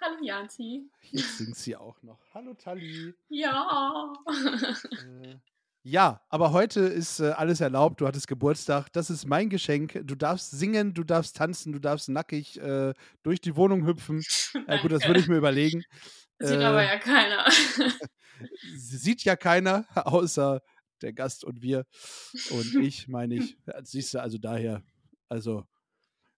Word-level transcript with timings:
Hallo 0.00 0.16
Janzi. 0.22 0.90
Jetzt 1.10 1.38
singt 1.38 1.56
sie 1.56 1.74
auch 1.76 2.02
noch. 2.02 2.20
Hallo 2.34 2.54
Tali. 2.54 3.14
Ja. 3.28 4.12
Äh, 4.90 5.36
ja, 5.82 6.20
aber 6.28 6.52
heute 6.52 6.80
ist 6.80 7.20
äh, 7.20 7.30
alles 7.30 7.60
erlaubt. 7.60 8.00
Du 8.00 8.06
hattest 8.06 8.28
Geburtstag. 8.28 8.92
Das 8.92 9.08
ist 9.08 9.26
mein 9.26 9.48
Geschenk. 9.48 10.00
Du 10.04 10.14
darfst 10.14 10.50
singen, 10.50 10.92
du 10.94 11.02
darfst 11.04 11.36
tanzen, 11.36 11.72
du 11.72 11.78
darfst 11.78 12.08
nackig 12.08 12.60
äh, 12.60 12.92
durch 13.22 13.40
die 13.40 13.56
Wohnung 13.56 13.86
hüpfen. 13.86 14.22
Ja, 14.68 14.76
gut, 14.82 14.92
das 14.92 15.06
würde 15.06 15.20
ich 15.20 15.28
mir 15.28 15.36
überlegen. 15.38 15.82
Sieht 16.38 16.60
Äh, 16.60 16.64
aber 16.64 16.82
ja 16.82 16.98
keiner. 16.98 17.46
Sieht 18.76 19.24
ja 19.24 19.36
keiner, 19.36 19.86
außer 19.94 20.60
der 21.02 21.12
Gast 21.14 21.44
und 21.44 21.62
wir. 21.62 21.86
Und 22.50 22.74
ich, 22.76 23.08
meine 23.08 23.36
ich. 23.36 23.56
Siehst 23.84 24.12
du, 24.14 24.20
also 24.20 24.36
daher. 24.38 24.82
Also, 25.28 25.64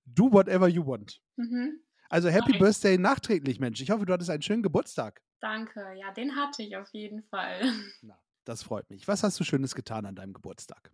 do 0.07 0.33
whatever 0.33 0.69
you 0.69 0.87
want. 0.87 1.21
mhm. 1.37 1.81
Also, 2.09 2.29
Happy 2.31 2.53
Nice. 2.53 2.61
Birthday 2.61 2.99
nachträglich, 2.99 3.61
Mensch. 3.61 3.81
Ich 3.81 3.91
hoffe, 3.91 4.07
du 4.07 4.13
hattest 4.13 4.31
einen 4.31 4.43
schönen 4.43 4.63
Geburtstag. 4.63 5.21
Danke. 5.41 5.93
Ja, 5.99 6.11
den 6.13 6.35
hatte 6.37 6.63
ich 6.63 6.77
auf 6.77 6.89
jeden 6.93 7.23
Fall. 7.25 7.61
Na, 8.03 8.19
das 8.45 8.63
freut 8.63 8.89
mich. 8.91 9.07
Was 9.07 9.23
hast 9.23 9.39
du 9.39 9.45
Schönes 9.45 9.75
getan 9.75 10.07
an 10.07 10.15
deinem 10.15 10.33
Geburtstag? 10.33 10.91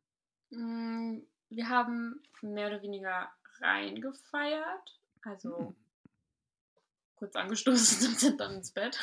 Mm, 0.50 1.18
Wir 1.50 1.68
haben 1.68 2.20
mehr 2.42 2.66
oder 2.68 2.82
weniger 2.82 3.28
reingefeiert. 3.60 5.00
Also 5.22 5.68
Hm. 5.68 5.76
kurz 7.16 7.36
angestoßen 7.36 8.08
und 8.08 8.18
sind 8.18 8.40
dann 8.40 8.54
ins 8.56 8.72
Bett. 8.72 8.98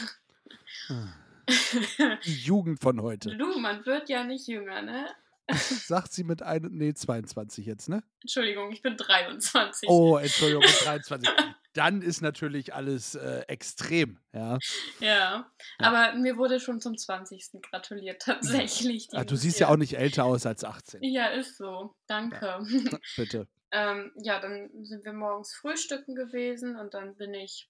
Die 2.25 2.35
Jugend 2.35 2.79
von 2.81 3.01
heute. 3.01 3.35
du, 3.35 3.57
man 3.59 3.85
wird 3.85 4.09
ja 4.09 4.23
nicht 4.23 4.47
jünger, 4.47 4.81
ne? 4.81 5.07
Sagt 5.87 6.13
sie 6.13 6.23
mit 6.23 6.41
einem, 6.43 6.77
nee, 6.77 6.93
22 6.93 7.65
jetzt, 7.65 7.89
ne? 7.89 8.03
Entschuldigung, 8.21 8.71
ich 8.71 8.81
bin 8.81 8.95
23. 8.97 9.89
Oh, 9.89 10.17
Entschuldigung, 10.17 10.63
mit 10.63 10.85
23. 10.85 11.29
Dann 11.73 12.01
ist 12.01 12.21
natürlich 12.21 12.73
alles 12.73 13.15
äh, 13.15 13.41
extrem, 13.47 14.19
ja. 14.33 14.57
Ja, 14.99 15.09
Ja. 15.09 15.51
aber 15.79 16.13
mir 16.17 16.35
wurde 16.37 16.59
schon 16.59 16.81
zum 16.81 16.97
20. 16.97 17.61
gratuliert, 17.61 18.21
tatsächlich. 18.25 19.07
Ah, 19.13 19.19
du 19.19 19.29
dieses 19.31 19.41
siehst 19.43 19.59
ja 19.61 19.69
auch 19.69 19.77
nicht 19.77 19.97
älter 19.97 20.25
aus 20.25 20.45
als 20.45 20.63
18. 20.65 21.01
Ja, 21.03 21.27
ist 21.27 21.57
so. 21.57 21.95
Danke. 22.07 22.59
Bitte. 23.15 23.47
ähm, 23.71 24.11
ja, 24.21 24.39
dann 24.39 24.69
sind 24.83 25.05
wir 25.05 25.13
morgens 25.13 25.53
frühstücken 25.55 26.13
gewesen 26.15 26.75
und 26.75 26.93
dann 26.93 27.15
bin 27.15 27.33
ich 27.33 27.69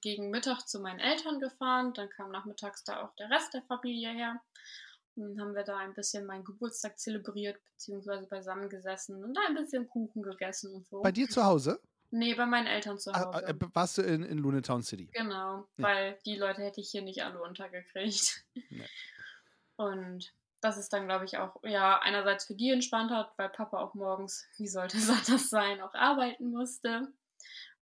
gegen 0.00 0.30
Mittag 0.30 0.66
zu 0.66 0.80
meinen 0.80 0.98
Eltern 0.98 1.38
gefahren. 1.38 1.94
Dann 1.94 2.08
kam 2.10 2.32
nachmittags 2.32 2.82
da 2.82 3.02
auch 3.04 3.14
der 3.16 3.30
Rest 3.30 3.54
der 3.54 3.62
Familie 3.62 4.10
her. 4.10 4.40
Haben 5.16 5.54
wir 5.54 5.64
da 5.64 5.78
ein 5.78 5.94
bisschen 5.94 6.26
meinen 6.26 6.44
Geburtstag 6.44 6.98
zelebriert, 6.98 7.58
beziehungsweise 7.72 8.26
beisammen 8.26 8.68
gesessen 8.68 9.22
und 9.24 9.34
da 9.34 9.40
ein 9.48 9.54
bisschen 9.54 9.88
Kuchen 9.88 10.22
gegessen 10.22 10.74
und 10.74 10.86
so. 10.86 11.00
Bei 11.02 11.12
dir 11.12 11.28
zu 11.28 11.42
Hause? 11.44 11.80
Nee, 12.10 12.34
bei 12.34 12.46
meinen 12.46 12.66
Eltern 12.66 12.98
zu 12.98 13.10
Ah, 13.12 13.32
Hause. 13.32 13.46
äh, 13.46 13.54
warst 13.74 13.98
du 13.98 14.02
in, 14.02 14.22
in 14.22 14.38
Lunetown 14.38 14.82
City? 14.82 15.08
Genau, 15.12 15.66
Ja. 15.76 15.84
weil 15.84 16.18
die 16.24 16.36
Leute 16.36 16.62
hätte 16.62 16.80
ich 16.80 16.90
hier 16.90 17.02
nicht 17.02 17.24
alle 17.24 17.40
untergekriegt. 17.42 18.44
Nee. 18.70 18.86
Und 19.76 20.32
das 20.60 20.78
ist 20.78 20.92
dann, 20.92 21.06
glaube 21.06 21.24
ich, 21.26 21.36
auch, 21.38 21.62
ja, 21.64 21.98
einerseits 22.00 22.46
für 22.46 22.54
die 22.54 22.70
entspannt 22.70 23.10
hat, 23.10 23.32
weil 23.36 23.48
Papa 23.48 23.78
auch 23.80 23.94
morgens, 23.94 24.46
wie 24.58 24.68
sollte 24.68 24.96
es 24.98 25.08
anders 25.10 25.48
sein, 25.50 25.80
auch 25.80 25.94
arbeiten 25.94 26.50
musste. 26.50 27.08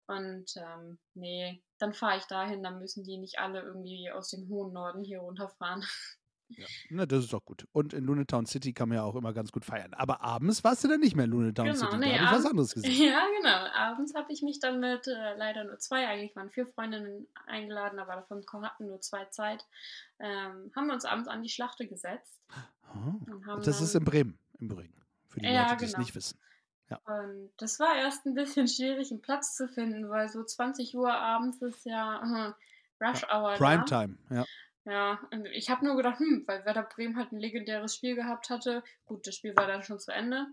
Und 0.08 0.56
ähm, 0.58 0.98
nee, 1.14 1.62
dann 1.80 1.94
fahre 1.94 2.18
ich 2.18 2.26
dahin, 2.26 2.62
dann 2.64 2.80
müssen 2.80 3.04
die 3.04 3.18
nicht 3.18 3.40
alle 3.40 3.62
irgendwie 3.62 4.12
aus 4.12 4.30
dem 4.30 4.48
hohen 4.50 4.74
Norden 4.74 5.04
hier 5.04 5.20
runterfahren. 5.20 5.84
Ja. 6.50 6.66
Na, 6.92 7.06
das 7.06 7.24
ist 7.24 7.34
doch 7.34 7.44
gut. 7.44 7.66
Und 7.72 7.94
in 7.94 8.04
Lunetown 8.04 8.46
City 8.46 8.74
kann 8.74 8.90
man 8.90 8.98
ja 8.98 9.04
auch 9.04 9.16
immer 9.16 9.34
ganz 9.34 9.52
gut 9.52 9.66
feiern. 9.66 9.94
Aber 9.96 10.22
abends 10.22 10.64
warst 10.64 10.84
du 10.84 10.88
dann 10.88 11.00
nicht 11.00 11.16
mehr 11.16 11.26
in 11.26 11.32
Lunetown 11.32 11.66
Genau, 11.66 11.78
City. 11.80 11.98
nee, 11.98 12.14
da 12.18 12.26
habe 12.26 12.38
ich 12.38 12.44
was 12.44 12.50
anderes 12.50 12.74
gesehen. 12.76 13.08
Ja, 13.10 13.26
genau. 13.38 13.68
Abends 13.74 14.14
habe 14.14 14.32
ich 14.32 14.42
mich 14.44 14.60
dann 14.60 14.80
mit 14.80 15.08
äh, 15.08 15.36
leider 15.36 15.64
nur 15.64 15.80
zwei, 15.80 16.08
eigentlich 16.08 16.36
waren 16.36 16.50
vier 16.52 16.68
Freundinnen 16.68 17.28
eingeladen, 17.48 17.98
aber 18.00 18.16
davon 18.16 18.44
hatten 18.64 18.88
nur 18.88 19.02
zwei 19.02 19.26
Zeit, 19.26 19.66
ähm, 20.20 20.72
haben 20.76 20.88
wir 20.88 20.94
uns 20.94 21.06
abends 21.06 21.28
an 21.28 21.42
die 21.42 21.50
Schlachte 21.50 21.88
gesetzt. 21.88 22.40
Oh. 22.94 23.58
Das 23.64 23.82
ist 23.82 23.96
in 23.96 24.04
Bremen, 24.06 24.38
im 24.60 24.68
Übrigen. 24.70 24.94
Für 25.28 25.40
die 25.40 25.48
Ja, 25.48 25.64
Leute, 25.64 25.78
die 25.78 25.86
es 25.86 25.92
genau. 25.94 26.04
nicht 26.04 26.16
wissen. 26.16 26.38
Und 27.06 27.50
das 27.58 27.80
war 27.80 27.96
erst 27.96 28.24
ein 28.28 28.36
bisschen 28.36 28.68
schwierig, 28.68 29.10
einen 29.10 29.22
Platz 29.22 29.56
zu 29.56 29.68
finden, 29.68 30.08
weil 30.12 30.30
so 30.30 30.44
20 30.44 30.96
Uhr 30.96 31.12
abends 31.12 31.60
ist 31.64 31.86
ja 31.88 32.22
äh, 32.22 32.54
Rush 33.04 33.24
Hour. 33.34 33.54
da. 33.54 33.58
Primetime, 33.58 34.18
ja. 34.30 34.46
Ja, 34.86 35.20
und 35.32 35.46
ich 35.46 35.70
habe 35.70 35.86
nur 35.86 35.96
gedacht, 35.96 36.20
hm, 36.20 36.44
weil 36.46 36.66
Werder 36.66 36.84
Bremen 36.84 37.16
halt 37.16 37.32
ein 37.32 37.40
legendäres 37.40 37.96
Spiel 37.96 38.16
gehabt 38.16 38.50
hatte. 38.50 38.84
Gut, 39.06 39.26
das 39.26 39.36
Spiel 39.36 39.56
war 39.56 39.66
dann 39.66 39.84
schon 39.84 40.00
zu 40.00 40.12
Ende. 40.12 40.48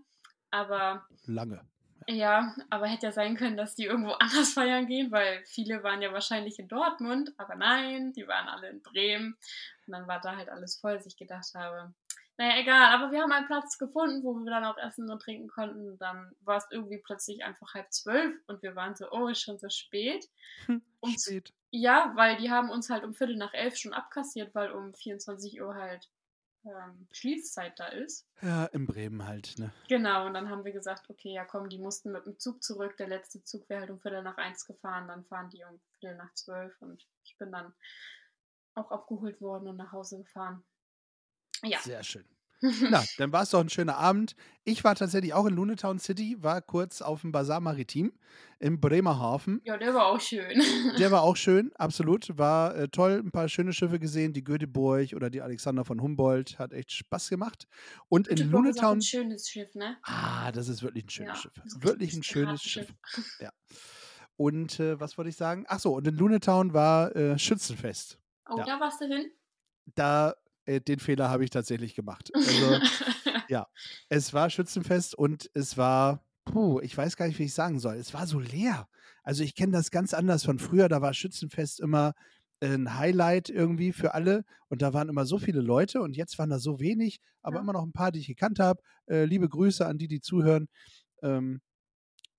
Aber 0.51 1.05
Lange. 1.25 1.61
ja, 2.07 2.55
aber 2.69 2.87
hätte 2.87 3.07
ja 3.07 3.11
sein 3.11 3.35
können, 3.35 3.57
dass 3.57 3.75
die 3.75 3.85
irgendwo 3.85 4.11
anders 4.19 4.53
feiern 4.53 4.87
gehen, 4.87 5.11
weil 5.11 5.43
viele 5.45 5.83
waren 5.83 6.01
ja 6.01 6.13
wahrscheinlich 6.13 6.59
in 6.59 6.69
Dortmund, 6.69 7.33
aber 7.37 7.55
nein, 7.55 8.13
die 8.13 8.27
waren 8.27 8.47
alle 8.47 8.69
in 8.69 8.81
Bremen. 8.81 9.37
Und 9.85 9.93
dann 9.93 10.07
war 10.07 10.21
da 10.21 10.37
halt 10.37 10.49
alles 10.49 10.77
voll, 10.77 10.95
dass 10.95 11.05
ich 11.05 11.17
gedacht 11.17 11.53
habe, 11.53 11.93
naja, 12.37 12.59
egal, 12.59 12.93
aber 12.95 13.11
wir 13.11 13.21
haben 13.21 13.31
einen 13.31 13.45
Platz 13.47 13.77
gefunden, 13.77 14.23
wo 14.23 14.33
wir 14.33 14.49
dann 14.49 14.65
auch 14.65 14.77
essen 14.77 15.09
und 15.11 15.21
trinken 15.21 15.47
konnten. 15.47 15.89
Und 15.91 15.97
dann 16.01 16.33
war 16.41 16.57
es 16.57 16.65
irgendwie 16.71 16.97
plötzlich 16.97 17.43
einfach 17.43 17.73
halb 17.73 17.91
zwölf 17.93 18.33
und 18.47 18.61
wir 18.63 18.75
waren 18.75 18.95
so, 18.95 19.11
oh, 19.11 19.27
ist 19.27 19.41
schon 19.41 19.59
so 19.59 19.69
spät. 19.69 20.25
Zu- 21.03 21.19
Spät. 21.19 21.53
Ja, 21.71 22.11
weil 22.15 22.37
die 22.37 22.51
haben 22.51 22.69
uns 22.69 22.89
halt 22.89 23.03
um 23.03 23.13
Viertel 23.13 23.37
nach 23.37 23.53
elf 23.53 23.77
schon 23.77 23.93
abkassiert, 23.93 24.53
weil 24.55 24.71
um 24.71 24.93
24 24.93 25.61
Uhr 25.61 25.73
halt 25.75 26.09
ähm, 26.65 27.07
Schließzeit 27.11 27.79
da 27.79 27.87
ist. 27.87 28.27
Ja, 28.41 28.65
in 28.65 28.85
Bremen 28.85 29.25
halt, 29.25 29.55
ne? 29.57 29.71
Genau, 29.87 30.25
und 30.27 30.33
dann 30.33 30.49
haben 30.49 30.63
wir 30.65 30.73
gesagt, 30.73 31.09
okay, 31.09 31.33
ja 31.33 31.45
komm, 31.45 31.69
die 31.69 31.79
mussten 31.79 32.11
mit 32.11 32.25
dem 32.25 32.37
Zug 32.39 32.61
zurück. 32.61 32.97
Der 32.97 33.07
letzte 33.07 33.43
Zug 33.43 33.67
wäre 33.69 33.81
halt 33.81 33.89
um 33.89 33.99
Viertel 33.99 34.21
nach 34.21 34.37
eins 34.37 34.65
gefahren, 34.65 35.07
dann 35.07 35.25
fahren 35.25 35.49
die 35.49 35.63
um 35.63 35.79
Viertel 35.99 36.17
nach 36.17 36.33
zwölf 36.33 36.73
und 36.81 37.07
ich 37.23 37.37
bin 37.37 37.51
dann 37.51 37.73
auch 38.75 38.91
abgeholt 38.91 39.41
worden 39.41 39.67
und 39.69 39.77
nach 39.77 39.91
Hause 39.91 40.19
gefahren. 40.19 40.63
Ja. 41.63 41.79
Sehr 41.79 42.03
schön. 42.03 42.25
Na, 42.91 43.03
dann 43.17 43.31
war 43.33 43.41
es 43.41 43.49
doch 43.49 43.59
ein 43.59 43.69
schöner 43.69 43.97
Abend. 43.97 44.35
Ich 44.65 44.83
war 44.83 44.93
tatsächlich 44.93 45.33
auch 45.33 45.47
in 45.47 45.55
Lunetown 45.55 45.97
City, 45.97 46.37
war 46.41 46.61
kurz 46.61 47.01
auf 47.01 47.21
dem 47.21 47.31
Bazar 47.31 47.59
Maritim 47.59 48.13
im 48.59 48.79
Bremerhaven. 48.79 49.61
ja, 49.63 49.77
der 49.77 49.95
war 49.95 50.05
auch 50.05 50.21
schön. 50.21 50.61
Der 50.99 51.09
war 51.11 51.23
auch 51.23 51.35
schön, 51.35 51.71
absolut. 51.73 52.37
War 52.37 52.75
äh, 52.75 52.87
toll, 52.87 53.23
ein 53.25 53.31
paar 53.31 53.49
schöne 53.49 53.73
Schiffe 53.73 53.97
gesehen, 53.97 54.33
die 54.33 54.43
Göteborg 54.43 55.13
oder 55.15 55.31
die 55.31 55.41
Alexander 55.41 55.83
von 55.85 55.99
Humboldt. 56.01 56.59
Hat 56.59 56.71
echt 56.73 56.91
Spaß 56.91 57.29
gemacht. 57.29 57.67
Und 58.09 58.27
in 58.27 58.35
Göteborg 58.35 58.65
ist 58.67 58.77
auch 58.77 58.81
Lunetown. 58.83 58.97
ein 58.99 59.01
schönes 59.01 59.49
Schiff, 59.49 59.73
ne? 59.73 59.97
Ah, 60.03 60.51
das 60.51 60.67
ist 60.67 60.83
wirklich 60.83 61.05
ein 61.05 61.09
schönes 61.09 61.37
Ja, 61.37 61.41
Schiff. 61.41 61.53
Wirklich 61.83 62.13
ein 62.13 62.21
schönes 62.23 62.61
Piratenschiff. 62.61 62.93
Schiff. 63.07 63.37
Ja. 63.39 63.49
Und 64.37 64.79
äh, 64.79 64.99
was 64.99 65.17
wollte 65.17 65.29
ich 65.29 65.35
sagen? 65.35 65.65
Ach 65.67 65.79
so, 65.79 65.95
und 65.95 66.07
in 66.07 66.15
Lunetown 66.15 66.73
war 66.73 67.15
äh, 67.15 67.39
Schützenfest. 67.39 68.19
Oh, 68.47 68.57
Ja. 68.59 68.65
da 68.65 68.79
warst 68.79 69.01
du 69.01 69.05
hin? 69.05 69.31
Da, 69.95 70.35
äh, 70.65 70.81
den 70.81 70.99
Fehler 70.99 71.29
habe 71.29 71.43
ich 71.43 71.49
tatsächlich 71.49 71.95
gemacht. 71.95 72.31
Also, 72.33 72.79
ja, 73.47 73.67
es 74.09 74.33
war 74.33 74.49
Schützenfest 74.49 75.15
und 75.15 75.49
es 75.53 75.77
war, 75.77 76.23
puh, 76.45 76.79
ich 76.81 76.97
weiß 76.97 77.15
gar 77.17 77.27
nicht, 77.27 77.39
wie 77.39 77.45
ich 77.45 77.53
sagen 77.53 77.79
soll. 77.79 77.95
Es 77.95 78.13
war 78.13 78.27
so 78.27 78.39
leer. 78.39 78.87
Also 79.23 79.43
ich 79.43 79.55
kenne 79.55 79.73
das 79.73 79.91
ganz 79.91 80.13
anders 80.13 80.43
von 80.45 80.59
früher. 80.59 80.89
Da 80.89 81.01
war 81.01 81.13
Schützenfest 81.13 81.79
immer 81.79 82.13
ein 82.63 82.97
Highlight 82.97 83.49
irgendwie 83.49 83.91
für 83.91 84.13
alle 84.13 84.45
und 84.69 84.81
da 84.83 84.93
waren 84.93 85.09
immer 85.09 85.25
so 85.25 85.39
viele 85.39 85.61
Leute 85.61 86.01
und 86.01 86.15
jetzt 86.15 86.37
waren 86.37 86.49
da 86.51 86.59
so 86.59 86.79
wenig, 86.79 87.19
aber 87.41 87.57
Ja. 87.57 87.61
immer 87.61 87.73
noch 87.73 87.83
ein 87.83 87.91
paar, 87.91 88.11
die 88.11 88.19
ich 88.19 88.27
gekannt 88.27 88.59
habe. 88.59 88.81
Äh, 89.07 89.25
liebe 89.25 89.49
Grüße 89.49 89.85
an 89.85 89.97
die, 89.97 90.07
die 90.07 90.21
zuhören. 90.21 90.67
Ähm, 91.23 91.61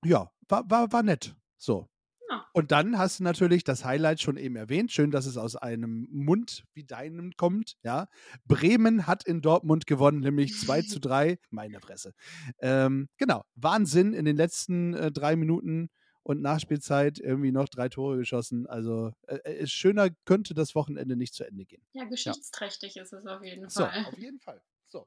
ja, 0.05 0.31
war, 0.49 0.69
war, 0.71 0.93
war 0.93 1.03
nett. 1.03 1.37
So. 1.59 1.89
Ja. 2.33 2.47
Und 2.53 2.73
dann 2.73 2.99
hast 2.99 3.21
du 3.21 3.25
natürlich 3.25 3.63
das 3.65 3.85
Highlight 3.85 4.21
schon 4.21 4.37
eben 4.37 4.57
erwähnt. 4.57 4.91
Schön, 4.93 5.11
dass 5.11 5.27
es 5.27 5.37
aus 5.37 5.55
einem 5.57 6.09
Mund 6.11 6.65
wie 6.75 6.85
deinem 6.85 7.33
kommt. 7.37 7.77
Ja. 7.83 8.09
Bremen 8.47 9.07
hat 9.07 9.25
in 9.25 9.43
Dortmund 9.43 9.87
gewonnen, 9.87 10.21
nämlich 10.21 10.59
2 10.59 10.83
zu 10.83 10.99
3. 11.01 11.39
Meine 11.51 11.81
Fresse. 11.81 12.13
Ähm, 12.59 13.09
genau. 13.19 13.45
Wahnsinn 13.55 14.15
in 14.15 14.25
den 14.25 14.37
letzten 14.37 14.95
äh, 14.95 15.13
drei 15.13 15.37
Minuten 15.37 15.91
und 16.23 16.41
Nachspielzeit 16.41 17.19
irgendwie 17.19 17.53
noch 17.53 17.69
drei 17.69 17.89
Tore 17.89 18.17
geschossen. 18.17 18.67
Also 18.67 19.13
äh, 19.27 19.37
äh, 19.39 19.67
schöner 19.67 20.09
könnte 20.25 20.55
das 20.55 20.75
Wochenende 20.75 21.17
nicht 21.17 21.35
zu 21.35 21.45
Ende 21.45 21.65
gehen. 21.67 21.83
ja, 21.93 22.05
geschichtsträchtig 22.05 22.97
ist 22.97 23.13
es 23.13 23.27
auf 23.27 23.43
jeden 23.45 23.69
So, 23.69 23.85
Fall. 23.85 24.05
auf 24.07 24.17
jeden 24.19 24.39
Fall. 24.41 24.63
So. 24.89 25.07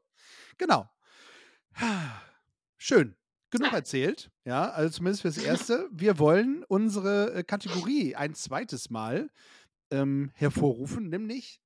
Genau. 0.57 0.89
Schön. 2.77 3.15
Genug 3.59 3.73
erzählt. 3.73 4.29
Ja, 4.45 4.69
also 4.69 4.89
zumindest 4.97 5.21
fürs 5.21 5.37
Erste. 5.37 5.87
Wir 5.91 6.19
wollen 6.19 6.63
unsere 6.67 7.33
äh, 7.33 7.43
Kategorie 7.43 8.15
ein 8.15 8.33
zweites 8.35 8.89
Mal 8.89 9.29
ähm, 9.91 10.31
hervorrufen, 10.33 11.09
nämlich 11.09 11.61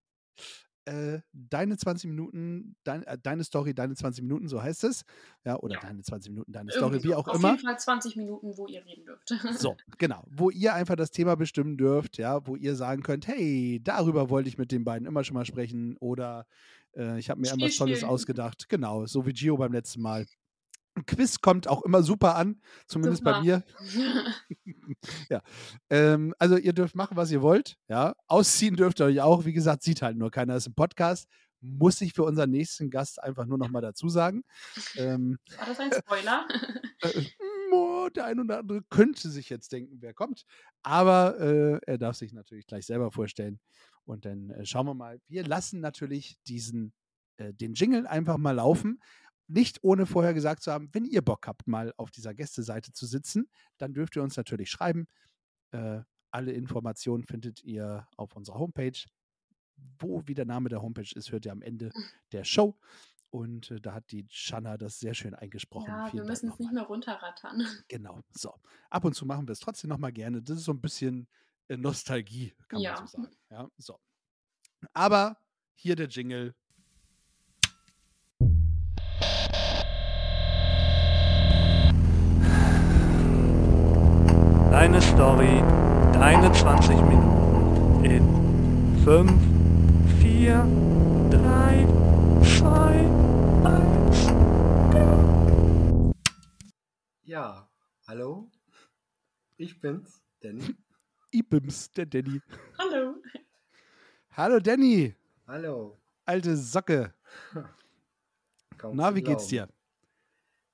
äh, 0.85 1.19
deine 1.33 1.77
20 1.77 2.09
Minuten, 2.09 2.75
dein, 2.83 3.03
äh, 3.03 3.17
deine 3.21 3.43
Story, 3.43 3.75
deine 3.75 3.95
20 3.95 4.23
Minuten, 4.23 4.47
so 4.47 4.61
heißt 4.63 4.83
es. 4.85 5.03
Ja, 5.45 5.57
oder 5.59 5.75
Ja. 5.75 5.81
deine 5.81 6.01
20 6.01 6.31
Minuten, 6.31 6.51
deine 6.51 6.71
Irgendwie 6.71 6.99
Story, 6.99 7.03
wie 7.03 7.13
so. 7.13 7.15
auch 7.15 7.27
Auf 7.27 7.35
immer. 7.35 7.51
jeden 7.51 7.61
Fall 7.63 7.77
20 7.79 8.15
Minuten, 8.15 8.57
wo 8.57 8.65
ihr 8.67 8.83
reden 8.85 9.05
dürft. 9.05 9.29
So, 9.59 9.77
genau. 9.97 10.23
Wo 10.29 10.49
ihr 10.49 10.73
einfach 10.73 10.95
das 10.95 11.11
Thema 11.11 11.35
bestimmen 11.35 11.77
dürft, 11.77 12.17
ja, 12.17 12.45
wo 12.47 12.55
ihr 12.55 12.75
sagen 12.75 13.03
könnt, 13.03 13.27
hey, 13.27 13.79
darüber 13.83 14.29
wollte 14.29 14.49
ich 14.49 14.57
mit 14.57 14.71
den 14.71 14.83
beiden 14.83 15.07
immer 15.07 15.23
schon 15.23 15.35
mal 15.35 15.45
sprechen 15.45 15.95
oder 15.97 16.47
äh, 16.95 17.19
ich 17.19 17.29
habe 17.29 17.39
mir 17.39 17.47
Spiel 17.47 17.59
irgendwas 17.61 17.77
Tolles 17.77 18.03
ausgedacht. 18.03 18.67
Genau, 18.69 19.05
so 19.05 19.25
wie 19.27 19.33
Gio 19.33 19.57
beim 19.57 19.73
letzten 19.73 20.01
Mal. 20.01 20.25
Ein 20.95 21.05
Quiz 21.05 21.39
kommt 21.39 21.67
auch 21.67 21.83
immer 21.83 22.03
super 22.03 22.35
an, 22.35 22.61
zumindest 22.87 23.23
bei 23.23 23.33
Super. 23.33 23.43
mir. 23.43 23.63
Ähm, 25.89 26.33
also 26.39 26.57
ihr 26.57 26.73
dürft 26.73 26.95
machen, 26.95 27.15
was 27.15 27.31
ihr 27.31 27.41
wollt. 27.41 27.77
Ja, 27.87 28.15
ausziehen 28.27 28.75
dürft 28.75 28.99
ihr 28.99 29.05
euch 29.05 29.21
auch. 29.21 29.45
Wie 29.45 29.53
gesagt, 29.53 29.83
sieht 29.83 30.01
halt 30.01 30.17
nur 30.17 30.31
keiner. 30.31 30.53
Das 30.55 30.63
ist 30.63 30.69
ein 30.69 30.75
Podcast. 30.75 31.27
Muss 31.61 31.99
ich 32.01 32.13
für 32.13 32.23
unseren 32.23 32.49
nächsten 32.51 32.89
Gast 32.89 33.21
einfach 33.21 33.45
nur 33.45 33.57
noch 33.57 33.69
mal 33.69 33.81
dazu 33.81 34.09
sagen. 34.09 34.43
Ähm, 34.95 35.37
War 35.57 35.65
das 35.67 35.79
ein 35.79 35.91
Spoiler? 35.91 36.47
äh, 37.01 37.21
mo, 37.69 38.09
der 38.09 38.25
ein 38.25 38.39
oder 38.39 38.59
andere 38.59 38.81
könnte 38.89 39.29
sich 39.29 39.49
jetzt 39.49 39.71
denken, 39.71 39.97
wer 40.01 40.13
kommt. 40.13 40.43
Aber 40.83 41.39
äh, 41.39 41.79
er 41.85 41.97
darf 41.97 42.15
sich 42.15 42.33
natürlich 42.33 42.65
gleich 42.65 42.85
selber 42.85 43.11
vorstellen. 43.11 43.59
Und 44.05 44.25
dann 44.25 44.49
äh, 44.51 44.65
schauen 44.65 44.87
wir 44.87 44.93
mal. 44.95 45.19
Wir 45.27 45.43
lassen 45.45 45.81
natürlich 45.81 46.37
diesen, 46.47 46.93
äh, 47.37 47.53
den 47.53 47.73
Jingle 47.73 48.07
einfach 48.07 48.37
mal 48.37 48.51
laufen. 48.55 48.99
Nicht 49.51 49.79
ohne 49.83 50.05
vorher 50.05 50.33
gesagt 50.35 50.61
zu 50.61 50.71
haben, 50.71 50.89
wenn 50.93 51.05
ihr 51.05 51.23
Bock 51.23 51.47
habt, 51.47 51.67
mal 51.67 51.91
auf 51.97 52.11
dieser 52.11 52.33
Gästeseite 52.35 52.91
zu 52.93 53.05
sitzen, 53.07 53.49
dann 53.79 53.93
dürft 53.93 54.15
ihr 54.15 54.21
uns 54.23 54.37
natürlich 54.37 54.69
schreiben. 54.69 55.07
Äh, 55.71 56.01
alle 56.31 56.51
Informationen 56.51 57.23
findet 57.23 57.63
ihr 57.63 58.07
auf 58.15 58.35
unserer 58.35 58.59
Homepage. 58.59 58.97
Wo 59.99 60.21
wie 60.27 60.35
der 60.35 60.45
Name 60.45 60.69
der 60.69 60.81
Homepage 60.81 61.09
ist, 61.15 61.31
hört 61.31 61.45
ihr 61.45 61.51
am 61.51 61.61
Ende 61.63 61.91
der 62.31 62.43
Show. 62.43 62.77
Und 63.31 63.71
äh, 63.71 63.79
da 63.81 63.93
hat 63.93 64.11
die 64.11 64.27
Shanna 64.29 64.77
das 64.77 64.99
sehr 64.99 65.13
schön 65.15 65.33
eingesprochen. 65.33 65.87
ja, 65.87 66.03
wir 66.05 66.11
Vielen 66.11 66.17
Dank 66.27 66.29
müssen 66.29 66.49
es 66.51 66.59
nicht 66.59 66.71
mehr 66.73 66.83
runterrattern. 66.83 67.61
Genau, 67.87 68.21
so. 68.31 68.53
Ab 68.89 69.05
und 69.05 69.13
zu 69.15 69.25
machen 69.25 69.47
wir 69.47 69.53
es 69.53 69.59
trotzdem 69.59 69.89
nochmal 69.89 70.11
gerne. 70.11 70.41
Das 70.43 70.57
ist 70.57 70.65
so 70.65 70.73
ein 70.73 70.81
bisschen 70.81 71.27
äh, 71.69 71.77
Nostalgie, 71.77 72.53
kann 72.67 72.81
Ja. 72.81 72.95
man 72.95 73.07
so 73.07 73.17
sagen. 73.23 73.35
Ja, 73.49 73.69
so. 73.77 73.99
Aber 74.93 75.37
hier 75.75 75.95
der 75.95 76.07
Jingle. 76.07 76.53
Deine 84.79 85.01
Story, 85.01 85.59
deine 86.13 86.49
20 86.53 86.95
Minuten 87.01 88.05
in 88.05 88.23
5, 89.03 89.29
4, 90.21 90.65
3, 91.29 91.85
2, 92.45 93.09
1. 93.65 94.27
Ja, 97.23 97.69
hallo, 98.07 98.49
ich 99.57 99.81
bin's, 99.81 100.23
Danny. 100.39 100.73
Ibims, 101.31 101.91
der 101.91 102.05
Danny. 102.05 102.41
Hallo. 102.77 103.15
Hallo 104.37 104.59
Danny, 104.61 105.13
Hallo. 105.45 105.99
alte 106.23 106.55
Socke. 106.55 107.13
Kaum 108.77 108.95
Na, 108.95 109.13
wie 109.13 109.23
geht's 109.23 109.49
glauben. 109.49 109.73
dir? 109.73 109.75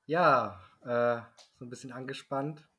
Ja, 0.06 0.60
äh, 0.84 1.22
so 1.58 1.66
ein 1.66 1.72
bisschen 1.72 1.92
angespannt. 1.92 2.70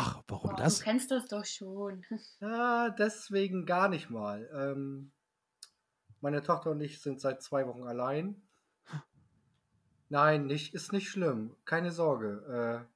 Ach, 0.00 0.22
warum 0.28 0.50
Boah, 0.50 0.56
das? 0.56 0.78
Du 0.78 0.84
kennst 0.84 1.10
das 1.10 1.26
doch 1.26 1.44
schon. 1.44 2.04
Ja, 2.40 2.90
deswegen 2.90 3.66
gar 3.66 3.88
nicht 3.88 4.10
mal. 4.10 4.48
Ähm, 4.54 5.10
meine 6.20 6.40
Tochter 6.40 6.70
und 6.70 6.80
ich 6.80 7.00
sind 7.00 7.20
seit 7.20 7.42
zwei 7.42 7.66
Wochen 7.66 7.82
allein. 7.82 8.40
Nein, 10.08 10.46
nicht, 10.46 10.72
ist 10.72 10.92
nicht 10.92 11.10
schlimm. 11.10 11.56
Keine 11.64 11.90
Sorge. 11.90 12.86
Äh, 12.86 12.94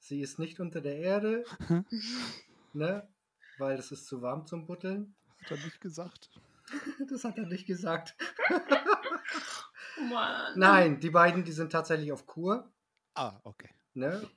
sie 0.00 0.20
ist 0.20 0.40
nicht 0.40 0.58
unter 0.58 0.80
der 0.80 0.98
Erde, 0.98 1.44
ne? 2.72 3.08
Weil 3.58 3.78
es 3.78 3.92
ist 3.92 4.06
zu 4.06 4.20
warm 4.20 4.44
zum 4.44 4.66
Butteln. 4.66 5.14
Hat 5.44 5.52
er 5.52 5.56
nicht 5.58 5.80
gesagt. 5.80 6.30
Das 7.08 7.22
hat 7.24 7.38
er 7.38 7.46
nicht 7.46 7.66
gesagt. 7.66 8.16
Oh 10.00 10.04
Mann. 10.04 10.56
Nein, 10.56 11.00
die 11.00 11.10
beiden, 11.10 11.42
die 11.42 11.50
sind 11.50 11.72
tatsächlich 11.72 12.12
auf 12.12 12.24
Kur. 12.24 12.70
Ah, 13.14 13.40
okay. 13.42 13.68
Ne? 13.94 14.30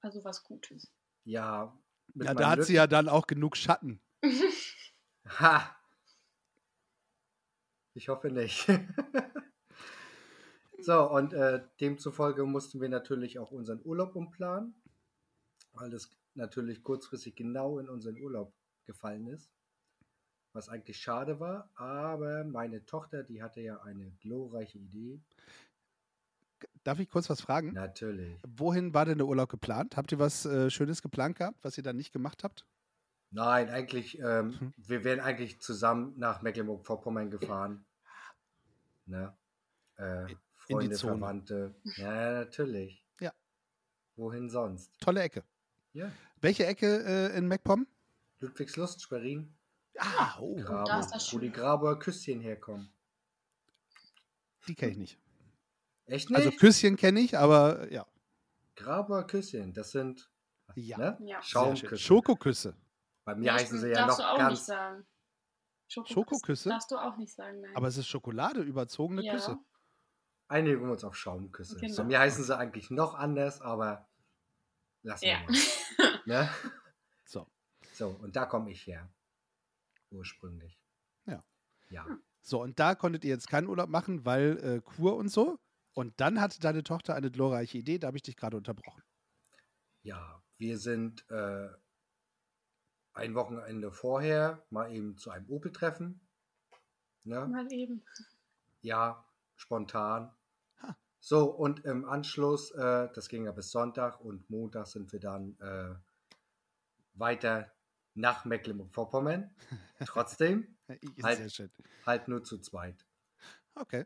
Also 0.00 0.22
was 0.22 0.44
Gutes. 0.44 0.92
Ja. 1.24 1.76
Ja, 2.14 2.34
da 2.34 2.50
hat 2.50 2.64
sie 2.64 2.72
Lütten- 2.72 2.76
ja 2.76 2.86
dann 2.86 3.08
auch 3.08 3.26
genug 3.26 3.56
Schatten. 3.56 4.00
Ha! 5.40 5.76
Ich 7.94 8.08
hoffe 8.08 8.30
nicht. 8.30 8.66
so, 10.78 11.10
und 11.10 11.32
äh, 11.32 11.62
demzufolge 11.80 12.44
mussten 12.44 12.80
wir 12.80 12.88
natürlich 12.88 13.38
auch 13.38 13.52
unseren 13.52 13.80
Urlaub 13.84 14.16
umplanen, 14.16 14.74
weil 15.72 15.90
das 15.90 16.10
natürlich 16.34 16.82
kurzfristig 16.82 17.36
genau 17.36 17.78
in 17.78 17.88
unseren 17.88 18.18
Urlaub 18.18 18.52
gefallen 18.84 19.28
ist. 19.28 19.50
Was 20.52 20.68
eigentlich 20.68 20.98
schade 20.98 21.40
war, 21.40 21.70
aber 21.76 22.44
meine 22.44 22.84
Tochter, 22.84 23.22
die 23.22 23.42
hatte 23.42 23.60
ja 23.60 23.80
eine 23.82 24.10
glorreiche 24.20 24.78
Idee. 24.78 25.20
Darf 26.84 26.98
ich 26.98 27.08
kurz 27.08 27.30
was 27.30 27.40
fragen? 27.40 27.72
Natürlich. 27.72 28.40
Wohin 28.46 28.92
war 28.92 29.04
denn 29.04 29.18
der 29.18 29.26
Urlaub 29.26 29.48
geplant? 29.48 29.96
Habt 29.96 30.10
ihr 30.12 30.18
was 30.18 30.44
äh, 30.46 30.68
Schönes 30.70 31.00
geplant 31.02 31.36
gehabt, 31.38 31.62
was 31.62 31.76
ihr 31.78 31.84
dann 31.84 31.96
nicht 31.96 32.12
gemacht 32.12 32.42
habt? 32.42 32.66
Nein, 33.30 33.68
eigentlich, 33.70 34.18
ähm, 34.18 34.58
Hm. 34.60 34.74
wir 34.76 35.04
wären 35.04 35.20
eigentlich 35.20 35.60
zusammen 35.60 36.14
nach 36.18 36.42
Mecklenburg-Vorpommern 36.42 37.30
gefahren. 37.30 37.84
Ne? 39.06 39.34
Äh, 39.96 40.32
In- 40.32 40.38
Freunde, 40.54 40.96
Zone. 40.96 41.12
Verwandte. 41.18 41.74
Ja, 41.96 42.32
natürlich. 42.32 43.04
Ja. 43.20 43.32
Wohin 44.16 44.48
sonst? 44.50 44.90
Tolle 45.00 45.22
Ecke. 45.22 45.44
Ja. 45.92 46.10
Welche 46.40 46.66
Ecke 46.66 47.04
äh, 47.32 47.36
in 47.36 47.48
MacPom? 47.48 47.86
Ludwigslust, 48.40 49.02
Schwerin, 49.02 49.54
Ah, 49.98 50.36
oh, 50.40 50.56
Grabow, 50.56 50.84
da 50.86 51.00
ist 51.00 51.10
das 51.10 51.26
wo 51.26 51.30
schön. 51.38 51.40
die 51.42 51.50
Grabower 51.52 51.98
Küsschen 51.98 52.40
herkommen. 52.40 52.90
die 54.68 54.74
kenne 54.74 54.92
ich 54.92 54.98
nicht. 54.98 55.18
Echt 56.12 56.30
nicht? 56.30 56.36
Also 56.38 56.50
Küsschen 56.52 56.96
kenne 56.96 57.20
ich, 57.20 57.36
aber 57.38 57.90
ja. 57.92 58.06
Grabower 58.76 59.26
Küsschen, 59.26 59.72
das 59.72 59.90
sind 59.92 60.30
Ja. 60.74 60.98
ne? 60.98 61.18
Ja. 61.24 61.42
Schaumküsse. 61.42 61.98
Schokoküsse. 61.98 62.76
Bei 63.24 63.34
mir 63.34 63.52
heißen 63.54 63.78
sie 63.78 63.88
ja 63.88 64.06
darfst 64.06 64.18
noch 64.18 64.26
du 64.26 64.30
auch 64.32 64.38
nicht 64.38 64.48
ganz. 64.48 64.66
sagen. 64.66 65.06
Schokoküsse? 65.88 66.68
Darfst 66.70 66.90
du 66.90 66.96
auch 66.96 67.16
nicht 67.16 67.32
sagen, 67.34 67.60
nein. 67.60 67.76
Aber 67.76 67.86
es 67.88 67.96
ist 67.98 68.06
Schokolade, 68.08 68.62
überzogene 68.62 69.22
ja. 69.22 69.34
Küsse. 69.34 69.58
Einigen 70.48 70.82
wir 70.84 70.90
uns 70.92 71.04
auf 71.04 71.14
Schaumküsse. 71.16 71.76
Genau. 71.76 71.96
Bei 71.96 72.04
mir 72.04 72.18
heißen 72.18 72.44
sie 72.44 72.56
eigentlich 72.56 72.90
noch 72.90 73.14
anders, 73.14 73.60
aber 73.60 74.08
lassen 75.02 75.24
Ja. 75.26 75.40
wir 75.40 75.50
mal. 75.50 75.58
Ne? 76.26 76.48
So. 77.24 77.46
So, 77.94 78.08
und 78.08 78.36
da 78.36 78.46
komme 78.46 78.70
ich 78.70 78.86
her. 78.86 79.12
Ursprünglich. 80.10 80.80
Ja. 81.26 81.42
Ja. 81.90 82.06
So, 82.40 82.62
und 82.62 82.78
da 82.78 82.94
konntet 82.94 83.24
ihr 83.24 83.30
jetzt 83.30 83.48
keinen 83.48 83.66
Urlaub 83.66 83.88
machen, 83.88 84.24
weil 84.24 84.58
äh, 84.62 84.80
Kur 84.80 85.16
und 85.16 85.28
so. 85.28 85.58
Und 85.94 86.20
dann 86.20 86.40
hatte 86.40 86.60
deine 86.60 86.82
Tochter 86.82 87.14
eine 87.14 87.30
glorreiche 87.30 87.78
Idee, 87.78 87.98
da 87.98 88.08
habe 88.08 88.16
ich 88.16 88.22
dich 88.22 88.36
gerade 88.36 88.56
unterbrochen. 88.56 89.02
Ja, 90.02 90.42
wir 90.58 90.78
sind 90.78 91.28
äh, 91.30 91.68
ein 93.12 93.34
Wochenende 93.34 93.92
vorher 93.92 94.64
mal 94.70 94.92
eben 94.92 95.16
zu 95.18 95.30
einem 95.30 95.48
Opel-Treffen. 95.48 96.20
Ne? 97.24 97.46
Mal 97.46 97.70
eben. 97.72 98.02
Ja, 98.80 99.24
spontan. 99.54 100.34
Ha. 100.82 100.96
So, 101.20 101.50
und 101.50 101.84
im 101.84 102.04
Anschluss, 102.04 102.70
äh, 102.72 103.08
das 103.14 103.28
ging 103.28 103.44
ja 103.44 103.52
bis 103.52 103.70
Sonntag 103.70 104.20
und 104.20 104.48
Montag 104.50 104.86
sind 104.86 105.12
wir 105.12 105.20
dann 105.20 105.56
äh, 105.60 105.94
weiter 107.14 107.70
nach 108.14 108.44
Mecklenburg-Vorpommern. 108.44 109.54
Trotzdem 110.06 110.76
Halt. 111.22 111.38
Sehr 111.38 111.48
schön. 111.48 111.70
halt 112.06 112.28
nur 112.28 112.42
zu 112.44 112.58
zweit. 112.58 113.06
Okay. 113.74 114.04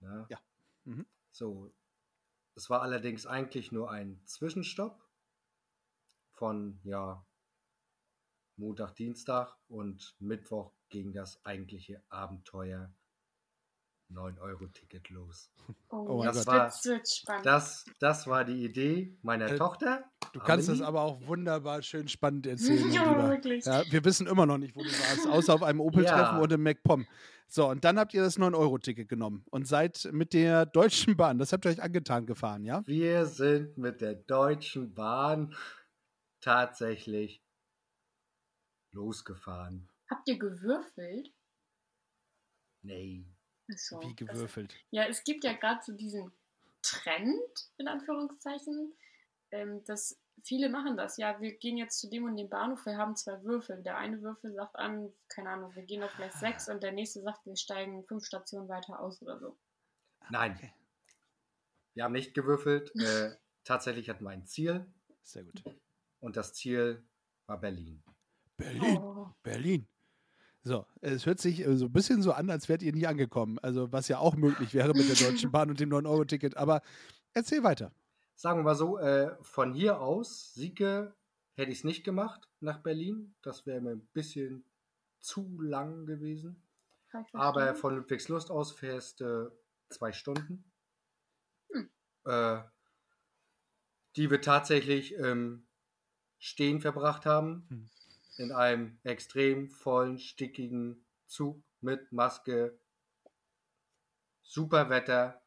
Ne? 0.00 0.26
Ja. 0.28 0.38
Mhm. 0.88 1.06
So, 1.32 1.70
es 2.54 2.70
war 2.70 2.80
allerdings 2.80 3.26
eigentlich 3.26 3.72
nur 3.72 3.90
ein 3.90 4.22
Zwischenstopp 4.24 5.06
von, 6.32 6.80
ja, 6.82 7.26
Montag, 8.56 8.94
Dienstag 8.96 9.54
und 9.68 10.16
Mittwoch 10.18 10.72
ging 10.88 11.12
das 11.12 11.44
eigentliche 11.44 12.02
Abenteuer 12.08 12.92
9-Euro-Ticket 14.10 15.10
los. 15.10 15.50
Oh, 15.90 15.96
Oh 16.08 16.18
mein 16.18 16.32
jetzt 16.34 16.46
Gott. 16.46 16.54
wird's, 16.54 16.84
wird's 16.86 17.16
spannend. 17.18 17.44
Das, 17.46 17.84
das 18.00 18.26
war 18.26 18.44
die 18.44 18.64
Idee 18.64 19.18
meiner 19.22 19.50
Äh, 19.50 19.56
Tochter. 19.56 20.04
Du 20.32 20.40
kannst 20.40 20.68
das 20.68 20.76
Amelie. 20.80 20.86
aber 20.88 21.02
auch 21.02 21.26
wunderbar 21.26 21.82
schön 21.82 22.08
spannend 22.08 22.46
erzählen. 22.46 22.90
ja, 22.92 23.28
wirklich. 23.28 23.64
Ja, 23.64 23.82
wir 23.90 24.04
wissen 24.04 24.26
immer 24.26 24.46
noch 24.46 24.58
nicht, 24.58 24.74
wo 24.76 24.80
du 24.82 24.88
warst, 24.88 25.26
außer 25.28 25.54
auf 25.54 25.62
einem 25.62 25.80
Opel-Treffen 25.80 26.36
Ja. 26.36 26.40
und 26.40 26.52
im 26.52 26.62
MacPom. 26.62 27.06
So, 27.50 27.68
und 27.68 27.84
dann 27.84 27.98
habt 27.98 28.12
ihr 28.14 28.22
das 28.22 28.38
9-Euro-Ticket 28.38 29.08
genommen 29.08 29.44
und 29.50 29.66
seid 29.66 30.06
mit 30.12 30.32
der 30.34 30.66
Deutschen 30.66 31.16
Bahn, 31.16 31.38
das 31.38 31.52
habt 31.52 31.64
ihr 31.64 31.70
euch 31.70 31.82
angetan 31.82 32.26
gefahren, 32.26 32.64
ja? 32.64 32.82
Wir 32.86 33.24
sind 33.26 33.76
mit 33.78 34.00
der 34.02 34.14
Deutschen 34.14 34.92
Bahn 34.94 35.54
tatsächlich 36.40 37.42
losgefahren. 38.92 39.88
Habt 40.10 40.28
ihr 40.28 40.38
gewürfelt? 40.38 41.32
Nee. 42.82 43.24
Achso, 43.70 44.00
Wie 44.00 44.14
das- 44.14 44.34
gewürfelt. 44.34 44.74
Ja, 44.90 45.04
es 45.06 45.24
gibt 45.24 45.44
ja 45.44 45.52
gerade 45.52 45.80
so 45.84 45.92
diesen 45.92 46.32
Trend, 46.82 47.70
in 47.76 47.88
Anführungszeichen, 47.88 48.94
ähm, 49.50 49.84
dass 49.84 50.18
viele 50.42 50.68
machen 50.70 50.96
das. 50.96 51.16
Ja, 51.16 51.40
wir 51.40 51.52
gehen 51.56 51.76
jetzt 51.76 51.98
zu 52.00 52.08
dem 52.08 52.24
und 52.24 52.36
dem 52.36 52.48
Bahnhof, 52.48 52.84
wir 52.86 52.96
haben 52.96 53.16
zwei 53.16 53.42
Würfel. 53.42 53.82
Der 53.82 53.96
eine 53.98 54.22
Würfel 54.22 54.54
sagt 54.54 54.76
an, 54.76 55.12
keine 55.28 55.50
Ahnung, 55.50 55.74
wir 55.74 55.82
gehen 55.82 56.02
auf 56.02 56.14
gleich 56.16 56.32
sechs 56.32 56.68
und 56.68 56.82
der 56.82 56.92
nächste 56.92 57.20
sagt, 57.22 57.44
wir 57.46 57.56
steigen 57.56 58.04
fünf 58.04 58.24
Stationen 58.24 58.68
weiter 58.68 59.00
aus 59.00 59.20
oder 59.22 59.38
so. 59.38 59.56
Nein. 60.30 60.54
Okay. 60.56 60.72
Wir 61.94 62.04
haben 62.04 62.12
nicht 62.12 62.34
gewürfelt. 62.34 62.92
Äh, 62.96 63.36
tatsächlich 63.64 64.08
hatten 64.08 64.24
wir 64.24 64.30
ein 64.30 64.46
Ziel 64.46 64.86
Sehr 65.22 65.44
gut. 65.44 65.62
und 66.20 66.36
das 66.36 66.54
Ziel 66.54 67.04
war 67.46 67.58
Berlin. 67.60 68.02
Berlin, 68.56 68.96
Oh. 68.98 69.28
Berlin. 69.42 69.86
So, 70.62 70.84
es 71.00 71.24
hört 71.26 71.40
sich 71.40 71.66
äh, 71.66 71.76
so 71.76 71.86
ein 71.86 71.92
bisschen 71.92 72.22
so 72.22 72.32
an, 72.32 72.50
als 72.50 72.68
wärt 72.68 72.82
ihr 72.82 72.92
nie 72.92 73.06
angekommen. 73.06 73.58
Also, 73.60 73.92
was 73.92 74.08
ja 74.08 74.18
auch 74.18 74.36
möglich 74.36 74.74
wäre 74.74 74.92
mit 74.94 75.08
der 75.08 75.16
Deutschen 75.30 75.50
Bahn 75.50 75.70
und 75.70 75.80
dem 75.80 75.90
9-Euro-Ticket. 75.90 76.56
Aber 76.56 76.82
erzähl 77.32 77.62
weiter. 77.62 77.92
Sagen 78.34 78.60
wir 78.60 78.64
mal 78.64 78.74
so, 78.74 78.98
äh, 78.98 79.36
von 79.42 79.72
hier 79.74 80.00
aus, 80.00 80.54
Sieke, 80.54 81.14
hätte 81.54 81.70
ich 81.72 81.78
es 81.78 81.84
nicht 81.84 82.04
gemacht 82.04 82.48
nach 82.60 82.78
Berlin. 82.78 83.34
Das 83.42 83.66
wäre 83.66 83.80
mir 83.80 83.90
ein 83.90 84.06
bisschen 84.12 84.64
zu 85.20 85.60
lang 85.60 86.06
gewesen. 86.06 86.62
Aber 87.32 87.74
von 87.74 87.96
Ludwigslust 87.96 88.50
aus 88.50 88.72
fährst 88.72 89.20
du 89.20 89.50
zwei 89.88 90.12
Stunden. 90.12 90.70
Hm. 91.72 91.90
Äh, 92.24 92.62
die 94.16 94.30
wir 94.30 94.40
tatsächlich 94.40 95.14
im 95.14 95.66
Stehen 96.38 96.80
verbracht 96.80 97.26
haben. 97.26 97.66
Hm. 97.68 97.90
In 98.38 98.52
einem 98.52 99.00
extrem 99.02 99.68
vollen, 99.68 100.20
stickigen 100.20 101.04
Zug 101.26 101.60
mit 101.80 102.12
Maske. 102.12 102.78
Super 104.42 104.88
Wetter. 104.90 105.42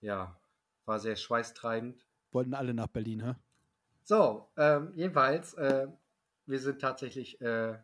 Ja, 0.00 0.36
war 0.84 0.98
sehr 0.98 1.14
schweißtreibend. 1.14 2.04
Wollten 2.32 2.54
alle 2.54 2.74
nach 2.74 2.88
Berlin, 2.88 3.24
hä? 3.24 3.34
So, 4.02 4.50
ähm, 4.56 4.92
jedenfalls, 4.96 5.54
äh, 5.54 5.86
wir 6.46 6.58
sind 6.58 6.80
tatsächlich 6.80 7.40
äh, 7.40 7.78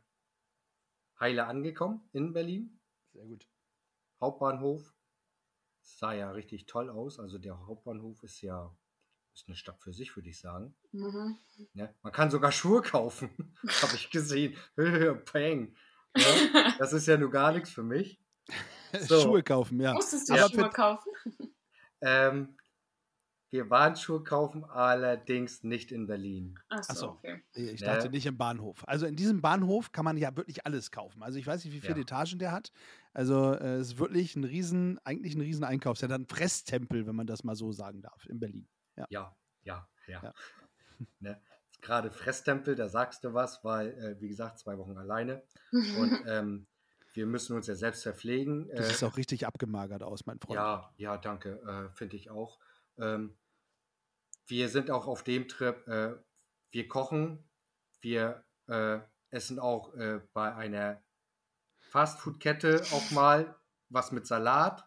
heile 1.21 1.47
angekommen 1.47 2.09
in 2.13 2.33
Berlin. 2.33 2.81
Sehr 3.13 3.25
gut. 3.25 3.49
Hauptbahnhof 4.21 4.93
sah 5.81 6.13
ja 6.13 6.33
richtig 6.33 6.67
toll 6.67 6.91
aus. 6.91 7.21
Also 7.21 7.39
der 7.39 7.67
Hauptbahnhof 7.69 8.21
ist 8.25 8.41
ja 8.41 8.77
ist 9.35 9.49
eine 9.49 9.57
Stadt 9.57 9.81
für 9.81 9.93
sich, 9.93 10.15
würde 10.17 10.29
ich 10.29 10.39
sagen. 10.39 10.75
Mhm. 10.93 11.37
Ne? 11.75 11.95
Man 12.03 12.13
kann 12.13 12.31
sogar 12.31 12.53
Schuhe 12.53 12.83
kaufen, 12.83 13.31
habe 13.83 13.95
ich 13.95 14.11
gesehen. 14.11 14.57
Peng. 15.27 15.75
Ne? 16.17 16.75
Das 16.79 16.93
ist 16.93 17.07
ja 17.07 17.17
nur 17.17 17.31
gar 17.31 17.53
nichts 17.53 17.71
für 17.71 17.83
mich. 17.83 18.21
So. 19.09 19.21
Schuhe 19.21 19.43
kaufen, 19.43 19.81
ja. 19.81 19.93
Musstest 19.93 20.29
du 20.31 20.35
Ja. 20.37 20.49
Schuhe 20.49 20.71
kaufen? 20.71 21.11
Ähm, 22.01 22.57
wir 23.51 23.69
waren 23.69 23.97
Schuhe 23.97 24.23
kaufen, 24.23 24.65
allerdings 24.65 25.65
nicht 25.65 25.91
in 25.91 26.07
Berlin. 26.07 26.59
Achso, 26.69 26.93
Ach 26.93 26.97
so. 26.97 27.09
okay. 27.11 27.43
Ich 27.55 27.81
Ne? 27.81 27.87
dachte 27.87 28.09
nicht 28.11 28.27
im 28.27 28.37
Bahnhof. 28.39 28.87
Also 28.87 29.07
in 29.07 29.17
diesem 29.17 29.41
Bahnhof 29.43 29.91
kann 29.91 30.05
man 30.05 30.17
ja 30.17 30.37
wirklich 30.37 30.65
alles 30.65 30.93
kaufen. 30.93 31.25
Also 31.25 31.41
ich 31.41 31.47
weiß 31.47 31.65
nicht, 31.65 31.75
wie 31.75 31.81
viele 31.81 31.95
Ja. 31.97 32.03
Etagen 32.03 32.39
der 32.39 32.53
hat. 32.53 32.71
Also 33.13 33.53
äh, 33.55 33.79
es 33.79 33.89
ist 33.89 33.99
wirklich 33.99 34.37
ein 34.37 34.45
riesen, 34.45 35.01
eigentlich 35.05 35.35
ein 35.35 35.41
riesen 35.41 35.65
Einkaufscenter, 35.65 36.15
ein 36.17 36.27
Fresstempel, 36.27 37.05
wenn 37.07 37.17
man 37.17 37.27
das 37.27 37.43
mal 37.43 37.57
so 37.57 37.73
sagen 37.73 38.01
darf, 38.01 38.27
in 38.27 38.39
Berlin. 38.39 38.69
Ja, 38.97 39.07
ja, 39.11 39.37
ja. 39.63 39.89
Ja. 40.07 40.35
ne? 41.21 41.41
Gerade 41.81 42.11
Fresstempel, 42.11 42.75
da 42.77 42.89
sagst 42.89 43.25
du 43.25 43.35
was, 43.35 43.63
weil, 43.65 43.89
äh, 43.99 44.21
wie 44.21 44.29
gesagt, 44.29 44.59
zwei 44.59 44.79
Wochen 44.79 44.97
alleine. 44.97 45.43
Und 45.71 46.23
ähm, 46.27 46.67
wir 47.13 47.27
müssen 47.27 47.55
uns 47.57 47.67
ja 47.67 47.75
selbst 47.75 48.03
verpflegen. 48.03 48.69
Du 48.69 48.75
Äh, 48.75 48.83
siehst 48.85 49.05
auch 49.05 49.17
richtig 49.17 49.47
abgemagert 49.47 50.03
aus, 50.03 50.27
mein 50.27 50.39
Freund. 50.41 50.57
ja, 50.57 50.93
ja, 50.97 51.17
danke, 51.19 51.61
äh, 51.63 51.95
finde 51.95 52.17
ich 52.17 52.31
auch. 52.31 52.59
Ähm, 52.99 53.37
wir 54.47 54.69
sind 54.69 54.91
auch 54.91 55.07
auf 55.07 55.23
dem 55.23 55.49
Trip, 55.49 55.87
äh, 55.89 56.15
wir 56.71 56.89
kochen, 56.89 57.49
wir 58.01 58.45
äh, 58.67 58.99
essen 59.31 59.59
auch 59.59 59.95
äh, 59.95 60.21
bei 60.33 60.55
einer 60.55 61.03
Fastfood-Kette 61.81 62.83
auch 62.93 63.11
mal 63.11 63.57
was 63.89 64.11
mit 64.13 64.27
Salat. 64.27 64.85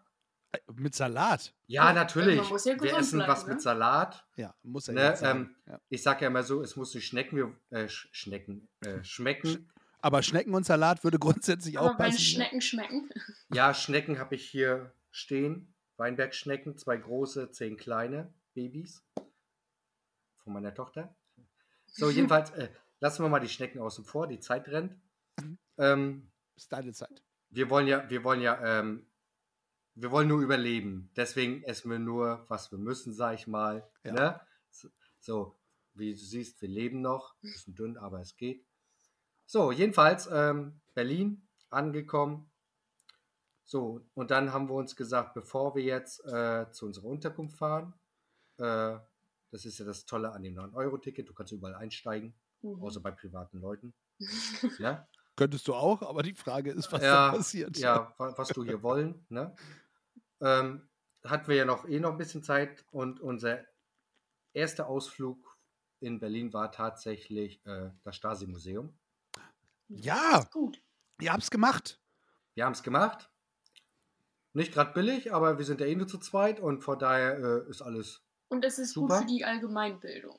Mit 0.74 0.96
Salat. 0.96 1.54
Ja, 1.68 1.88
Ja, 1.88 1.94
natürlich. 1.94 2.38
man 2.38 2.48
muss 2.50 2.66
ja 2.66 2.80
wir 2.82 2.98
essen 2.98 3.18
bleiben, 3.20 3.32
was 3.32 3.46
ne? 3.46 3.54
mit 3.54 3.62
Salat. 3.62 4.25
Ja, 4.38 4.56
muss 4.63 4.88
er 4.88 4.94
Ne, 4.94 5.20
ähm, 5.22 5.56
ja. 5.66 5.80
Ich 5.89 6.01
sage 6.04 6.22
ja 6.22 6.27
immer 6.27 6.44
so, 6.44 6.62
es 6.62 6.75
muss 6.75 6.94
nicht 6.96 7.06
schmecken, 7.08 7.36
wir, 7.38 7.56
äh, 7.77 7.88
sch 7.89 8.08
schmecken, 8.12 8.68
äh, 8.82 9.04
schmecken. 9.04 9.70
Aber 10.00 10.22
Schnecken 10.24 10.54
und 10.54 10.66
Salat 10.66 11.04
würde 11.04 11.20
grundsätzlich 11.20 11.77
auch 11.80 11.89
Aber 11.89 12.00
wenn 12.00 12.12
passen. 12.12 12.18
ne? 12.18 12.20
Schnecken 12.20 12.62
schmecken. 12.62 13.10
Ja, 13.51 13.74
Schnecken 13.74 14.20
habe 14.20 14.36
ich 14.36 14.48
hier 14.50 14.94
stehen. 15.12 15.74
Weinbergschnecken, 15.98 16.77
zwei 16.77 16.98
große, 16.98 17.50
zehn 17.51 17.75
kleine 17.75 18.32
Babys 18.54 19.04
von 20.44 20.54
meiner 20.54 20.74
Tochter. 20.74 21.16
So, 21.88 22.10
jedenfalls 22.12 22.51
äh, 22.51 22.70
lassen 23.00 23.24
wir 23.24 23.30
mal 23.30 23.39
die 23.39 23.50
Schnecken 23.50 23.80
außen 23.80 24.06
vor, 24.06 24.27
die 24.27 24.39
Zeit 24.39 24.68
rennt. 24.70 24.96
Mhm. 25.42 25.58
Ähm, 25.80 26.32
Ist 26.56 26.72
deine 26.72 26.94
Zeit. 26.94 27.24
wir 27.50 27.70
wollen 27.72 27.88
ja, 27.88 28.08
wir 28.10 28.24
wollen 28.24 28.42
ja, 28.42 28.80
ähm, 28.80 29.07
wir 30.00 30.12
wollen 30.12 30.27
nur 30.27 30.42
überleben. 30.42 31.10
Deswegen 31.16 31.63
essen 31.63 31.89
wir 31.92 32.00
nur, 32.00 32.46
was 32.50 32.72
wir 32.72 32.77
müssen, 32.80 33.13
sag 33.13 33.36
ich 33.36 33.48
mal. 33.48 33.88
Ja. 34.04 34.13
Ne? 34.13 34.42
So- 35.20 35.56
wie 35.94 36.12
du 36.13 36.20
siehst, 36.20 36.62
wir 36.62 36.70
leben 36.70 37.01
noch. 37.01 37.36
Bisschen 37.42 37.74
dünn, 37.75 37.98
aber 37.98 38.22
es 38.22 38.38
geht. 38.38 38.63
So, 39.48 39.72
jedenfalls 39.72 40.30
ähm, 40.32 40.80
Berlin 40.94 41.48
angekommen. 41.70 42.51
So, 43.66 44.06
und 44.13 44.30
dann 44.32 44.54
haben 44.54 44.70
wir 44.70 44.75
uns 44.75 44.96
gesagt, 44.96 45.34
bevor 45.34 45.75
wir 45.75 45.84
jetzt 45.84 46.24
äh, 46.25 46.70
zu 46.72 46.86
unserer 46.86 47.06
Unterkunft 47.06 47.58
fahren, 47.58 47.94
äh, 48.58 48.98
das 49.51 49.66
ist 49.66 49.80
ja 49.80 49.86
das 49.86 50.06
Tolle 50.06 50.32
an 50.32 50.44
dem 50.44 50.56
9-Euro-Ticket, 50.56 51.27
du 51.27 51.34
kannst 51.34 51.51
überall 51.51 51.75
einsteigen, 51.75 52.34
Mhm. 52.62 52.82
außer 52.82 53.01
bei 53.01 53.12
privaten 53.12 53.60
Leuten. 53.60 53.94
Ne? 54.80 55.08
Könntest 55.36 55.68
du 55.68 55.74
auch, 55.75 56.01
aber 56.01 56.24
die 56.24 56.34
Frage 56.34 56.72
ist, 56.72 56.92
was 56.92 57.01
ja, 57.04 57.32
da 57.32 57.38
passiert. 57.38 57.77
Ja, 57.77 58.13
wa- 58.18 58.34
was 58.38 58.48
du 58.50 58.63
hier 58.63 58.82
wollen. 58.82 59.25
Ne? 59.30 59.56
Ähm, 60.41 60.89
hatten 61.24 61.48
wir 61.48 61.56
ja 61.56 61.65
noch 61.65 61.88
eh 61.88 62.00
noch 62.00 62.12
ein 62.12 62.17
bisschen 62.17 62.44
Zeit 62.44 62.86
und 62.91 63.20
unser 63.20 63.65
erster 64.53 64.88
Ausflug 64.88 65.58
in 66.00 66.20
Berlin 66.20 66.53
war 66.53 66.72
tatsächlich 66.72 67.65
äh, 67.65 67.91
das 68.03 68.15
Stasi-Museum. 68.15 68.98
Ja, 69.88 70.44
gut. 70.51 70.82
ihr 71.22 71.34
habt's 71.34 71.50
gemacht. 71.50 72.01
Wir 72.53 72.65
haben 72.65 72.74
es 72.74 72.84
gemacht. 72.84 73.32
Nicht 74.53 74.74
gerade 74.74 74.94
billig, 74.94 75.34
aber 75.34 75.58
wir 75.58 75.65
sind 75.65 75.82
ja 75.82 75.88
eh 75.88 75.96
nur 75.96 76.08
zu 76.08 76.17
zweit 76.17 76.60
und 76.60 76.82
von 76.84 76.98
daher 76.98 77.38
äh, 77.38 77.70
ist 77.70 77.82
alles, 77.82 78.24
Und 78.50 78.65
es 78.65 78.79
ist 78.79 78.94
Super. 78.94 79.20
gut 79.20 79.27
für 79.29 79.34
die 79.36 79.46
Allgemeinbildung. 79.46 80.38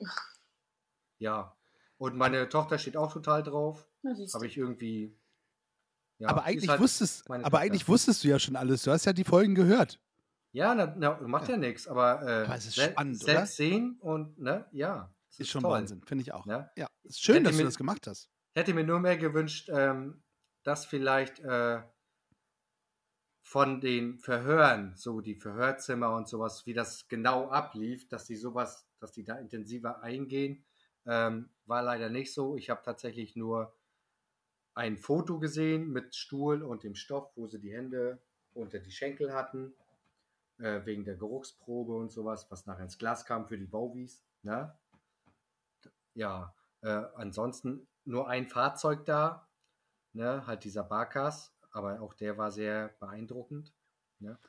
ja. 1.19 1.55
Und 1.97 2.15
meine 2.15 2.47
Tochter 2.47 2.77
steht 2.77 2.95
auch 2.95 3.11
total 3.11 3.43
drauf. 3.43 3.85
Habe 4.33 4.47
ich 4.47 4.57
irgendwie. 4.57 5.17
Ja, 6.19 6.29
aber 6.29 6.41
ist 6.41 6.47
eigentlich 6.47 6.69
halt- 6.69 6.81
wusstest, 6.81 7.29
aber 7.29 7.59
eigentlich 7.59 7.87
wusstest 7.87 8.23
du 8.23 8.27
ja 8.27 8.37
schon 8.39 8.55
alles. 8.55 8.83
Du 8.83 8.91
hast 8.91 9.05
ja 9.05 9.13
die 9.13 9.23
Folgen 9.23 9.55
gehört. 9.55 9.99
Ja, 10.51 10.73
na, 10.75 10.93
na, 10.97 11.19
macht 11.21 11.47
ja, 11.47 11.57
nichts, 11.57 11.87
aber, 11.87 12.21
äh, 12.23 12.45
Aber 12.45 12.55
es 12.55 12.65
ist 12.65 12.75
sel- 12.75 12.91
spannend, 12.91 13.19
selbst 13.19 13.37
oder? 13.37 13.45
sehen 13.69 13.97
und, 14.01 14.37
ne, 14.39 14.65
ja. 14.71 15.13
es 15.29 15.39
Ist 15.39 15.49
schon 15.49 15.61
toll. 15.61 15.71
Wahnsinn, 15.71 16.01
finde 16.03 16.23
ich 16.23 16.33
auch. 16.33 16.45
Ne? 16.45 16.69
Ja, 16.75 16.87
ist 17.03 17.21
schön, 17.23 17.35
Hätte 17.35 17.43
dass 17.45 17.53
du 17.53 17.57
mir- 17.59 17.65
das 17.65 17.77
gemacht 17.77 18.07
hast. 18.07 18.29
hätte 18.55 18.73
mir 18.73 18.83
nur 18.83 18.99
mehr 18.99 19.17
gewünscht, 19.17 19.69
ähm, 19.71 20.23
dass 20.63 20.85
vielleicht 20.85 21.39
äh, 21.39 21.81
von 23.43 23.81
den 23.81 24.19
Verhören, 24.19 24.93
so 24.95 25.21
die 25.21 25.35
Verhörzimmer 25.35 26.15
und 26.15 26.27
sowas, 26.27 26.65
wie 26.65 26.73
das 26.73 27.07
genau 27.07 27.49
ablief, 27.49 28.07
dass 28.07 28.25
die 28.25 28.35
sowas, 28.35 28.85
dass 28.99 29.11
die 29.11 29.23
da 29.23 29.35
intensiver 29.39 30.01
eingehen, 30.03 30.65
ähm, 31.05 31.49
war 31.65 31.81
leider 31.81 32.09
nicht 32.09 32.33
so. 32.33 32.55
Ich 32.57 32.69
habe 32.69 32.81
tatsächlich 32.83 33.35
nur 33.35 33.73
ein 34.79 34.95
Foto 34.95 35.39
gesehen 35.39 35.91
mit 35.91 36.15
Stuhl 36.15 36.63
und 36.63 36.83
dem 36.83 36.95
Stoff, 36.95 37.35
wo 37.35 37.47
sie 37.47 37.59
die 37.59 37.73
Hände 37.73 38.21
unter 38.53 38.79
die 38.79 38.91
Schenkel 38.91 39.33
hatten, 39.33 39.73
äh, 40.57 40.85
wegen 40.85 41.03
der 41.03 41.17
Geruchsprobe 41.17 41.97
und 41.97 42.13
sowas, 42.13 42.49
was 42.49 42.65
nachher 42.65 42.83
ins 42.83 42.97
Glas 42.97 43.25
kam 43.25 43.45
für 43.45 43.57
die 43.57 43.65
Bauwies. 43.65 44.23
Ne? 44.41 44.73
Ja, 46.13 46.55
äh, 46.79 47.03
ansonsten 47.15 47.89
nur 48.05 48.29
ein 48.29 48.47
Fahrzeug 48.47 49.03
da, 49.03 49.49
ne, 50.13 50.47
halt 50.47 50.63
dieser 50.63 50.85
Barkas, 50.85 51.53
aber 51.71 51.99
auch 52.01 52.13
der 52.13 52.37
war 52.37 52.49
sehr 52.49 52.95
beeindruckend. 53.01 53.73
Ne? 54.19 54.39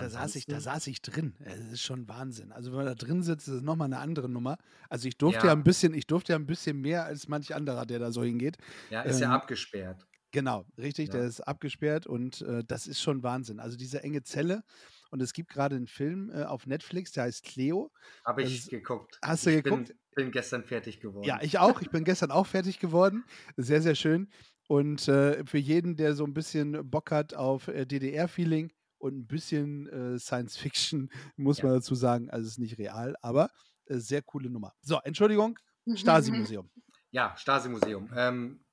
Da 0.00 0.10
saß, 0.10 0.36
ich, 0.36 0.46
da 0.46 0.60
saß 0.60 0.86
ich 0.88 1.02
drin. 1.02 1.34
Es 1.40 1.60
ist 1.72 1.82
schon 1.82 2.08
Wahnsinn. 2.08 2.52
Also 2.52 2.70
wenn 2.70 2.78
man 2.78 2.86
da 2.86 2.94
drin 2.94 3.22
sitzt, 3.22 3.48
ist 3.48 3.54
es 3.54 3.62
nochmal 3.62 3.86
eine 3.86 3.98
andere 3.98 4.28
Nummer. 4.28 4.56
Also 4.88 5.08
ich 5.08 5.16
durfte 5.18 5.40
ja. 5.40 5.46
Ja. 5.46 5.52
ein 5.52 5.62
bisschen, 5.64 5.94
ich 5.94 6.06
durfte 6.06 6.32
ja 6.32 6.38
ein 6.38 6.46
bisschen 6.46 6.80
mehr 6.80 7.04
als 7.04 7.28
manch 7.28 7.54
anderer, 7.54 7.86
der 7.86 7.98
da 7.98 8.10
so 8.12 8.22
hingeht. 8.22 8.56
Ja, 8.90 9.02
ist 9.02 9.16
ähm, 9.16 9.22
ja 9.22 9.30
abgesperrt. 9.34 10.06
Genau, 10.32 10.64
richtig, 10.78 11.08
Ja. 11.08 11.14
der 11.14 11.24
ist 11.24 11.40
abgesperrt 11.40 12.06
und 12.06 12.42
äh, 12.42 12.62
das 12.66 12.86
ist 12.86 13.00
schon 13.00 13.22
Wahnsinn. 13.22 13.58
Also 13.60 13.76
diese 13.76 14.02
enge 14.02 14.22
Zelle. 14.22 14.62
Und 15.10 15.20
es 15.20 15.32
gibt 15.32 15.50
gerade 15.50 15.74
einen 15.74 15.88
Film 15.88 16.30
äh, 16.32 16.44
auf 16.44 16.66
Netflix, 16.66 17.10
der 17.12 17.24
heißt 17.24 17.42
Cleo. 17.44 17.90
Habe 18.24 18.42
ich 18.42 18.58
ist- 18.58 18.70
geguckt. 18.70 19.18
Hast 19.22 19.44
du 19.46 19.50
ich 19.50 19.64
geguckt? 19.64 19.88
Bin, 19.88 20.24
bin 20.26 20.30
gestern 20.30 20.62
fertig 20.64 21.00
geworden. 21.00 21.24
Ja, 21.26 21.40
ich 21.42 21.58
auch. 21.58 21.80
Ich 21.82 21.90
bin 21.90 22.04
gestern 22.04 22.30
auch 22.30 22.46
fertig 22.46 22.78
geworden. 22.78 23.24
Sehr, 23.56 23.82
sehr 23.82 23.96
schön. 23.96 24.28
Und 24.68 25.08
äh, 25.08 25.44
für 25.46 25.58
jeden, 25.58 25.96
der 25.96 26.14
so 26.14 26.22
ein 26.24 26.32
bisschen 26.32 26.88
Bock 26.88 27.10
hat 27.10 27.34
auf 27.34 27.66
äh, 27.66 27.86
DDR-Feeling 27.86 28.70
und 29.00 29.16
ein 29.18 29.26
bisschen 29.26 29.88
äh, 29.88 30.18
Science 30.18 30.56
Fiction, 30.56 31.10
muss 31.36 31.58
Ja. 31.58 31.66
man 31.66 31.74
dazu 31.74 31.94
sagen, 31.94 32.30
also 32.30 32.46
es 32.46 32.52
ist 32.54 32.58
nicht 32.58 32.78
real, 32.78 33.16
aber 33.22 33.50
äh, 33.86 33.98
sehr 33.98 34.22
coole 34.22 34.50
Nummer. 34.50 34.74
So, 34.82 35.00
Entschuldigung, 35.02 35.58
Stasi-Museum. 35.94 36.70
Ja, 37.10 37.36
Stasi-Museum. 37.36 38.10
Ähm, 38.14 38.64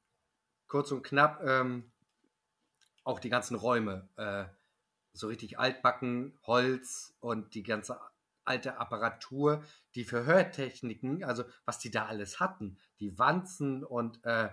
kurz 0.68 0.92
und 0.92 1.04
knapp, 1.04 1.42
ähm, 1.44 1.92
auch 3.04 3.20
die 3.20 3.30
ganzen 3.30 3.56
Räume. 3.56 4.10
Äh, 4.18 4.46
so 5.14 5.28
richtig 5.28 5.60
altbacken, 5.60 6.38
Holz 6.44 7.16
und 7.20 7.56
die 7.56 7.64
ganze 7.64 8.00
alte 8.46 8.78
Apparatur, 8.80 9.64
die 9.96 10.06
Verhörtechniken, 10.06 11.24
also 11.24 11.46
was 11.66 11.80
die 11.80 11.92
da 11.92 12.06
alles 12.06 12.40
hatten, 12.40 12.80
die 13.00 13.18
Wanzen 13.18 13.84
und 13.84 14.24
äh, 14.26 14.50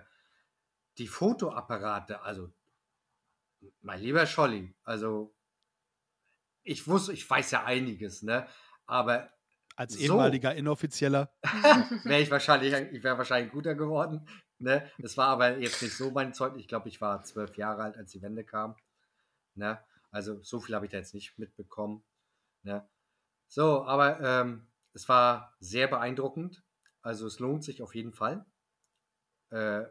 die 0.97 1.07
Fotoapparate, 1.07 2.21
also 2.23 2.51
mein 3.81 4.01
lieber 4.01 4.25
Scholli, 4.25 4.73
also 4.83 5.34
ich 6.65 6.87
wusste, 6.87 7.13
ich 7.13 7.29
weiß 7.29 7.51
ja 7.51 7.63
einiges, 7.63 8.23
ne? 8.23 8.47
Aber 8.85 9.29
Als 9.77 9.93
So. 9.93 9.99
ehemaliger 9.99 10.53
Inoffizieller. 10.55 11.31
wäre 12.03 12.21
ich 12.21 12.31
wahrscheinlich, 12.31 12.73
ich 12.73 13.03
wäre 13.03 13.17
wahrscheinlich 13.17 13.51
guter 13.51 13.75
geworden. 13.75 14.27
Ne? 14.57 14.89
Es 14.99 15.17
war 15.17 15.27
aber 15.27 15.57
jetzt 15.57 15.81
nicht 15.81 15.95
so 15.95 16.11
mein 16.11 16.33
Zeug. 16.33 16.55
Ich 16.57 16.67
glaube, 16.67 16.87
ich 16.89 17.01
war 17.01 17.23
zwölf 17.23 17.55
Jahre 17.57 17.83
alt, 17.83 17.97
als 17.97 18.11
die 18.11 18.21
Wende 18.21 18.43
kam. 18.43 18.75
Ne? 19.53 19.79
Also 20.11 20.41
so 20.43 20.59
viel 20.59 20.75
habe 20.75 20.85
ich 20.85 20.91
da 20.91 20.97
jetzt 20.97 21.13
nicht 21.13 21.37
mitbekommen. 21.37 22.03
Ne? 22.63 22.87
So, 23.47 23.83
aber 23.85 24.19
ähm, 24.21 24.67
es 24.93 25.09
war 25.09 25.55
sehr 25.59 25.87
beeindruckend. 25.87 26.63
Also 27.01 27.27
es 27.27 27.39
lohnt 27.39 27.63
sich 27.63 27.81
auf 27.81 27.93
jeden 27.93 28.13
Fall. 28.13 28.45
Äh, 29.49 29.83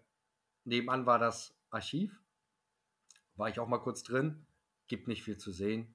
nebenan 0.65 1.05
war 1.07 1.19
das 1.19 1.55
Archiv. 1.71 2.19
War 3.37 3.49
ich 3.49 3.61
auch 3.61 3.69
mal 3.69 3.79
kurz 3.79 4.03
drin. 4.03 4.47
Gibt 4.89 5.09
nicht 5.09 5.23
viel 5.25 5.37
zu 5.37 5.53
sehen. 5.53 5.95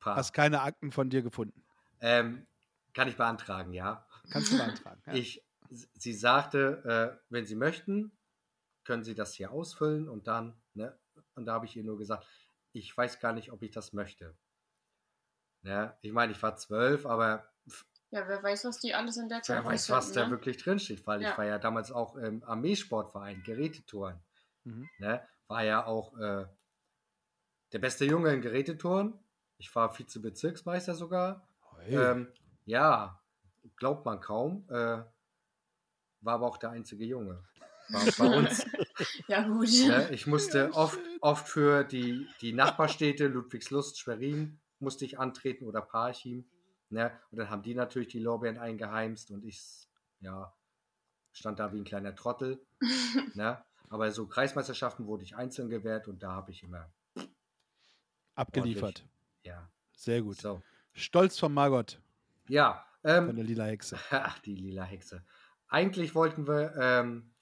Paar. 0.00 0.16
Hast 0.16 0.32
keine 0.32 0.62
Akten 0.62 0.90
von 0.92 1.10
dir 1.10 1.22
gefunden. 1.22 1.62
Ähm, 2.00 2.46
kann 2.94 3.06
ich 3.08 3.16
beantragen, 3.16 3.72
ja. 3.72 4.06
Kannst 4.30 4.52
du 4.52 4.56
beantragen. 4.56 5.00
Ja. 5.06 5.12
Ich, 5.12 5.44
sie 5.70 6.14
sagte, 6.14 7.18
äh, 7.20 7.24
wenn 7.28 7.46
Sie 7.46 7.54
möchten, 7.54 8.10
können 8.84 9.04
Sie 9.04 9.14
das 9.14 9.34
hier 9.34 9.52
ausfüllen 9.52 10.08
und 10.08 10.26
dann, 10.26 10.60
ne? 10.74 10.98
Und 11.34 11.46
da 11.46 11.52
habe 11.52 11.66
ich 11.66 11.76
ihr 11.76 11.84
nur 11.84 11.98
gesagt, 11.98 12.26
ich 12.72 12.96
weiß 12.96 13.20
gar 13.20 13.32
nicht, 13.32 13.52
ob 13.52 13.62
ich 13.62 13.70
das 13.70 13.92
möchte. 13.92 14.34
Ja, 15.62 15.96
ich 16.00 16.12
meine, 16.12 16.32
ich 16.32 16.42
war 16.42 16.56
zwölf, 16.56 17.06
aber 17.06 17.52
Ja, 18.10 18.26
wer 18.26 18.42
weiß, 18.42 18.64
was 18.64 18.78
die 18.80 18.94
alles 18.94 19.18
in 19.18 19.28
der 19.28 19.42
Zeit 19.42 19.58
wer 19.58 19.64
weiß, 19.64 19.90
was 19.90 20.12
da 20.12 20.24
ne? 20.24 20.30
wirklich 20.30 20.56
drinsteht, 20.56 21.06
weil 21.06 21.22
Ja. 21.22 21.30
ich 21.30 21.38
war 21.38 21.44
ja 21.44 21.58
damals 21.58 21.92
auch 21.92 22.16
im 22.16 22.42
Armeesportverein, 22.42 23.42
Gerätetouren. 23.44 24.20
Mhm. 24.64 24.88
Ne? 24.98 25.26
War 25.46 25.62
ja 25.64 25.84
auch 25.84 26.16
äh, 26.18 26.46
der 27.72 27.78
beste 27.78 28.04
Junge 28.04 28.32
in 28.32 28.40
Gerätetouren. 28.40 29.18
Ich 29.60 29.74
war 29.74 29.96
Vizebezirksmeister 29.96 30.94
sogar. 30.94 31.46
Hey. 31.80 31.94
Ähm, 31.94 32.28
ja, 32.64 33.20
glaubt 33.76 34.06
man 34.06 34.18
kaum. 34.18 34.64
Äh, 34.70 35.02
war 36.22 36.34
aber 36.34 36.46
auch 36.46 36.56
der 36.56 36.70
einzige 36.70 37.04
Junge. 37.04 37.44
War 37.90 38.04
bei 38.18 38.36
uns. 38.38 38.64
Ja, 39.28 39.46
gut. 39.46 39.68
ne? 39.86 40.08
Ich 40.12 40.26
musste 40.26 40.72
oft, 40.72 40.98
oft 41.20 41.46
für 41.46 41.84
die, 41.84 42.26
die 42.40 42.54
Nachbarstädte, 42.54 43.26
Ludwigslust, 43.26 43.98
Schwerin, 43.98 44.58
musste 44.78 45.04
ich 45.04 45.18
antreten 45.18 45.66
oder 45.66 45.82
Parchim. 45.82 46.46
Ne? 46.88 47.12
Und 47.30 47.38
dann 47.38 47.50
haben 47.50 47.62
die 47.62 47.74
natürlich 47.74 48.08
die 48.08 48.18
Lorbeeren 48.18 48.56
eingeheimst 48.56 49.30
und 49.30 49.44
ich, 49.44 49.60
ja, 50.20 50.54
stand 51.32 51.58
da 51.58 51.70
wie 51.74 51.78
ein 51.78 51.84
kleiner 51.84 52.14
Trottel. 52.14 52.64
ne? 53.34 53.62
Aber 53.90 54.10
so 54.10 54.26
Kreismeisterschaften 54.26 55.06
wurde 55.06 55.24
ich 55.24 55.36
einzeln 55.36 55.68
gewährt 55.68 56.08
und 56.08 56.22
da 56.22 56.32
habe 56.32 56.50
ich 56.50 56.62
immer, 56.62 56.90
Abgeliefert. 58.34 59.04
Ja, 59.44 59.68
Sehr 59.92 60.22
gut. 60.22 60.40
so. 60.40 60.62
Stolz 60.92 61.38
von 61.38 61.52
Margot, 61.54 62.00
Ja, 62.48 62.84
von 63.02 63.28
ähm, 63.28 63.36
der 63.36 63.44
lila 63.44 63.64
Hexe. 63.64 63.98
Ach, 64.10 64.38
die 64.40 64.54
lila 64.54 64.84
Hexe. 64.84 65.22
Eigentlich 65.68 66.14
wollten 66.14 66.46
wir 66.48 66.74
ähm, 66.76 67.32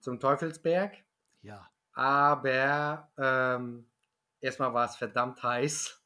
zum 0.00 0.20
Teufelsberg, 0.20 0.96
Ja. 1.42 1.68
aber 1.92 3.10
ähm, 3.18 3.86
erstmal 4.40 4.72
war 4.74 4.84
es 4.86 4.96
verdammt 4.96 5.42
heiß. 5.42 6.00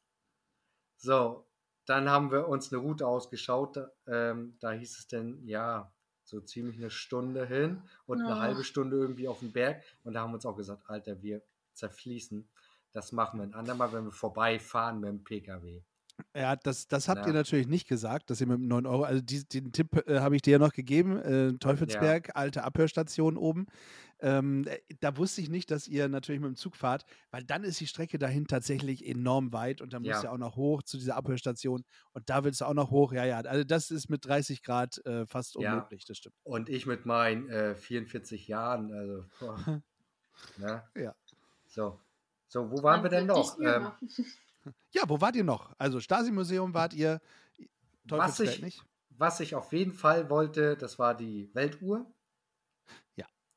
So, 0.96 1.46
dann 1.86 2.08
haben 2.10 2.30
wir 2.32 2.48
uns 2.48 2.72
eine 2.72 2.80
Route 2.82 3.06
ausgeschaut. 3.06 3.76
da- 3.76 3.90
Ähm, 4.06 4.56
da 4.60 4.72
hieß 4.72 4.98
es 4.98 5.06
denn, 5.08 5.46
ja, 5.46 5.92
so 6.24 6.40
ziemlich 6.40 6.76
eine 6.76 6.90
Stunde 6.90 7.46
hin 7.46 7.82
und 8.06 8.20
eine 8.20 8.30
Ja. 8.30 8.38
halbe 8.38 8.64
Stunde 8.64 8.96
irgendwie 8.98 9.28
auf 9.28 9.38
dem 9.40 9.52
Berg. 9.52 9.82
Und 10.04 10.14
da 10.14 10.20
haben 10.20 10.30
wir 10.30 10.34
uns 10.36 10.46
auch 10.46 10.56
gesagt, 10.56 10.82
Alter, 10.88 11.22
wir 11.22 11.42
zerfließen. 11.74 12.48
Das 12.92 13.12
machen 13.12 13.40
wir 13.40 13.44
ein 13.46 13.54
andermal, 13.54 13.92
wenn 13.92 14.04
wir 14.04 14.12
vorbeifahren 14.12 15.00
mit 15.00 15.08
dem 15.10 15.24
PKW. 15.24 15.82
Ja, 16.34 16.56
das, 16.56 16.88
das 16.88 17.08
habt 17.08 17.20
Ja. 17.20 17.26
ihr 17.28 17.32
natürlich 17.32 17.68
nicht 17.68 17.86
gesagt, 17.86 18.30
dass 18.30 18.40
ihr 18.40 18.48
mit 18.48 18.58
dem 18.58 18.66
9 18.66 18.86
Euro, 18.86 19.04
also 19.04 19.20
die, 19.22 19.46
den 19.46 19.70
Tipp 19.70 19.94
äh, 20.08 20.18
habe 20.18 20.34
ich 20.34 20.42
dir 20.42 20.52
ja 20.52 20.58
noch 20.58 20.72
gegeben, 20.72 21.16
äh, 21.16 21.52
Teufelsberg, 21.58 22.30
alte 22.34 22.64
Abhörstation 22.64 23.36
oben. 23.36 23.66
Ähm, 24.20 24.64
äh, 24.66 24.78
da 24.98 25.16
wusste 25.16 25.40
ich 25.42 25.48
nicht, 25.48 25.70
dass 25.70 25.86
ihr 25.86 26.08
natürlich 26.08 26.40
mit 26.40 26.48
dem 26.48 26.56
Zug 26.56 26.74
fahrt, 26.74 27.04
weil 27.30 27.44
dann 27.44 27.62
ist 27.62 27.78
die 27.80 27.86
Strecke 27.86 28.18
dahin 28.18 28.48
tatsächlich 28.48 29.06
enorm 29.06 29.52
weit 29.52 29.80
und 29.80 29.92
dann 29.92 30.02
musst 30.02 30.24
Ja. 30.24 30.30
du 30.30 30.32
auch 30.32 30.38
noch 30.38 30.56
hoch 30.56 30.82
zu 30.82 30.96
dieser 30.98 31.14
Abhörstation 31.16 31.84
und 32.12 32.28
da 32.28 32.42
willst 32.42 32.62
du 32.62 32.64
auch 32.64 32.74
noch 32.74 32.90
hoch. 32.90 33.12
Ja, 33.12 33.24
ja, 33.24 33.38
also 33.38 33.62
das 33.62 33.92
ist 33.92 34.08
mit 34.10 34.24
30 34.26 34.64
Grad 34.64 34.98
äh, 35.06 35.24
fast 35.24 35.54
Ja. 35.56 35.72
unmöglich, 35.74 36.04
das 36.04 36.18
stimmt. 36.18 36.34
Und 36.42 36.68
ich 36.68 36.86
mit 36.86 37.06
meinen 37.06 37.48
äh, 37.48 37.76
44 37.76 38.48
Jahren, 38.48 38.92
also. 38.92 39.24
Boah, 39.38 39.56
ne? 40.58 40.82
Ja. 40.96 41.14
So. 41.68 42.00
So, 42.48 42.70
wo 42.70 42.82
waren 42.82 43.02
wir 43.02 43.10
denn 43.10 43.26
noch? 43.26 43.58
Ähm. 43.60 43.92
Ja, 44.90 45.02
wo 45.08 45.18
wart 45.20 45.34
ihr 45.36 45.44
noch? 45.44 45.72
Also 45.78 45.98
Stasi-Museum 46.00 46.74
wart 46.74 46.92
ihr, 46.92 47.20
was, 48.04 48.38
ich, 48.40 48.60
nicht? 48.60 48.82
was 49.10 49.40
ich 49.40 49.54
auf 49.54 49.72
jeden 49.72 49.92
Fall 49.94 50.28
wollte, 50.28 50.76
das 50.76 50.98
war 50.98 51.14
die 51.16 51.50
Weltuhr. 51.54 52.10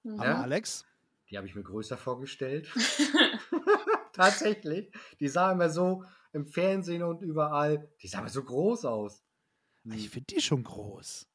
Mhm. 0.04 0.20
Aber 0.20 0.26
Ja. 0.30 0.42
Alex? 0.42 0.86
Die 1.30 1.38
habe 1.38 1.46
ich 1.48 1.54
mir 1.56 1.64
größer 1.64 1.98
vorgestellt. 1.98 2.70
Tatsächlich. 4.14 4.92
Die 5.20 5.28
sah 5.28 5.52
immer 5.52 5.70
so 5.70 6.04
im 6.34 6.48
Fernsehen 6.48 7.04
und 7.04 7.22
überall, 7.22 7.90
die 8.02 8.08
sah 8.08 8.20
immer 8.20 8.30
so 8.30 8.44
groß 8.44 8.86
aus. 8.86 9.24
Hm, 9.84 9.92
Ich 9.94 10.10
finde 10.10 10.34
die 10.34 10.42
schon 10.42 10.64
groß. 10.64 11.28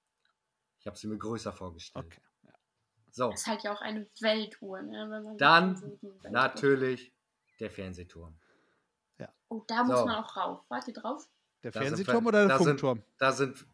Ich 0.81 0.87
habe 0.87 0.97
sie 0.97 1.07
mir 1.07 1.19
größer 1.19 1.53
vorgestellt. 1.53 2.05
Okay. 2.07 2.21
So, 3.11 3.31
ist 3.31 3.47
halt 3.47 3.63
ja 3.63 3.73
auch 3.73 3.81
eine 3.81 4.09
Weltuhr, 4.21 4.83
ne? 4.83 5.07
Wenn 5.11 5.23
man 5.23 5.39
Dann 5.39 5.77
so 5.77 5.87
die 5.87 6.07
Weltuhr- 6.07 6.31
natürlich 6.31 7.13
der 7.61 7.71
Fernsehturm. 7.71 8.35
Oh, 9.49 9.63
da 9.69 9.85
muss 9.85 10.01
So. 10.01 10.07
man 10.07 10.17
auch 10.25 10.37
rauf. 10.37 10.65
Wart 10.69 10.89
ihr 10.89 10.95
drauf? 10.95 11.25
Der 11.63 11.71
Da 11.71 11.79
sind 11.79 11.87
Fernsehturm 11.89 12.25
wir- 12.25 12.29
oder 12.31 12.39
der 12.41 12.49
da 12.49 12.59
sind- 12.59 12.67
Funkturm? 12.67 13.03
Da 13.17 13.31
sind 13.33 13.65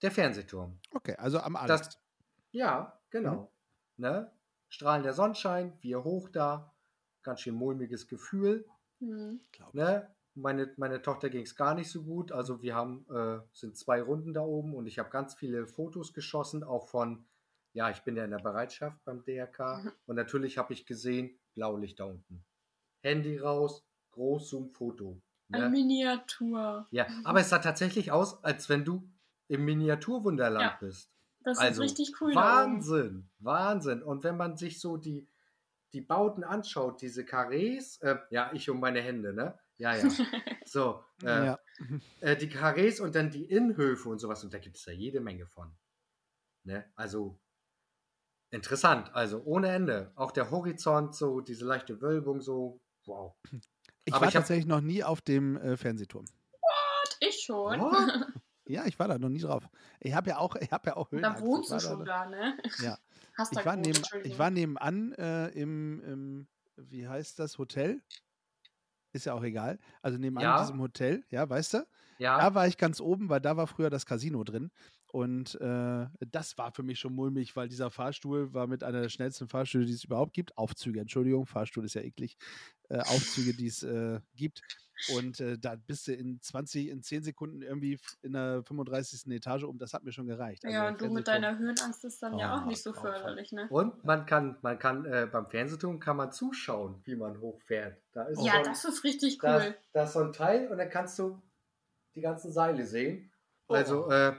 der 0.00 0.10
Fernsehturm. 0.10 0.80
Okay, 0.94 1.14
also 1.16 1.38
am 1.40 1.54
Alex. 1.54 1.68
Das, 1.88 2.00
ja, 2.50 2.98
genau. 3.10 3.52
Ne? 3.98 4.32
Strahlender 4.70 5.12
Sonnenschein, 5.12 5.76
wir 5.82 6.02
hoch 6.02 6.30
da, 6.30 6.72
ganz 7.22 7.40
schön 7.42 7.54
mulmiges 7.56 8.08
Gefühl. 8.08 8.66
Mhm. 9.00 9.40
Ne? 9.74 10.10
Meine, 10.34 10.72
meine 10.78 11.02
Tochter 11.02 11.28
ging 11.28 11.42
es 11.42 11.54
gar 11.54 11.74
nicht 11.74 11.90
so 11.90 12.04
gut. 12.04 12.32
Also 12.32 12.62
wir 12.62 12.74
haben, 12.74 13.04
äh, 13.10 13.40
sind 13.52 13.76
zwei 13.76 14.00
Runden 14.00 14.32
da 14.32 14.40
oben 14.40 14.74
und 14.74 14.86
ich 14.86 14.98
habe 14.98 15.10
ganz 15.10 15.34
viele 15.34 15.66
Fotos 15.66 16.14
geschossen, 16.14 16.64
auch 16.64 16.88
von, 16.88 17.26
ja, 17.74 17.90
ich 17.90 18.00
bin 18.02 18.16
ja 18.16 18.24
in 18.24 18.30
der 18.30 18.38
Bereitschaft 18.38 19.04
beim 19.04 19.22
DRK 19.24 19.82
Mhm. 19.84 19.92
und 20.06 20.16
natürlich 20.16 20.56
habe 20.56 20.72
ich 20.72 20.86
gesehen, 20.86 21.38
Blaulicht 21.54 22.00
da 22.00 22.04
unten. 22.06 22.44
Handy 23.02 23.38
raus, 23.38 23.84
Großzoom-Foto. 24.12 25.20
Eine 25.50 25.64
Ne? 25.64 25.70
Miniatur. 25.70 26.86
Ja, 26.90 27.06
aber 27.24 27.40
es 27.40 27.48
sah 27.48 27.58
tatsächlich 27.58 28.12
aus, 28.12 28.42
als 28.44 28.68
wenn 28.68 28.84
du 28.84 29.08
im 29.48 29.64
Miniaturwunderland 29.64 30.62
Ja. 30.72 30.76
bist. 30.80 31.10
Das 31.42 31.58
Also, 31.58 31.82
ist 31.82 31.90
richtig 31.90 32.20
cool. 32.20 32.34
Wahnsinn, 32.34 33.30
Wahnsinn. 33.38 34.02
Und 34.02 34.24
wenn 34.24 34.36
man 34.36 34.56
sich 34.58 34.80
so 34.80 34.98
die, 34.98 35.26
die 35.94 36.02
Bauten 36.02 36.44
anschaut, 36.44 37.00
diese 37.00 37.24
Karrees, 37.24 37.96
äh, 38.02 38.18
ja, 38.30 38.50
ich 38.52 38.68
um 38.68 38.78
meine 38.80 39.00
Hände, 39.00 39.32
ne? 39.32 39.58
Ja, 39.78 39.94
ja. 39.94 40.08
So, 40.66 41.02
äh, 41.22 41.46
ja. 41.46 41.58
äh, 42.20 42.36
die 42.36 42.50
Karrees 42.50 43.00
und 43.00 43.14
dann 43.14 43.30
die 43.30 43.44
Innenhöfe 43.46 44.10
und 44.10 44.18
sowas. 44.18 44.44
Und 44.44 44.52
da 44.52 44.58
gibt 44.58 44.76
es 44.76 44.84
ja 44.84 44.92
jede 44.92 45.20
Menge 45.20 45.46
von. 45.46 45.74
Ne? 46.64 46.84
Also 46.94 47.40
interessant, 48.50 49.14
also 49.14 49.42
ohne 49.44 49.68
Ende. 49.70 50.12
Auch 50.14 50.30
der 50.30 50.50
Horizont, 50.50 51.14
so 51.14 51.40
diese 51.40 51.64
leichte 51.64 52.02
Wölbung, 52.02 52.42
so, 52.42 52.82
wow. 53.08 53.34
Ich 54.04 54.12
Aber 54.14 54.22
war 54.22 54.28
ich 54.28 54.36
hab- 54.36 54.42
tatsächlich 54.42 54.66
noch 54.66 54.80
nie 54.80 55.02
auf 55.02 55.20
dem 55.20 55.56
äh, 55.56 55.76
Fernsehturm. 55.76 56.24
Ich 57.20 57.42
schon. 57.44 57.80
What? 57.80 58.26
Ja, 58.70 58.84
ich 58.84 58.98
war 58.98 59.08
da 59.08 59.16
noch 59.16 59.30
nie 59.30 59.40
drauf. 59.40 59.66
Ich 59.98 60.12
habe 60.12 60.28
ja 60.28 60.36
auch, 60.36 60.54
ich 60.56 60.70
habe 60.70 60.90
ja 60.90 60.96
auch 60.98 61.10
Höhenangst. 61.10 61.40
Da 61.40 61.46
wohnst 61.46 61.72
du 61.72 61.80
schon 61.80 62.04
da, 62.04 62.24
da, 62.24 62.26
ne? 62.28 62.58
Ja. 62.82 62.98
Hast 63.38 63.56
da 63.56 63.60
Ich 63.60 63.66
war, 63.66 63.78
gewohnt, 63.78 64.06
neben, 64.12 64.26
ich 64.26 64.38
war 64.38 64.50
nebenan 64.50 65.12
äh, 65.14 65.48
im, 65.48 66.02
im, 66.04 66.46
wie 66.76 67.08
heißt 67.08 67.38
das, 67.38 67.56
Hotel? 67.56 68.02
Ist 69.14 69.24
ja 69.24 69.32
auch 69.32 69.42
egal. 69.42 69.78
Also 70.02 70.18
nebenan 70.18 70.42
Ja. 70.42 70.60
diesem 70.60 70.78
Hotel, 70.82 71.24
ja, 71.30 71.48
weißt 71.48 71.72
du? 71.74 71.86
Ja, 72.18 72.36
Da 72.36 72.54
war 72.54 72.66
ich 72.66 72.76
ganz 72.76 73.00
oben, 73.00 73.30
weil 73.30 73.40
da 73.40 73.56
war 73.56 73.66
früher 73.66 73.88
das 73.88 74.04
Casino 74.04 74.44
drin. 74.44 74.70
Und 75.18 75.60
äh, 75.60 76.06
das 76.30 76.56
war 76.58 76.70
für 76.70 76.84
mich 76.84 77.00
schon 77.00 77.12
mulmig, 77.12 77.56
weil 77.56 77.68
dieser 77.68 77.90
Fahrstuhl 77.90 78.54
war 78.54 78.68
mit 78.68 78.84
einer 78.84 79.00
der 79.02 79.08
schnellsten 79.08 79.48
Fahrstühle, 79.48 79.84
die 79.84 79.92
es 79.92 80.04
überhaupt 80.04 80.32
gibt. 80.32 80.56
Aufzüge, 80.56 81.00
Entschuldigung, 81.00 81.44
Fahrstuhl 81.44 81.84
ist 81.84 81.94
ja 81.94 82.02
eklig. 82.02 82.36
Äh, 82.88 83.00
Aufzüge, 83.00 83.52
die 83.52 83.66
es 83.66 83.82
äh, 83.82 84.20
gibt. 84.36 84.62
Und 85.12 85.40
äh, 85.40 85.58
da 85.58 85.74
bist 85.74 86.06
du 86.06 86.12
in 86.12 86.40
20, 86.40 86.88
in 86.88 87.02
10 87.02 87.24
Sekunden 87.24 87.62
irgendwie 87.62 87.98
in 88.22 88.32
der 88.34 88.62
35. 88.62 89.26
Etage 89.32 89.64
um. 89.64 89.76
Das 89.76 89.92
hat 89.92 90.04
mir 90.04 90.12
schon 90.12 90.28
gereicht. 90.28 90.64
Also 90.64 90.72
ja, 90.72 90.82
der 90.84 90.92
und 90.92 91.00
du 91.00 91.10
mit 91.12 91.26
deiner 91.26 91.58
Höhenangst 91.58 92.04
ist 92.04 92.22
dann 92.22 92.38
ja 92.38 92.54
Oh, 92.54 92.60
auch 92.60 92.66
nicht 92.66 92.80
so 92.80 92.92
förderlich, 92.92 93.50
ne? 93.50 93.66
und 93.70 94.04
man 94.04 94.24
kann, 94.24 94.56
man 94.62 94.78
kann 94.78 95.04
äh, 95.04 95.28
beim 95.30 95.48
Fernsehturm 95.48 95.98
kann 95.98 96.16
man 96.16 96.30
zuschauen, 96.30 97.00
wie 97.04 97.16
man 97.16 97.40
hochfährt. 97.40 98.00
Da 98.12 98.22
ist 98.24 98.40
Ja, 98.44 98.52
so 98.52 98.58
ein- 98.58 98.64
das 98.66 98.84
ist 98.84 99.02
richtig 99.02 99.38
da, 99.38 99.56
cool. 99.66 99.76
da 99.94 100.04
ist 100.04 100.12
so 100.12 100.20
ein 100.20 100.32
Teil 100.32 100.68
und 100.68 100.78
dann 100.78 100.90
kannst 100.90 101.18
du 101.18 101.42
die 102.14 102.20
ganzen 102.20 102.52
Seile 102.52 102.86
sehen. 102.86 103.32
Oh. 103.66 103.74
Also 103.74 104.08
äh, 104.10 104.36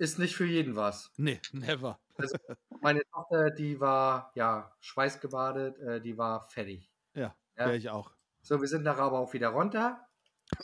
ist 0.00 0.18
nicht 0.18 0.34
für 0.34 0.46
jeden 0.46 0.76
was. 0.76 1.12
Nee, 1.16 1.40
never. 1.52 2.00
Meine 2.80 3.02
Tochter, 3.12 3.50
die 3.50 3.78
war 3.80 4.32
ja 4.34 4.74
schweißgebadet, 4.80 5.78
äh, 5.78 6.00
die 6.00 6.16
war 6.16 6.48
fertig. 6.48 6.90
Ja, 7.14 7.36
Ja. 7.56 7.66
wäre 7.66 7.76
ich 7.76 7.90
auch. 7.90 8.12
So, 8.42 8.60
wir 8.60 8.68
sind 8.68 8.82
nachher 8.84 9.02
aber 9.02 9.18
auch 9.18 9.32
wieder 9.34 9.48
runter. 9.48 10.06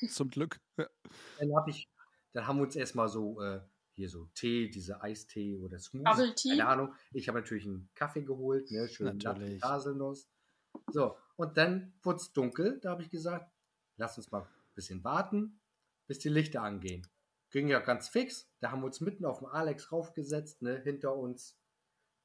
Zum 0.09 0.31
Glück. 0.31 0.59
Dann 0.77 1.55
habe 1.55 1.71
ich, 1.71 1.89
dann 2.33 2.47
haben 2.47 2.57
wir 2.57 2.63
uns 2.65 2.75
erstmal 2.75 3.09
so 3.09 3.41
äh, 3.43 3.61
hier 3.93 4.09
so 4.09 4.27
Tee, 4.35 4.69
diese 4.71 5.03
Eistee 5.03 5.59
oder 5.59 5.79
Smoothie, 5.79 6.35
keine 6.51 6.67
Ahnung. 6.67 6.95
Ich 7.13 7.29
habe 7.29 7.39
natürlich 7.41 7.67
einen 7.67 7.89
Kaffee 7.95 8.23
geholt, 8.23 8.71
ne, 8.71 8.89
schön. 8.89 9.19
Haselnuss. 9.63 10.29
So, 10.89 11.17
und 11.37 11.57
dann 11.57 11.95
wurde 12.03 12.17
es 12.17 12.33
dunkel. 12.33 12.81
Da 12.81 12.91
habe 12.91 13.03
ich 13.03 13.11
gesagt, 13.11 13.51
lass 13.97 14.17
uns 14.17 14.31
mal 14.31 14.43
ein 14.43 14.49
bisschen 14.75 15.05
warten, 15.05 15.61
bis 16.07 16.19
die 16.19 16.29
Lichter 16.31 16.63
angehen. 16.63 17.07
Ging 17.57 17.69
ja 17.69 17.79
ganz 17.81 18.11
fix. 18.11 18.51
Da 18.61 18.71
haben 18.71 18.83
wir 18.83 18.87
uns 18.87 19.01
mitten 19.01 19.25
auf 19.25 19.39
dem 19.39 19.47
Alex 19.47 19.91
raufgesetzt, 19.91 20.61
ne, 20.61 20.79
hinter 20.79 21.17
uns 21.17 21.59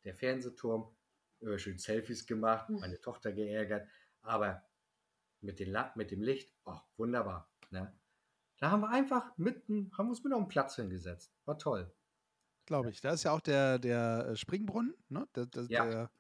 der 0.04 0.14
Fernsehturm. 0.14 0.94
Äh, 1.40 1.58
schön 1.58 1.78
Selfies 1.78 2.26
gemacht, 2.26 2.68
Hm. 2.68 2.82
meine 2.82 3.00
Tochter 3.00 3.32
geärgert. 3.32 3.88
Aber 4.24 4.62
mit, 5.40 5.62
den 5.62 5.72
La 5.72 5.94
mit 5.96 6.12
dem 6.12 6.22
Licht, 6.22 6.54
oh, 6.66 6.78
wunderbar. 6.98 7.50
Ne? 7.70 7.98
Da 8.58 8.72
haben 8.72 8.82
wir 8.82 8.90
einfach 8.90 9.32
mitten, 9.38 9.90
haben 9.98 10.10
uns 10.10 10.22
mit 10.22 10.34
auf 10.34 10.42
den 10.42 10.50
Platz 10.50 10.76
hingesetzt. 10.76 11.34
War 11.46 11.58
toll. 11.58 11.90
Glaube 12.66 12.90
ich. 12.90 13.00
Da 13.00 13.14
ist 13.14 13.24
ja 13.24 13.32
auch 13.32 13.40
der, 13.40 13.80
der 13.80 14.32
äh, 14.32 14.36
Springbrunnen. 14.36 14.96
Ne? 15.08 15.30
Das, 15.32 15.50
das, 15.50 15.70
Ja. 15.70 15.86
der, 15.86 16.12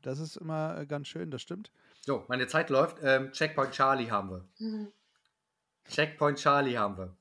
das 0.00 0.18
ist 0.18 0.34
immer 0.36 0.80
äh, 0.80 0.86
ganz 0.86 1.06
schön, 1.06 1.30
das 1.30 1.42
stimmt. 1.42 1.70
So, 2.00 2.24
meine 2.26 2.48
Zeit 2.48 2.70
läuft. 2.70 2.98
Ähm, 3.04 3.30
Checkpoint 3.30 3.70
Charlie 3.70 4.10
haben 4.10 4.30
wir. 4.30 4.48
Mhm. 4.58 4.92
Checkpoint 5.84 6.38
Charlie 6.40 6.76
haben 6.76 6.98
wir 6.98 7.16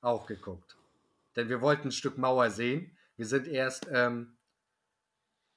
auch 0.00 0.26
geguckt. 0.26 0.76
Denn 1.36 1.48
wir 1.48 1.60
wollten 1.60 1.88
ein 1.88 1.92
Stück 1.92 2.18
Mauer 2.18 2.50
sehen. 2.50 2.96
Wir 3.16 3.26
sind 3.26 3.46
erst 3.46 3.86
ähm, 3.92 4.36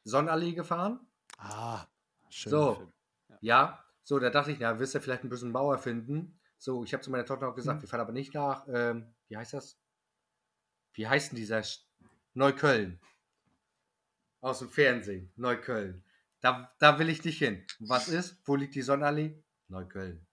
Sonnenallee 0.03 0.53
gefahren. 0.53 0.99
Ah, 1.37 1.85
schön. 2.29 2.51
So. 2.51 2.75
Film. 2.75 2.93
Ja, 3.41 3.83
so, 4.03 4.19
da 4.19 4.29
dachte 4.29 4.51
ich, 4.51 4.59
na, 4.59 4.79
wirst 4.79 4.95
du 4.95 4.99
vielleicht 4.99 5.23
ein 5.23 5.29
bisschen 5.29 5.51
Mauer 5.51 5.77
finden. 5.77 6.39
So, 6.57 6.83
ich 6.83 6.93
habe 6.93 7.03
zu 7.03 7.11
meiner 7.11 7.25
Tochter 7.25 7.47
auch 7.49 7.55
gesagt, 7.55 7.77
Hm. 7.77 7.81
wir 7.83 7.89
fahren 7.89 8.01
aber 8.01 8.11
nicht 8.13 8.33
nach, 8.33 8.65
ähm, 8.67 9.13
wie 9.27 9.37
heißt 9.37 9.53
das? 9.53 9.77
Wie 10.93 11.07
heißt 11.07 11.31
denn 11.31 11.37
dieser 11.37 11.63
St 11.63 11.87
Neukölln? 12.33 12.99
Aus 14.41 14.59
dem 14.59 14.69
Fernsehen, 14.69 15.31
Neukölln. 15.35 16.03
Da, 16.41 16.73
da 16.79 16.99
will 16.99 17.09
ich 17.09 17.23
nicht 17.23 17.37
hin. 17.39 17.65
Und 17.79 17.89
was 17.89 18.07
ist? 18.09 18.37
Wo 18.45 18.55
liegt 18.55 18.75
die 18.75 18.81
Sonnenallee? 18.81 19.41
Neukölln. 19.69 20.25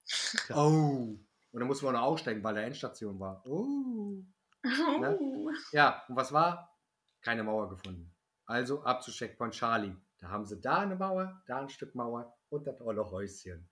Ja. 0.48 0.56
Oh. 0.56 1.18
Und 1.52 1.60
dann 1.60 1.66
mussten 1.68 1.86
wir 1.86 1.92
noch 1.92 2.02
aussteigen, 2.02 2.42
weil 2.44 2.54
da 2.54 2.60
Endstation 2.60 3.18
war. 3.18 3.42
Oh. 3.46 4.22
Ne? 4.62 5.18
Uh. 5.20 5.50
Ja, 5.72 6.02
und 6.08 6.16
was 6.16 6.32
war? 6.32 6.76
Keine 7.22 7.42
Mauer 7.42 7.68
gefunden. 7.68 8.14
Also 8.46 8.82
ab 8.82 9.02
zu 9.02 9.10
Checkpoint 9.10 9.54
Charlie. 9.54 9.94
Da 10.18 10.28
haben 10.28 10.44
sie 10.44 10.60
da 10.60 10.80
eine 10.80 10.96
Mauer, 10.96 11.42
da 11.46 11.60
ein 11.60 11.68
Stück 11.68 11.94
Mauer 11.94 12.36
und 12.50 12.66
das 12.66 12.80
olle 12.80 13.10
Häuschen. 13.10 13.68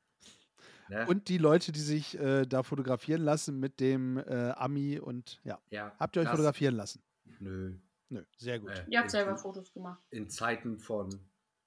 Ne? 0.88 1.06
Und 1.06 1.28
die 1.28 1.36
Leute, 1.38 1.72
die 1.72 1.80
sich 1.80 2.18
äh, 2.18 2.46
da 2.46 2.62
fotografieren 2.62 3.20
lassen 3.22 3.60
mit 3.60 3.80
dem 3.80 4.16
äh, 4.16 4.50
Ami 4.52 4.98
und 4.98 5.40
ja. 5.44 5.58
ja, 5.70 5.92
Habt 5.98 6.16
ihr 6.16 6.20
euch 6.20 6.26
das- 6.26 6.32
fotografieren 6.36 6.74
lassen? 6.74 7.02
Nö. 7.40 7.76
Nö, 8.08 8.24
sehr 8.38 8.58
gut. 8.58 8.70
Äh, 8.70 8.86
Ihr 8.88 9.00
habt 9.00 9.10
selber 9.10 9.36
Fotos 9.36 9.70
gemacht. 9.72 10.00
In 10.10 10.30
Zeiten 10.30 10.78
von 10.78 11.08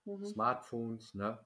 Mhm. 0.05 0.25
Smartphones, 0.25 1.13
ne? 1.13 1.37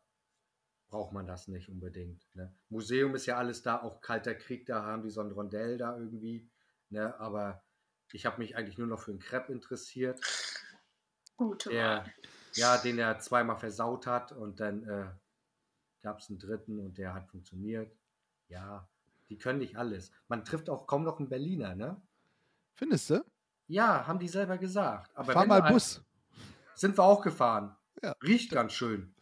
Braucht 0.95 1.12
man 1.12 1.27
das 1.27 1.49
nicht 1.49 1.67
unbedingt. 1.67 2.25
Ne? 2.36 2.55
Museum 2.69 3.15
ist 3.15 3.25
ja 3.25 3.36
alles 3.36 3.62
da, 3.62 3.81
auch 3.81 3.99
Kalter 3.99 4.34
Krieg, 4.34 4.65
da 4.65 4.81
haben 4.81 5.03
die 5.03 5.10
so 5.10 5.19
ein 5.19 5.29
Rondell 5.29 5.77
da 5.77 5.97
irgendwie. 5.97 6.49
Ne? 6.89 7.19
Aber 7.19 7.62
ich 8.13 8.25
habe 8.25 8.38
mich 8.38 8.55
eigentlich 8.55 8.77
nur 8.77 8.88
noch 8.88 9.01
für 9.01 9.12
einen 9.12 9.19
Crepe 9.19 9.51
interessiert. 9.51 10.21
Gute 11.36 11.67
der, 11.67 12.05
ja, 12.53 12.77
den 12.77 12.97
er 12.97 13.19
zweimal 13.19 13.58
versaut 13.58 14.08
hat 14.08 14.31
und 14.31 14.62
dann 14.62 14.88
äh, 14.88 15.08
gab 16.01 16.19
es 16.19 16.29
einen 16.29 16.39
dritten 16.39 16.79
und 16.79 16.97
der 16.97 17.13
hat 17.13 17.27
funktioniert. 17.27 17.93
Ja, 18.47 18.88
die 19.27 19.38
können 19.38 19.60
nicht 19.60 19.75
alles. 19.75 20.13
Man 20.29 20.45
trifft 20.45 20.69
auch 20.69 20.88
kaum 20.88 21.03
noch 21.03 21.19
einen 21.19 21.27
Berliner, 21.27 21.75
ne? 21.75 22.01
Findest 22.73 23.10
du? 23.10 23.25
Ja, 23.67 24.08
haben 24.08 24.19
die 24.19 24.29
selber 24.29 24.58
gesagt. 24.58 25.12
Aber 25.13 25.34
Fahr 25.34 25.45
mal 25.45 25.62
Bus. 25.62 26.01
Sind 26.73 26.97
wir 26.97 27.03
auch 27.03 27.21
gefahren. 27.21 27.75
Ja. 28.01 28.15
Riecht 28.23 28.51
ganz 28.51 28.71
schön. 28.71 29.13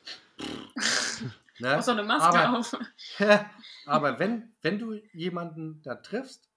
Ne? 1.63 1.80
Auch 1.80 1.82
so 1.82 1.91
eine 1.91 2.04
Maske 2.04 2.39
aber, 2.39 2.60
auf. 2.60 2.78
aber 3.86 4.19
wenn, 4.19 4.54
wenn 4.62 4.78
du 4.78 4.93
jemanden 5.13 5.82
da 5.82 5.95
triffst, 5.95 6.49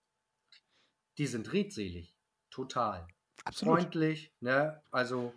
die 1.19 1.27
sind 1.27 1.53
redselig. 1.53 2.15
Total. 2.51 3.07
Absolut. 3.45 3.81
Freundlich, 3.81 4.35
ne? 4.41 4.83
Also 4.91 5.33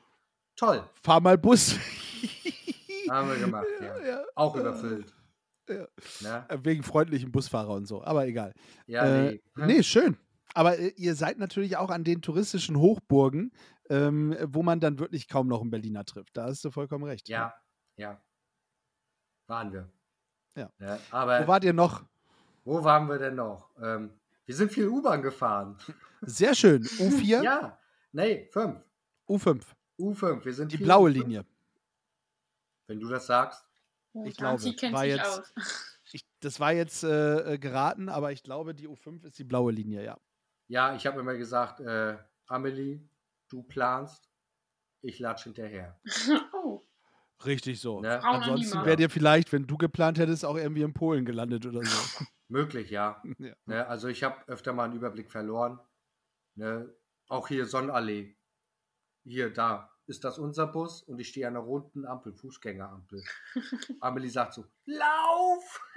toll. 0.56 0.90
Fahr 1.04 1.22
mal 1.22 1.38
Bus. 1.38 1.76
Haben 3.10 3.30
wir 3.30 3.38
gemacht, 3.38 3.66
ja. 3.82 4.06
ja. 4.06 4.24
Auch 4.36 4.56
überfüllt. 4.56 5.14
Ja. 5.68 5.88
Ne? 6.22 6.46
Äh, 6.50 6.58
Wegen 6.64 6.84
freundlichen 6.84 7.32
Busfahrer 7.32 7.74
und 7.74 7.86
so. 7.86 8.04
Aber 8.04 8.26
egal. 8.28 8.54
Ja, 8.88 9.06
äh, 9.06 9.40
nee. 9.56 9.66
nee, 9.66 9.84
schön. 9.84 10.18
Aber 10.54 10.78
äh, 10.78 10.94
ihr 10.98 11.16
seid 11.16 11.38
natürlich 11.38 11.78
auch 11.78 11.90
an 11.90 12.04
den 12.04 12.22
touristischen 12.22 12.78
Hochburgen, 12.78 13.52
ähm, 13.90 14.36
wo 14.48 14.64
man 14.64 14.80
dann 14.80 15.00
wirklich 15.00 15.28
kaum 15.28 15.48
noch 15.48 15.62
einen 15.62 15.70
Berliner 15.70 16.06
trifft. 16.06 16.38
Da 16.38 16.46
hast 16.46 16.66
du 16.66 16.72
vollkommen 16.72 17.04
recht. 17.04 17.30
Ja, 17.30 17.54
ja. 17.98 18.20
Waren 19.50 19.74
wir. 19.74 19.90
Ja. 20.56 20.70
Ne? 20.78 21.00
Aber 21.12 21.42
Wo 21.44 21.48
wart 21.48 21.64
ihr 21.64 21.74
noch? 21.74 22.06
wo 22.66 22.84
waren 22.84 23.08
wir 23.08 23.18
denn 23.18 23.36
noch? 23.36 23.70
Ähm, 23.82 24.14
wir 24.46 24.56
sind 24.56 24.72
viel 24.72 24.88
U-Bahn 24.88 25.22
gefahren. 25.24 25.78
Sehr 26.22 26.54
schön. 26.54 26.84
U4, 27.00 27.42
Ja, 27.44 27.78
nee, 28.12 28.48
fünf. 28.52 28.80
U5. 29.28 29.62
U5, 29.98 30.46
wir 30.46 30.54
sind 30.54 30.72
Die 30.72 30.78
blaue 30.78 31.10
U5. 31.10 31.14
Linie. 31.14 31.46
Wenn 32.88 33.00
du 33.00 33.10
das 33.10 33.26
sagst. 33.28 33.66
Ich 34.26 34.36
Franzi 34.36 34.72
glaube, 34.74 34.80
kennt 34.80 34.94
war 34.96 35.02
sich 35.04 35.16
jetzt- 35.16 35.40
aus. 35.40 35.54
Ich, 36.12 36.26
das 36.40 36.60
war 36.60 36.74
jetzt 36.74 37.04
äh, 37.04 37.54
äh, 37.54 37.58
geraten, 37.60 38.10
aber 38.10 38.32
ich 38.32 38.42
glaube, 38.42 38.74
die 38.74 38.88
U5 38.88 39.26
ist 39.26 39.38
die 39.38 39.44
blaue 39.44 39.72
Linie, 39.72 40.04
ja. 40.04 40.18
Ja, 40.68 40.96
ich 40.96 41.06
habe 41.06 41.20
immer 41.20 41.36
gesagt, 41.36 41.82
äh, 41.82 42.18
Amelie, 42.48 43.08
du 43.48 43.62
planst, 43.62 44.28
ich 45.02 45.20
latsch 45.20 45.44
hinterher. 45.44 46.00
Richtig 47.45 47.80
so. 47.80 48.02
Ne? 48.02 48.21
Ansonsten 48.23 48.86
wäre 48.86 48.97
dir 48.97 49.10
vielleicht, 49.10 49.52
wenn 49.54 49.65
du 49.65 49.78
geplant 49.78 50.19
hättest, 50.19 50.43
auch 50.43 50.58
irgendwie 50.58 50.82
in 50.82 50.93
Polen 50.93 51.25
gelandet 51.25 51.65
oder 51.65 51.84
so. 51.84 52.25
Möglich, 52.49 52.89
ja. 52.89 53.21
ja. 53.39 53.54
Ne? 53.65 53.88
Also 53.88 54.08
ich 54.08 54.23
habe 54.23 54.45
öfter 54.47 54.73
mal 54.73 54.86
einen 54.86 54.95
Überblick 54.95 55.32
verloren. 55.32 55.80
Ne? 56.56 56.93
Auch 57.28 57.47
hier 57.47 57.65
Sonnenallee. 57.65 58.36
Hier, 59.23 59.54
da 59.54 59.89
ist 60.08 60.23
das 60.23 60.39
unser 60.39 60.67
Bus 60.67 61.04
und 61.04 61.19
ich 61.19 61.30
stehe 61.30 61.47
an 61.47 61.56
einer 61.56 61.63
roten 61.63 62.06
Ampel, 62.06 62.34
Fußgängerampel. 62.34 63.23
Amelie 64.02 64.30
sagt 64.30 64.56
so, 64.56 64.65
lauf! 64.86 65.91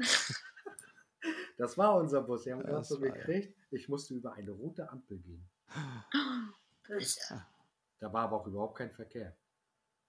das 1.56 1.76
war 1.78 1.96
unser 1.96 2.22
Bus. 2.22 2.44
Wir 2.46 2.54
haben 2.54 2.62
Ja, 2.66 2.72
das 2.72 2.88
so 2.88 3.00
war 3.00 3.08
ja. 3.08 3.14
gekriegt. 3.14 3.56
Ich 3.70 3.88
musste 3.88 4.14
über 4.14 4.34
eine 4.34 4.50
rote 4.50 4.88
Ampel 4.90 5.18
gehen. 5.18 5.48
böse. 6.86 7.44
Da 7.98 8.12
war 8.12 8.24
aber 8.24 8.40
auch 8.40 8.46
überhaupt 8.48 8.78
kein 8.78 8.90
Verkehr. 8.90 9.36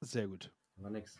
Sehr 0.01 0.27
gut. 0.27 0.51
War 0.83 0.91
nix. 0.91 1.17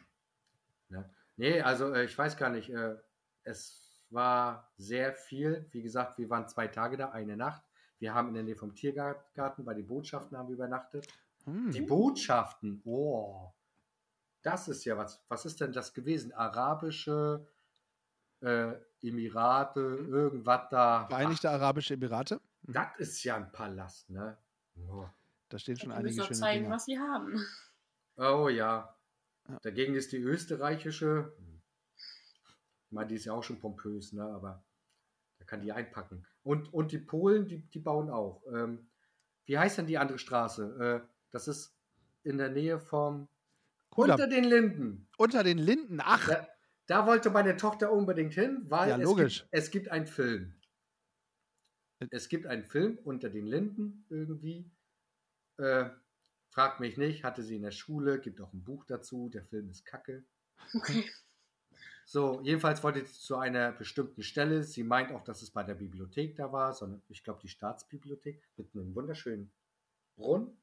Ne? 0.90 1.10
Nee, 1.38 1.62
also 1.62 1.94
äh, 1.94 2.06
ich 2.06 2.18
weiß 2.18 2.38
gar 2.38 2.50
nicht. 2.50 2.70
Äh, 2.70 2.96
es 3.44 4.02
war 4.10 4.72
sehr 4.78 5.14
viel. 5.14 5.68
Wie 5.72 5.82
gesagt, 5.82 6.18
wir 6.18 6.30
waren 6.30 6.48
zwei 6.48 6.68
Tage 6.68 6.98
da, 6.98 7.10
eine 7.10 7.36
Nacht. 7.36 7.64
Wir 8.00 8.14
haben 8.14 8.28
in 8.30 8.34
der 8.36 8.44
Nähe 8.44 8.56
vom 8.56 8.76
Tiergarten 8.76 9.66
bei 9.66 9.74
den 9.74 9.88
Botschaften 9.88 10.38
haben 10.38 10.48
wir 10.50 10.56
übernachtet. 10.56 11.08
Hm. 11.46 11.72
Die 11.72 11.82
Botschaften, 11.82 12.82
oh, 12.86 13.52
das 14.42 14.68
ist 14.68 14.86
ja 14.86 14.98
was. 14.98 15.24
Was 15.30 15.46
ist 15.46 15.60
denn 15.62 15.72
das 15.72 15.94
gewesen? 15.94 16.34
Arabische, 16.34 17.48
äh, 18.42 18.74
Emirate, 19.02 19.80
irgendwas 19.80 20.70
da. 20.70 21.08
Vereinigte 21.08 21.50
Arabische 21.50 21.94
Emirate. 21.96 22.40
Ach, 22.76 22.92
das 22.98 23.00
ist 23.00 23.24
ja 23.24 23.38
ein 23.38 23.52
Palast, 23.52 24.10
ne? 24.10 24.38
Oh, 24.90 25.06
Da 25.50 25.60
stehen 25.60 25.78
schon 25.78 25.90
Die 25.90 25.96
einige 25.96 26.24
schöne 26.24 26.40
zeigen, 26.40 26.64
Dinge. 26.64 26.76
was 26.76 26.86
sie 26.86 27.00
haben. 27.00 27.46
oh 28.18 28.50
ja. 28.50 28.96
Ja. 29.50 29.60
Dagegen 29.62 29.96
ist 29.96 30.12
die 30.12 30.18
österreichische. 30.18 31.34
Ich 31.96 32.92
meine, 32.92 33.08
die 33.08 33.16
ist 33.16 33.26
ja 33.26 33.34
auch 33.34 33.44
schon 33.44 33.60
pompös, 33.60 34.14
ne? 34.14 34.24
Aber 34.24 34.64
da 35.40 35.46
kann 35.46 35.62
die 35.62 35.72
einpacken. 35.72 36.26
Und, 36.44 36.74
und 36.74 36.92
die 36.92 37.00
Polen, 37.00 37.48
die, 37.48 37.62
die 37.70 37.80
bauen 37.80 38.10
auch. 38.10 38.44
Ähm, 38.54 38.90
wie 39.46 39.58
heißt 39.58 39.78
denn 39.78 39.88
die 39.88 39.98
andere 39.98 40.20
Straße? 40.20 41.04
Äh, 41.04 41.08
das 41.32 41.48
ist 41.48 41.76
in 42.24 42.38
der 42.38 42.50
Nähe 42.50 42.80
vom. 42.80 43.28
Kudamm. 43.90 44.16
Unter 44.16 44.28
den 44.28 44.44
Linden. 44.46 45.08
Unter 45.18 45.44
den 45.44 45.58
Linden. 45.58 46.00
Ach, 46.02 46.28
Da, 46.28 46.48
da 46.88 47.06
wollte 47.06 47.30
meine 47.30 47.58
Tochter 47.58 47.92
unbedingt 47.92 48.34
hin, 48.34 48.64
weil 48.70 48.90
Ja, 48.90 48.98
es, 48.98 49.04
logisch. 49.04 49.42
Gibt, 49.42 49.54
es 49.54 49.72
gibt 49.72 49.90
einen 49.90 50.08
Film. 50.08 50.56
Es 52.10 52.28
gibt 52.28 52.48
einen 52.48 52.64
Film 52.64 52.98
unter 53.04 53.30
den 53.30 53.46
Linden 53.46 54.06
irgendwie. 54.10 54.70
Äh, 55.58 55.90
fragt 56.54 56.80
mich 56.80 56.98
nicht, 56.98 57.24
hatte 57.24 57.42
sie 57.44 57.56
in 57.56 57.64
der 57.64 57.72
Schule, 57.72 58.20
gibt 58.20 58.40
auch 58.40 58.54
ein 58.54 58.64
Buch 58.64 58.86
dazu, 58.86 59.28
der 59.30 59.44
Film 59.44 59.70
ist 59.70 59.86
kacke. 59.86 60.24
Okay. 60.76 61.10
So, 62.06 62.42
jedenfalls 62.42 62.84
wollte 62.84 63.06
sie 63.06 63.20
zu 63.20 63.38
einer 63.38 63.72
bestimmten 63.72 64.22
Stelle. 64.24 64.64
Sie 64.64 64.84
meint 64.84 65.12
auch, 65.12 65.24
dass 65.24 65.42
es 65.42 65.52
bei 65.52 65.64
der 65.64 65.74
Bibliothek 65.74 66.36
da 66.36 66.52
war, 66.52 66.74
sondern 66.74 67.02
ich 67.08 67.24
glaube 67.24 67.40
die 67.42 67.48
Staatsbibliothek 67.48 68.44
mit 68.58 68.74
einem 68.76 68.94
wunderschönen 68.94 69.52
Brunnen. 70.16 70.56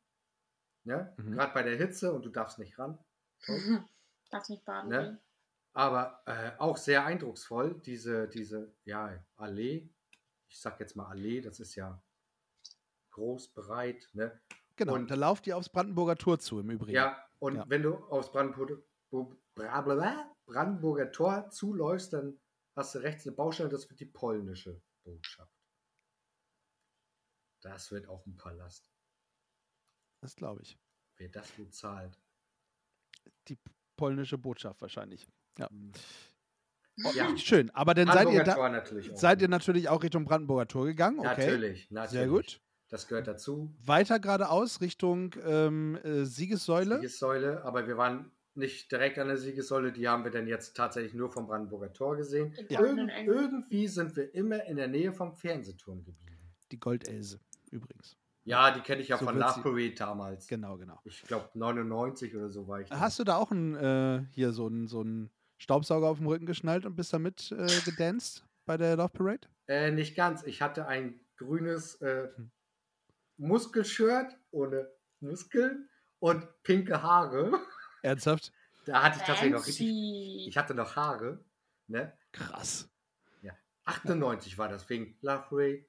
Ne? 0.85 1.13
Mhm. 1.17 1.33
Gerade 1.33 1.55
bei 1.55 1.63
der 1.63 1.77
Hitze 1.77 2.13
und 2.13 2.25
du 2.25 2.31
darfst 2.31 2.59
nicht 2.59 2.79
ran. 2.79 2.99
Toll. 3.45 3.85
Darf 4.31 4.49
nicht 4.49 4.65
baden 4.65 4.91
Ne? 4.91 5.21
Aber 5.73 6.23
äh, 6.27 6.53
auch 6.59 6.77
sehr 6.77 7.05
eindrucksvoll, 7.05 7.81
diese, 7.81 8.29
diese 8.29 8.73
ja, 8.85 9.13
Allee. 9.37 9.89
Ich 10.49 10.61
sag 10.61 10.79
jetzt 10.79 10.95
mal 10.95 11.07
Allee, 11.07 11.41
das 11.41 11.59
ist 11.59 11.75
ja 11.75 12.01
groß, 13.11 13.49
breit. 13.49 14.09
Ne? 14.13 14.41
Genau. 14.85 14.95
Und- 14.95 15.11
da 15.11 15.15
lauft 15.15 15.47
ihr 15.47 15.57
aufs 15.57 15.69
Brandenburger 15.69 16.17
Tor 16.17 16.39
zu 16.39 16.59
im 16.61 16.71
Übrigen. 16.71 16.93
Ja, 16.97 17.25
und 17.39 17.55
Ja. 17.57 17.65
wenn 17.69 17.83
du 17.83 17.95
aufs 18.09 18.31
Brandenburger, 18.33 18.79
Brandenburger 20.47 21.13
Tor 21.13 21.51
zuläufst, 21.51 22.13
dann 22.13 22.41
hast 22.77 22.95
du 22.95 22.99
rechts 23.01 23.27
eine 23.27 23.37
Baustelle, 23.37 23.69
das 23.69 23.89
wird 23.89 24.01
die 24.01 24.07
polnische 24.07 24.81
Botschaft. 25.05 25.53
Das 27.63 27.91
wird 27.93 28.09
auch 28.09 28.25
ein 28.27 28.37
Palast. 28.37 28.91
Das 30.23 30.35
glaube 30.35 30.63
ich. 30.63 30.79
Wer 31.17 31.29
das 31.29 31.59
wohl 31.59 31.69
zahlt. 31.71 32.19
Die 33.49 33.59
polnische 33.97 34.39
Botschaft 34.39 34.81
wahrscheinlich. 34.81 35.27
Ja. 35.59 35.69
Ja, 37.15 37.37
Schön. 37.39 37.71
Aber 37.71 37.95
dann 37.95 38.09
seid 38.09 38.29
ihr 38.31 38.45
da. 38.45 38.55
Tor 38.55 38.69
natürlich 38.69 39.11
auch. 39.13 39.17
Seid 39.17 39.41
ihr 39.43 39.49
natürlich 39.49 39.89
auch 39.89 40.03
Richtung 40.03 40.25
Brandenburger 40.25 40.67
Tor 40.69 40.87
gegangen? 40.87 41.19
Okay. 41.21 41.29
Natürlich, 41.29 41.91
natürlich. 41.91 42.11
Sehr 42.11 42.29
gut. 42.29 42.61
Das 42.91 43.07
gehört 43.07 43.29
dazu. 43.29 43.73
Weiter 43.85 44.19
geradeaus 44.19 44.81
Richtung 44.81 45.35
ähm, 45.45 45.97
äh, 46.03 46.25
Siegessäule. 46.25 46.97
Siegessäule, 46.97 47.65
aber 47.65 47.87
wir 47.87 47.97
waren 47.97 48.33
nicht 48.55 48.91
direkt 48.91 49.19
an 49.19 49.29
der 49.29 49.37
Siegessäule, 49.37 49.93
die 49.93 50.09
haben 50.09 50.25
wir 50.25 50.33
dann 50.33 50.49
jetzt 50.49 50.77
tatsächlich 50.77 51.15
nur 51.15 51.31
vom 51.31 51.47
Brandenburger 51.47 51.93
Tor 51.93 52.17
gesehen. 52.17 52.53
Ja. 52.69 52.81
Irgend, 52.81 53.13
irgendwie 53.25 53.87
sind 53.87 54.17
wir 54.17 54.35
immer 54.35 54.65
in 54.65 54.77
der 54.77 54.89
Nähe 54.89 55.13
vom 55.13 55.33
Fernsehturm 55.37 56.05
geblieben. 56.05 56.37
Die 56.73 56.81
Goldelse 56.81 57.41
übrigens. 57.71 58.17
Ja, 58.45 58.73
die 58.73 58.81
kenne 58.81 59.03
ich 59.03 59.09
ja 59.09 59.19
So 59.19 59.27
von 59.27 59.39
Love 59.39 59.61
Parade 59.63 59.95
damals. 59.95 60.49
Genau, 60.49 60.77
genau. 60.77 60.99
Ich 61.05 61.23
glaube 61.23 61.49
99 61.55 62.35
oder 62.35 62.51
so 62.51 62.67
war 62.67 62.81
ich. 62.81 62.89
da. 62.89 62.99
Hast 62.99 63.21
du 63.21 63.25
da 63.25 63.37
auch 63.37 63.53
ein, 63.53 63.77
äh, 63.77 64.25
hier 64.33 64.53
so 64.53 64.67
einen 64.67 64.89
so 64.89 65.01
einen 65.01 65.31
Staubsauger 65.59 66.09
auf 66.09 66.19
dem 66.19 66.27
Rücken 66.27 66.47
geschnallt 66.47 66.87
und 66.87 66.97
bist 66.97 67.13
damit 67.13 67.53
äh, 67.53 67.67
gedanced 67.85 68.45
bei 68.67 68.77
der 68.77 68.97
Love 68.97 69.11
Parade? 69.11 69.47
Äh, 69.69 69.93
nicht 69.93 70.17
ganz. 70.17 70.43
Ich 70.43 70.61
hatte 70.63 70.89
ein 70.89 71.21
grünes 71.37 72.01
äh, 72.03 72.29
Hm. 72.35 72.51
Muskelshirt 73.41 74.37
ohne 74.51 74.89
Muskeln 75.21 75.89
und 76.19 76.47
pinke 76.63 77.03
Haare. 77.03 77.53
Ernsthaft? 78.03 78.53
Da 78.87 79.03
hatte 79.03 79.19
ich 79.19 79.25
tatsächlich 79.25 79.53
noch 79.53 79.67
richtig. 79.67 80.47
Ich 80.49 80.57
hatte 80.57 80.75
noch 80.75 80.97
Haare. 80.97 81.45
Ne? 81.89 82.17
Krass. 82.33 82.87
98 83.87 84.57
war 84.57 84.69
das 84.69 84.89
wegen 84.89 85.17
Love 85.21 85.47
Parade. 85.49 85.85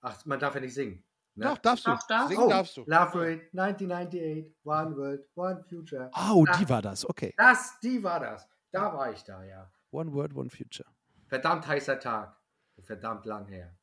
Ach, 0.00 0.24
man 0.24 0.40
darf 0.40 0.54
ja 0.54 0.60
nicht 0.60 0.72
singen. 0.72 1.04
Ne? 1.34 1.44
Doch, 1.46 1.58
darfst 1.58 1.86
du. 1.86 1.90
Doch, 1.90 2.06
darf. 2.06 2.28
Singen 2.28 2.42
Oh, 2.44 2.48
darfst 2.48 2.76
du. 2.78 2.80
Love 2.86 3.10
Parade 3.10 3.40
1998, 3.52 4.54
One 4.64 4.96
World, 4.96 5.28
One 5.34 5.64
Future. 5.68 6.10
Oh, 6.14 6.46
Ah. 6.48 6.56
die 6.56 6.68
war 6.68 6.80
das. 6.80 7.06
Okay. 7.06 7.34
Das, 7.36 7.78
die 7.80 8.02
war 8.02 8.20
das. 8.20 8.48
Da 8.70 8.94
war 8.94 9.12
ich 9.12 9.22
da, 9.24 9.44
ja. 9.44 9.70
One 9.90 10.12
Word, 10.14 10.34
One 10.34 10.48
Future. 10.48 10.88
Verdammt 11.26 11.66
heißer 11.66 12.00
Tag. 12.00 12.34
Verdammt 12.80 13.26
lang 13.26 13.46
her. 13.48 13.76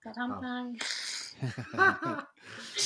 Verdammt 0.00 0.40
lang. 0.42 0.78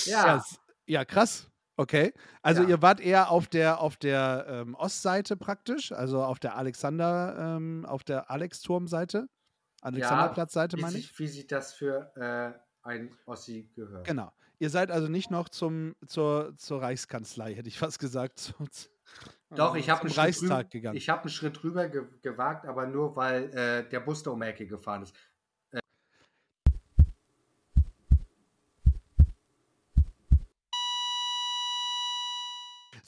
Ja, 0.06 0.26
Ja, 0.36 0.44
ja 0.86 1.04
krass. 1.04 1.46
Okay. 1.76 2.12
Also 2.42 2.62
Ja. 2.62 2.68
ihr 2.70 2.82
wart 2.82 3.00
eher 3.00 3.30
auf 3.30 3.46
der 3.46 3.80
auf 3.80 3.96
der 3.96 4.44
ähm, 4.48 4.74
Ostseite 4.74 5.36
praktisch, 5.36 5.92
also 5.92 6.22
auf 6.22 6.38
der 6.38 6.56
Alexander, 6.56 7.56
ähm, 7.56 7.86
auf 7.86 8.04
der 8.04 8.30
Alex-Turm-Seite. 8.30 9.28
Alexanderplatz-Seite 9.82 10.76
wie, 10.76 10.82
meine 10.82 10.98
ich. 10.98 11.18
wie 11.18 11.26
sich 11.26 11.46
das 11.46 11.72
für 11.72 12.12
äh, 12.16 12.58
ein 12.86 13.16
Ossi 13.26 13.70
gehört. 13.74 14.06
Genau. 14.06 14.30
Ihr 14.58 14.68
seid 14.68 14.90
also 14.90 15.08
nicht 15.08 15.30
noch 15.30 15.48
zum, 15.48 15.94
zur, 16.06 16.54
zur 16.58 16.82
Reichskanzlei, 16.82 17.54
hätte 17.54 17.68
ich 17.68 17.78
fast 17.78 17.98
gesagt. 17.98 18.54
Doch, 19.50 19.74
äh, 19.74 19.78
ich 19.80 19.88
habe 19.90 20.06
zum 20.06 20.18
einen, 20.22 20.32
Schritt 20.34 20.50
rüber- 20.74 20.94
ich 20.94 21.08
hab 21.08 21.20
einen 21.22 21.30
Schritt 21.30 21.64
rüber 21.64 21.88
ge 21.88 22.04
gewagt, 22.22 22.66
aber 22.66 22.86
nur 22.86 23.16
weil 23.16 23.44
äh, 23.56 23.88
der 23.88 24.00
Bus 24.00 24.22
da 24.22 24.30
um 24.32 24.40
die 24.40 24.46
Ecke 24.46 24.66
gefahren 24.66 25.02
ist. 25.02 25.14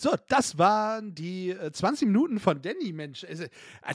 So, 0.02 0.16
das 0.26 0.58
waren 0.58 1.14
die 1.14 1.50
äh, 1.50 1.70
20 1.70 2.08
Minuten 2.08 2.40
von 2.40 2.60
Danny, 2.60 2.92
Mensch. 2.92 3.22
Es, 3.22 3.38
äh, 3.38 3.48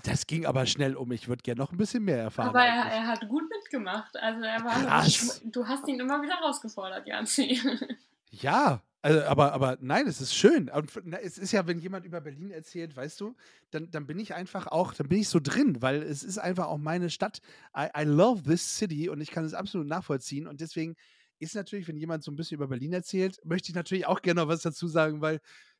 das 0.03 0.25
ging 0.25 0.45
aber 0.45 0.65
schnell 0.65 0.95
um. 0.95 1.11
Ich 1.11 1.27
würde 1.27 1.43
gerne 1.43 1.59
noch 1.59 1.73
ein 1.73 1.77
bisschen 1.77 2.05
mehr 2.05 2.19
erfahren. 2.19 2.47
Aber 2.47 2.63
er, 2.63 2.85
er 2.85 3.07
hat 3.07 3.27
gut 3.27 3.43
mitgemacht. 3.49 4.15
Also 4.15 4.41
er 4.41 4.63
war. 4.63 4.85
Krass. 4.85 5.41
Du 5.43 5.67
hast 5.67 5.85
ihn 5.89 5.99
immer 5.99 6.21
wieder 6.21 6.35
herausgefordert, 6.35 7.05
Janzi. 7.07 7.59
Ja, 8.29 8.83
also, 9.01 9.23
aber, 9.23 9.53
aber 9.53 9.77
nein, 9.79 10.05
es 10.05 10.19
ist 10.19 10.35
schön. 10.35 10.69
Und 10.69 10.91
es 11.21 11.37
ist 11.37 11.53
ja, 11.53 11.65
wenn 11.65 11.79
jemand 11.79 12.05
über 12.05 12.19
Berlin 12.19 12.51
erzählt, 12.51 12.95
weißt 12.95 13.21
du, 13.21 13.35
dann, 13.71 13.89
dann 13.89 14.05
bin 14.05 14.19
ich 14.19 14.33
einfach 14.33 14.67
auch, 14.67 14.93
dann 14.93 15.07
bin 15.07 15.19
ich 15.19 15.29
so 15.29 15.39
drin, 15.41 15.81
weil 15.81 16.03
es 16.03 16.23
ist 16.23 16.37
einfach 16.37 16.67
auch 16.67 16.77
meine 16.77 17.09
Stadt. 17.09 17.39
I, 17.75 17.87
I 17.97 18.03
love 18.03 18.43
this 18.43 18.77
city 18.77 19.07
und 19.07 19.21
ich 19.21 19.31
kann 19.31 19.45
es 19.45 19.53
absolut 19.53 19.87
nachvollziehen. 19.87 20.45
Und 20.45 20.59
deswegen 20.59 20.95
ist 21.39 21.55
natürlich, 21.55 21.87
wenn 21.87 21.97
jemand 21.97 22.23
so 22.23 22.31
ein 22.31 22.35
bisschen 22.35 22.55
über 22.55 22.67
Berlin 22.67 22.93
erzählt, 22.93 23.39
möchte 23.45 23.69
ich 23.69 23.75
natürlich 23.75 24.05
auch 24.05 24.21
gerne 24.21 24.41
noch 24.41 24.49
was 24.49 24.61
dazu 24.61 24.87
sagen, 24.87 25.21
weil 25.21 25.39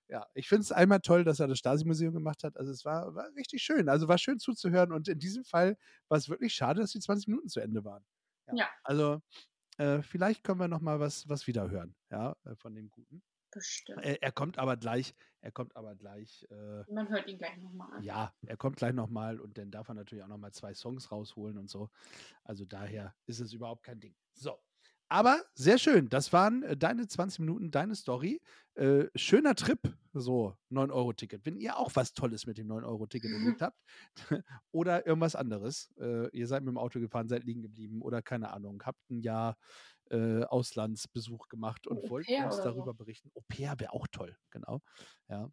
ja, 0.09 0.25
ich 0.33 0.47
finde 0.47 0.61
es 0.61 0.71
einmal 0.71 1.01
toll, 1.01 1.23
dass 1.23 1.39
er 1.39 1.47
das 1.47 1.57
Stasi-Museum 1.59 2.13
gemacht 2.13 2.43
hat. 2.43 2.57
Also 2.57 2.71
es 2.71 2.85
war, 2.85 3.13
war 3.15 3.33
richtig 3.35 3.61
schön. 3.61 3.89
Also 3.89 4.07
war 4.07 4.17
schön 4.17 4.39
zuzuhören. 4.39 4.91
Und 4.93 5.07
in 5.07 5.19
diesem 5.19 5.43
Fall 5.43 5.77
war 6.07 6.17
es 6.17 6.29
wirklich 6.29 6.53
schade, 6.53 6.81
dass 6.81 6.91
die 6.91 6.99
20 6.99 7.27
Minuten 7.27 7.49
zu 7.49 7.59
Ende 7.59 7.83
waren. 7.83 8.05
Ja. 8.53 8.69
Also 8.83 9.21
äh, 9.77 10.01
vielleicht 10.01 10.43
können 10.43 10.59
wir 10.59 10.67
noch 10.67 10.81
mal 10.81 10.99
was, 10.99 11.27
was 11.27 11.45
wiederhören, 11.47 11.95
ja, 12.09 12.35
äh, 12.45 12.55
von 12.55 12.73
dem 12.73 12.89
Guten. 12.89 13.21
Bestimmt. 13.51 14.03
Er, 14.03 14.21
er 14.21 14.31
kommt 14.31 14.57
aber 14.57 14.77
gleich, 14.77 15.13
er 15.41 15.51
kommt 15.51 15.75
aber 15.75 15.95
gleich, 15.95 16.45
äh, 16.49 16.83
Man 16.91 17.07
hört 17.09 17.27
ihn 17.27 17.37
gleich 17.37 17.57
nochmal 17.57 17.91
an. 17.93 18.03
ja, 18.03 18.33
er 18.45 18.57
kommt 18.57 18.77
gleich 18.77 18.93
nochmal 18.93 19.39
und 19.39 19.57
dann 19.57 19.71
darf 19.71 19.87
er 19.89 19.95
natürlich 19.95 20.23
auch 20.23 20.29
nochmal 20.29 20.51
zwei 20.51 20.73
Songs 20.73 21.11
rausholen 21.11 21.57
und 21.57 21.69
so. 21.69 21.89
Also 22.43 22.65
daher 22.65 23.15
ist 23.25 23.39
es 23.39 23.53
überhaupt 23.53 23.83
kein 23.83 23.99
Ding. 23.99 24.15
So. 24.33 24.57
Aber 25.09 25.41
sehr 25.55 25.77
schön. 25.77 26.09
Das 26.09 26.33
waren 26.33 26.63
äh, 26.63 26.75
deine 26.75 27.07
20 27.07 27.39
Minuten, 27.39 27.71
deine 27.71 27.95
Story. 27.95 28.41
Äh, 28.75 29.05
schöner 29.15 29.55
Trip, 29.55 29.79
so 30.13 30.55
9-Euro-Ticket. 30.71 31.45
Wenn 31.45 31.55
ihr 31.57 31.77
auch 31.77 31.91
was 31.95 32.13
Tolles 32.13 32.45
mit 32.45 32.57
dem 32.57 32.67
9-Euro-Ticket 32.67 33.31
erlebt 33.31 33.61
habt 33.61 33.79
oder 34.71 35.07
irgendwas 35.07 35.35
anderes, 35.35 35.89
äh, 35.99 36.29
ihr 36.35 36.47
seid 36.47 36.63
mit 36.63 36.73
dem 36.73 36.77
Auto 36.77 36.99
gefahren, 36.99 37.29
seid 37.29 37.43
liegen 37.43 37.61
geblieben 37.61 38.01
oder 38.01 38.21
keine 38.21 38.51
Ahnung, 38.51 38.83
habt 38.85 39.09
ein 39.09 39.21
Jahr 39.21 39.57
äh, 40.09 40.43
Auslandsbesuch 40.43 41.47
gemacht 41.47 41.87
und 41.87 42.09
wollt 42.09 42.27
uns 42.27 42.57
so. 42.57 42.63
darüber 42.63 42.93
berichten. 42.93 43.31
Au 43.33 43.41
pair 43.47 43.75
wäre 43.79 43.93
auch 43.93 44.07
toll, 44.11 44.35
genau. 44.51 44.81
Ja. 45.29 45.49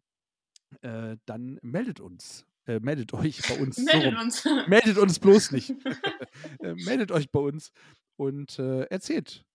Äh, 0.81 1.17
dann 1.25 1.59
meldet 1.61 1.99
uns. 1.99 2.45
Äh, 2.67 2.79
meldet 2.79 3.13
euch 3.13 3.41
bei 3.47 3.59
uns. 3.59 3.75
so 3.75 3.83
Meldet 3.83 4.13
rum. 4.13 4.21
uns. 4.21 4.45
Meldet 4.67 4.97
uns 4.97 5.19
bloß 5.19 5.51
nicht. 5.51 5.69
äh, 6.59 6.73
meldet 6.73 7.11
euch 7.11 7.31
bei 7.31 7.39
uns 7.39 7.71
und 8.15 8.59
äh, 8.59 8.83
erzählt 8.85 9.45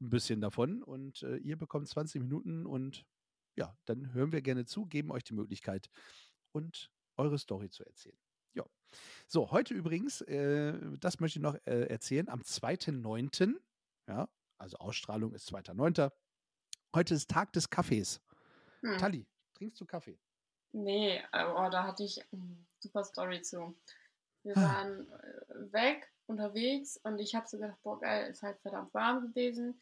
ein 0.00 0.10
bisschen 0.10 0.40
davon. 0.40 0.82
Und 0.82 1.22
äh, 1.22 1.36
ihr 1.36 1.56
bekommt 1.56 1.88
20 1.88 2.22
Minuten 2.22 2.66
und 2.66 3.04
ja, 3.56 3.76
dann 3.86 4.12
hören 4.12 4.32
wir 4.32 4.42
gerne 4.42 4.66
zu, 4.66 4.86
geben 4.86 5.10
euch 5.10 5.24
die 5.24 5.34
Möglichkeit 5.34 5.88
und 6.52 6.90
eure 7.16 7.38
Story 7.38 7.70
zu 7.70 7.84
erzählen. 7.84 8.18
Ja. 8.54 8.64
So, 9.26 9.50
heute 9.50 9.74
übrigens, 9.74 10.20
äh, 10.22 10.74
das 10.98 11.20
möchte 11.20 11.38
ich 11.38 11.42
noch 11.42 11.54
äh, 11.64 11.86
erzählen, 11.86 12.28
am 12.28 12.40
2.9., 12.40 13.54
ja, 14.08 14.28
also 14.58 14.76
Ausstrahlung 14.78 15.34
ist 15.34 15.50
2.9., 15.52 16.10
heute 16.94 17.14
ist 17.14 17.30
Tag 17.30 17.52
des 17.52 17.70
Kaffees. 17.70 18.20
Hm. 18.80 18.98
Tali, 18.98 19.26
trinkst 19.54 19.80
du 19.80 19.86
Kaffee? 19.86 20.18
Nee, 20.72 21.22
oh, 21.32 21.68
da 21.70 21.84
hatte 21.84 22.04
ich 22.04 22.20
eine 22.32 22.66
super 22.80 23.04
Story 23.04 23.40
zu. 23.40 23.74
Wir 24.46 24.54
waren 24.56 25.10
äh, 25.12 25.72
weg, 25.72 26.08
unterwegs 26.26 26.98
und 26.98 27.18
ich 27.18 27.34
habe 27.34 27.48
so 27.48 27.58
gedacht, 27.58 27.82
boah 27.82 27.98
geil, 27.98 28.30
ist 28.30 28.42
halt 28.42 28.60
verdammt 28.60 28.94
warm 28.94 29.28
gewesen. 29.28 29.80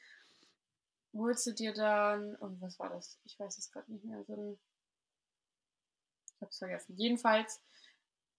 Holst 1.12 1.46
du 1.46 1.52
dir 1.52 1.74
dann, 1.74 2.34
und 2.36 2.60
was 2.60 2.78
war 2.78 2.88
das? 2.88 3.20
Ich 3.24 3.38
weiß 3.38 3.58
es 3.58 3.70
gerade 3.70 3.92
nicht 3.92 4.04
mehr, 4.04 4.24
so 4.24 4.34
ein, 4.34 4.58
ich 6.34 6.40
hab's 6.40 6.58
vergessen. 6.58 6.96
Jedenfalls 6.96 7.62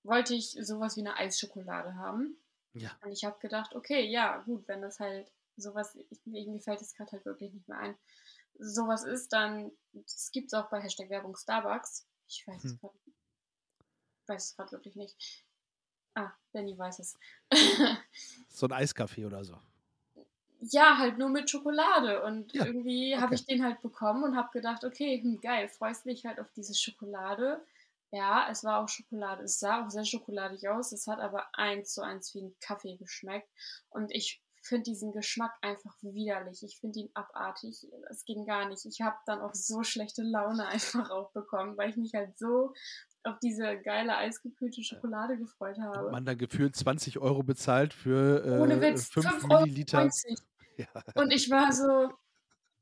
wollte 0.04 0.34
ich 0.34 0.58
sowas 0.62 0.98
wie 0.98 1.02
eine 1.02 1.16
Eisschokolade 1.16 1.96
haben. 1.96 2.38
Ja. 2.74 2.98
Und 3.04 3.12
ich 3.12 3.24
habe 3.24 3.40
gedacht, 3.40 3.76
okay, 3.76 4.06
ja, 4.06 4.38
gut, 4.40 4.68
wenn 4.68 4.82
das 4.82 5.00
halt 5.00 5.32
sowas, 5.58 5.96
ich, 6.10 6.26
mir 6.26 6.60
fällt 6.60 6.82
es 6.82 6.96
gerade 6.96 7.12
halt 7.14 7.26
wirklich 7.26 7.54
nicht 7.54 7.68
mehr 7.70 7.78
ein, 7.78 7.98
sowas 8.58 9.04
ist, 9.04 9.32
dann, 9.32 9.72
das 9.94 10.32
gibt 10.32 10.48
es 10.48 10.54
auch 10.54 10.70
bei 10.70 10.82
Hashtag 10.82 11.10
Werbung 11.10 11.36
Starbucks. 11.38 12.08
Ich 12.28 12.46
weiß 12.48 12.64
es 12.64 12.72
Hm. 12.72 12.80
gerade 12.80 13.00
weiß 14.28 14.44
es 14.46 14.56
gerade 14.56 14.72
wirklich 14.72 14.96
nicht. 14.96 15.45
Ah, 16.16 16.32
Benny 16.52 16.78
weiß 16.78 17.00
es. 17.00 17.18
So 18.50 18.66
ein 18.68 18.72
Eiskaffee 18.74 19.26
oder 19.26 19.44
so. 19.44 19.58
ja, 20.60 20.98
halt 20.98 21.18
nur 21.18 21.30
mit 21.30 21.50
Schokolade. 21.50 22.24
Und 22.24 22.54
Ja, 22.54 22.66
irgendwie 22.66 23.14
okay. 23.14 23.22
habe 23.22 23.36
ich 23.36 23.46
den 23.46 23.64
halt 23.64 23.82
bekommen 23.82 24.24
und 24.24 24.36
habe 24.36 24.50
gedacht, 24.52 24.84
okay, 24.84 25.22
hm, 25.22 25.40
geil, 25.42 25.70
freust 25.70 26.06
dich 26.06 26.26
halt 26.26 26.40
auf 26.40 26.52
diese 26.54 26.74
Schokolade. 26.76 27.64
Ja, 28.12 28.48
es 28.50 28.64
war 28.64 28.82
auch 28.84 28.90
Schokolade. 28.90 29.44
Es 29.44 29.60
sah 29.60 29.86
auch 29.86 29.90
sehr 29.90 30.06
schokoladig 30.06 30.68
aus. 30.70 30.92
Es 30.92 31.08
hat 31.08 31.20
aber 31.20 31.48
eins 31.54 31.94
zu 31.94 32.02
eins 32.02 32.34
wie 32.34 32.42
ein 32.44 32.56
Kaffee 32.62 32.96
geschmeckt. 32.98 33.50
Und 33.90 34.12
ich 34.12 34.42
finde 34.62 34.84
diesen 34.84 35.12
Geschmack 35.12 35.54
einfach 35.62 35.94
widerlich. 36.02 36.64
Ich 36.64 36.80
finde 36.80 37.00
ihn 37.02 37.10
abartig. 37.14 37.86
Es 38.10 38.26
ging 38.26 38.46
gar 38.46 38.68
nicht. 38.70 38.86
Ich 38.86 39.02
habe 39.02 39.18
dann 39.26 39.42
auch 39.42 39.54
so 39.54 39.84
schlechte 39.84 40.24
Laune 40.24 40.66
einfach 40.68 41.10
auch 41.12 41.32
bekommen, 41.32 41.78
weil 41.78 41.90
ich 41.92 41.98
mich 41.98 42.14
halt 42.14 42.38
so 42.40 42.74
auf 43.26 43.40
diese 43.40 43.78
geile 43.78 44.16
eisgekühlte 44.18 44.84
Schokolade 44.84 45.38
gefreut 45.38 45.78
habe. 45.80 46.12
Man 46.12 46.26
dann 46.26 46.38
gefühlt 46.38 46.76
20 46.76 47.20
Euro 47.20 47.44
bezahlt 47.44 47.94
für 47.94 48.46
äh, 48.46 48.60
Ohne 48.60 48.82
Witz, 48.82 49.10
5 49.10 49.26
5,90 49.26 49.52
Euro. 49.52 49.62
Milliliter. 49.62 50.10
Ja. 50.78 50.88
Und 51.14 51.32
ich 51.32 51.50
war 51.50 51.72
so 51.72 52.12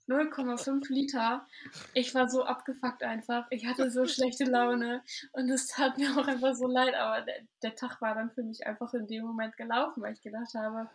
0,5 0.10 0.92
Liter. 0.92 1.46
Ich 1.94 2.16
war 2.16 2.28
so 2.28 2.44
abgefuckt 2.44 3.04
einfach. 3.04 3.46
Ich 3.52 3.68
hatte 3.68 3.92
so 3.92 4.08
schlechte 4.08 4.46
Laune 4.46 5.04
und 5.32 5.48
es 5.50 5.68
tat 5.68 5.98
mir 6.00 6.10
auch 6.18 6.28
einfach 6.28 6.56
so 6.56 6.68
leid. 6.68 6.96
Aber 6.96 7.22
der, 7.22 7.36
der 7.62 7.76
Tag 7.76 8.02
war 8.02 8.16
dann 8.16 8.32
für 8.32 8.42
mich 8.42 8.66
einfach 8.66 8.94
in 8.96 9.06
dem 9.06 9.24
Moment 9.26 9.56
gelaufen, 9.58 10.02
weil 10.02 10.14
ich 10.14 10.22
gedacht 10.22 10.56
habe, 10.56 10.90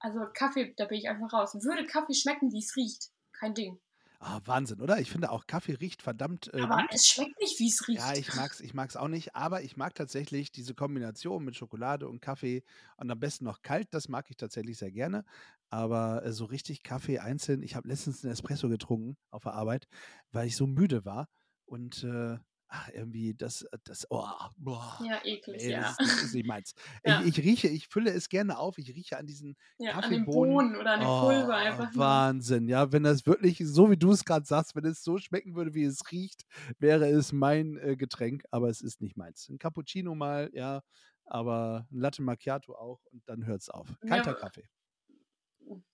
also 0.00 0.26
Kaffee, 0.34 0.74
da 0.76 0.86
bin 0.86 0.98
ich 0.98 1.08
einfach 1.08 1.32
raus. 1.32 1.54
Würde 1.54 1.86
Kaffee 1.86 2.14
schmecken, 2.14 2.52
wie 2.52 2.58
es 2.58 2.74
riecht? 2.76 3.10
Kein 3.32 3.54
Ding. 3.54 3.80
Ah, 4.24 4.40
Wahnsinn, 4.44 4.80
oder? 4.80 5.00
Ich 5.00 5.10
finde 5.10 5.30
auch 5.32 5.46
Kaffee 5.48 5.74
riecht 5.74 6.00
verdammt 6.00 6.52
äh, 6.54 6.60
Aber 6.60 6.76
gut. 6.76 6.94
es 6.94 7.06
schmeckt 7.06 7.38
nicht, 7.40 7.58
wie 7.58 7.68
es 7.68 7.88
riecht. 7.88 8.00
Ja, 8.00 8.14
ich 8.14 8.32
mag's, 8.32 8.60
ich 8.60 8.72
mag's 8.72 8.96
auch 8.96 9.08
nicht, 9.08 9.34
aber 9.34 9.62
ich 9.62 9.76
mag 9.76 9.94
tatsächlich 9.94 10.50
diese 10.52 10.74
Kombination 10.74 11.44
mit 11.44 11.56
Schokolade 11.56 12.08
und 12.08 12.20
Kaffee 12.22 12.62
und 12.96 13.10
am 13.10 13.20
besten 13.20 13.44
noch 13.44 13.60
kalt, 13.62 13.88
das 13.92 14.08
mag 14.08 14.30
ich 14.30 14.36
tatsächlich 14.36 14.78
sehr 14.78 14.92
gerne. 14.92 15.24
Aber 15.70 16.24
äh, 16.24 16.32
so 16.32 16.44
richtig 16.46 16.82
Kaffee 16.84 17.18
einzeln, 17.18 17.62
ich 17.62 17.74
habe 17.74 17.88
letztens 17.88 18.24
einen 18.24 18.32
Espresso 18.32 18.68
getrunken 18.68 19.16
auf 19.30 19.42
der 19.42 19.54
Arbeit, 19.54 19.88
weil 20.30 20.46
ich 20.46 20.56
so 20.56 20.66
müde 20.66 21.04
war 21.04 21.28
und 21.66 22.02
äh, 22.04 22.38
ach, 22.72 22.88
irgendwie 22.94 23.34
das, 23.34 23.66
das, 23.84 24.06
oh, 24.10 24.26
boah, 24.56 24.98
ja, 25.04 25.20
eklig, 25.24 25.62
nee, 25.62 25.72
ja. 25.72 25.80
das, 25.82 25.90
ist, 25.90 26.00
das 26.00 26.22
ist 26.24 26.34
nicht 26.34 26.46
meins. 26.46 26.74
Ja. 27.04 27.20
Ich, 27.22 27.38
ich 27.38 27.44
rieche, 27.44 27.68
ich 27.68 27.88
fülle 27.88 28.10
es 28.12 28.28
gerne 28.28 28.58
auf, 28.58 28.78
ich 28.78 28.88
rieche 28.94 29.18
an 29.18 29.26
diesen 29.26 29.56
ja 29.78 29.92
an 29.92 30.10
den 30.10 30.24
Kaffeebohnen. 30.24 30.54
Bohnen 30.54 30.76
oder 30.76 30.92
an 30.92 31.00
dem 31.00 31.06
Pulver 31.08 31.54
einfach. 31.56 31.90
Oh, 31.94 31.98
Wahnsinn, 31.98 32.68
ja. 32.68 32.90
Wenn 32.92 33.02
das 33.02 33.26
wirklich, 33.26 33.58
so 33.58 33.90
wie 33.90 33.96
du 33.96 34.12
es 34.12 34.24
gerade 34.24 34.46
sagst, 34.46 34.74
wenn 34.74 34.86
es 34.86 35.04
so 35.04 35.18
schmecken 35.18 35.54
würde, 35.54 35.74
wie 35.74 35.84
es 35.84 36.10
riecht, 36.10 36.44
wäre 36.78 37.08
es 37.10 37.32
mein 37.32 37.76
äh, 37.76 37.96
Getränk, 37.96 38.44
aber 38.50 38.68
es 38.68 38.80
ist 38.80 39.00
nicht 39.02 39.16
meins. 39.16 39.48
Ein 39.48 39.58
Cappuccino 39.58 40.14
mal, 40.14 40.50
ja, 40.54 40.82
aber 41.26 41.86
ein 41.90 41.98
Latte 41.98 42.22
Macchiato 42.22 42.74
auch 42.74 43.04
und 43.12 43.28
dann 43.28 43.44
hört 43.44 43.60
es 43.62 43.68
auf. 43.68 43.88
Kalter 44.08 44.30
Ja. 44.32 44.36
Kaffee. 44.36 44.68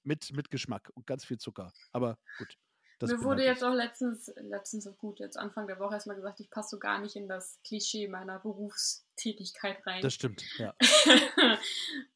Mit, 0.03 0.33
mit 0.33 0.51
Geschmack 0.51 0.91
und 0.95 1.07
ganz 1.07 1.25
viel 1.25 1.39
Zucker. 1.39 1.73
Aber 1.93 2.19
gut. 2.39 2.57
Das 2.99 3.11
Mir 3.11 3.23
wurde 3.23 3.43
halt 3.43 3.51
jetzt 3.51 3.65
auch 3.65 3.73
letztens, 3.73 4.33
letztens 4.37 4.89
gut, 4.99 5.21
jetzt 5.21 5.37
Anfang 5.37 5.69
der 5.69 5.79
Woche 5.79 5.95
erstmal 5.95 6.17
gesagt, 6.17 6.41
ich 6.41 6.51
passe 6.51 6.71
so 6.71 6.79
gar 6.79 7.01
nicht 7.01 7.15
in 7.15 7.29
das 7.29 7.61
Klischee 7.63 8.09
meiner 8.09 8.41
Berufstätigkeit 8.41 9.87
rein. 9.87 10.03
Das 10.03 10.15
stimmt, 10.15 10.43
ja. 10.59 10.75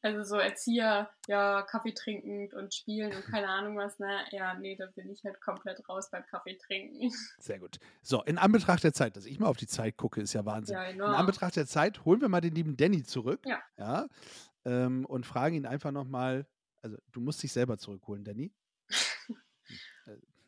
also 0.01 0.23
so 0.23 0.35
Erzieher, 0.37 1.09
ja, 1.27 1.61
Kaffee 1.61 1.93
trinkend 1.93 2.53
und 2.53 2.73
spielen 2.73 3.15
und 3.15 3.23
keine 3.25 3.47
Ahnung 3.47 3.77
was, 3.77 3.97
ne? 3.99 4.25
Ja, 4.31 4.55
nee, 4.55 4.75
da 4.75 4.87
bin 4.87 5.09
ich 5.09 5.23
halt 5.23 5.39
komplett 5.39 5.87
raus 5.87 6.09
beim 6.11 6.25
Kaffee 6.25 6.57
trinken. 6.57 7.13
Sehr 7.39 7.59
gut. 7.59 7.79
So, 8.01 8.21
in 8.23 8.37
Anbetracht 8.37 8.83
der 8.83 8.93
Zeit, 8.93 9.15
dass 9.15 9.25
ich 9.25 9.39
mal 9.39 9.47
auf 9.47 9.57
die 9.57 9.67
Zeit 9.67 9.95
gucke, 9.95 10.19
ist 10.19 10.33
ja 10.33 10.45
Wahnsinn. 10.45 10.75
Ja, 10.75 10.83
In 10.83 10.95
enorm. 10.95 11.15
Anbetracht 11.15 11.55
der 11.55 11.65
Zeit 11.65 12.03
holen 12.03 12.19
wir 12.19 12.27
mal 12.27 12.41
den 12.41 12.55
lieben 12.55 12.75
Danny 12.75 13.03
zurück. 13.03 13.41
Ja. 13.45 13.61
ja 13.77 14.07
ähm, 14.65 15.05
und 15.05 15.25
fragen 15.25 15.55
ihn 15.55 15.65
einfach 15.65 15.91
nochmal, 15.91 16.45
also 16.81 16.97
du 17.11 17.21
musst 17.21 17.41
dich 17.43 17.51
selber 17.51 17.77
zurückholen, 17.77 18.23
Danny. 18.23 18.51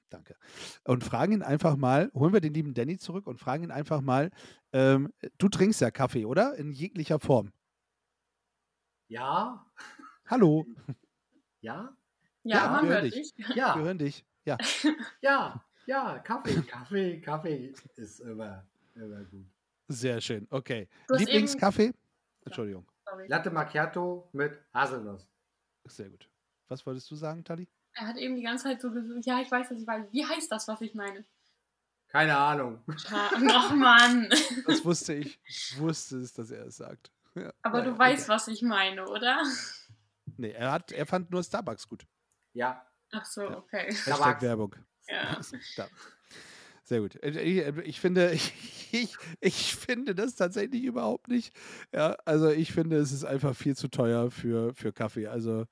Danke. 0.09 0.35
Und 0.83 1.03
fragen 1.03 1.33
ihn 1.33 1.41
einfach 1.43 1.75
mal, 1.77 2.11
holen 2.13 2.31
wir 2.33 2.41
den 2.41 2.53
lieben 2.53 2.73
Danny 2.73 2.97
zurück 2.97 3.27
und 3.27 3.39
fragen 3.39 3.63
ihn 3.63 3.71
einfach 3.71 4.01
mal, 4.01 4.31
ähm, 4.71 5.11
du 5.37 5.49
trinkst 5.49 5.81
ja 5.81 5.91
Kaffee, 5.91 6.25
oder? 6.25 6.55
In 6.55 6.71
jeglicher 6.71 7.19
Form. 7.19 7.51
Ja, 9.07 9.65
Hallo, 10.27 10.65
ja, 11.61 11.95
Ja, 12.43 12.55
Ja, 12.65 12.71
man 12.71 12.85
hör 12.87 13.01
hört 13.01 13.03
dich. 13.05 13.33
dich. 13.33 13.47
wir 13.49 13.55
ja, 13.55 13.75
hören 13.77 13.97
dich. 13.99 14.25
Ja, 14.45 14.57
ja, 15.21 15.63
ja, 15.85 16.19
Kaffee, 16.19 16.61
Kaffee, 16.63 17.21
Kaffee 17.21 17.73
ist 17.95 18.19
immer, 18.21 18.65
immer 18.95 19.23
gut. 19.25 19.45
sehr 19.87 20.19
schön. 20.21 20.47
Okay. 20.49 20.87
Lieblingskaffee? 21.09 21.93
Entschuldigung. 22.45 22.87
Sorry. 23.07 23.27
Latte 23.27 23.51
Macchiato 23.51 24.29
mit 24.33 24.59
Haselnuss. 24.73 25.27
Sehr 25.85 26.09
gut. 26.09 26.27
Was 26.67 26.83
wolltest 26.85 27.09
du 27.11 27.15
sagen, 27.15 27.43
Tali? 27.43 27.67
Er 27.95 28.08
hat 28.08 28.17
eben 28.17 28.36
die 28.36 28.43
ganze 28.43 28.65
Zeit 28.65 28.81
so 28.81 28.91
gesagt, 28.91 29.25
ja, 29.25 29.41
ich 29.41 29.49
weiß, 29.49 29.71
was 29.71 29.79
ich 29.79 29.88
weiß. 29.88 30.05
Wie 30.12 30.25
heißt 30.25 30.51
das, 30.51 30.67
was 30.67 30.81
ich 30.81 30.93
meine? 30.95 31.25
Keine 32.10 32.38
Ahnung. 32.38 32.84
Ja, 33.10 33.31
Ach 33.49 33.73
Mann. 33.73 34.29
Das 34.67 34.86
wusste 34.86 35.13
ich. 35.15 35.39
Ich 35.45 35.77
wusste 35.79 36.17
es, 36.17 36.34
dass 36.34 36.51
er 36.51 36.65
es 36.67 36.77
sagt. 36.77 37.12
Ja. 37.36 37.51
Aber 37.62 37.79
Naja, 37.79 37.91
du 37.91 37.97
weißt, 37.99 38.25
egal. 38.25 38.36
was 38.36 38.47
ich 38.47 38.62
meine, 38.62 39.08
oder? 39.08 39.43
Nee, 40.38 40.51
er, 40.51 40.71
hat, 40.71 40.91
er 40.91 41.05
fand 41.05 41.31
nur 41.31 41.43
Starbucks 41.43 41.88
gut. 41.88 42.05
Ja, 42.53 42.86
Ach 43.12 43.25
so, 43.25 43.43
okay. 43.49 43.86
Hashtag 43.88 44.17
Tabak. 44.17 44.41
Werbung. 44.41 44.75
Ja. 45.08 45.39
Sehr 46.84 46.99
gut. 46.99 47.15
Ich, 47.23 47.58
ich, 47.86 47.99
finde, 47.99 48.31
ich, 48.91 49.17
ich 49.39 49.75
finde 49.75 50.15
das 50.15 50.36
tatsächlich 50.36 50.84
überhaupt 50.84 51.27
nicht. 51.27 51.55
Ja, 51.93 52.15
also 52.25 52.49
ich 52.49 52.71
finde, 52.73 52.97
es 52.97 53.12
ist 53.12 53.23
einfach 53.23 53.55
viel 53.55 53.75
zu 53.75 53.88
teuer 53.88 54.29
für, 54.31 54.73
für 54.75 54.91
Kaffee. 54.93 55.27
Also 55.27 55.65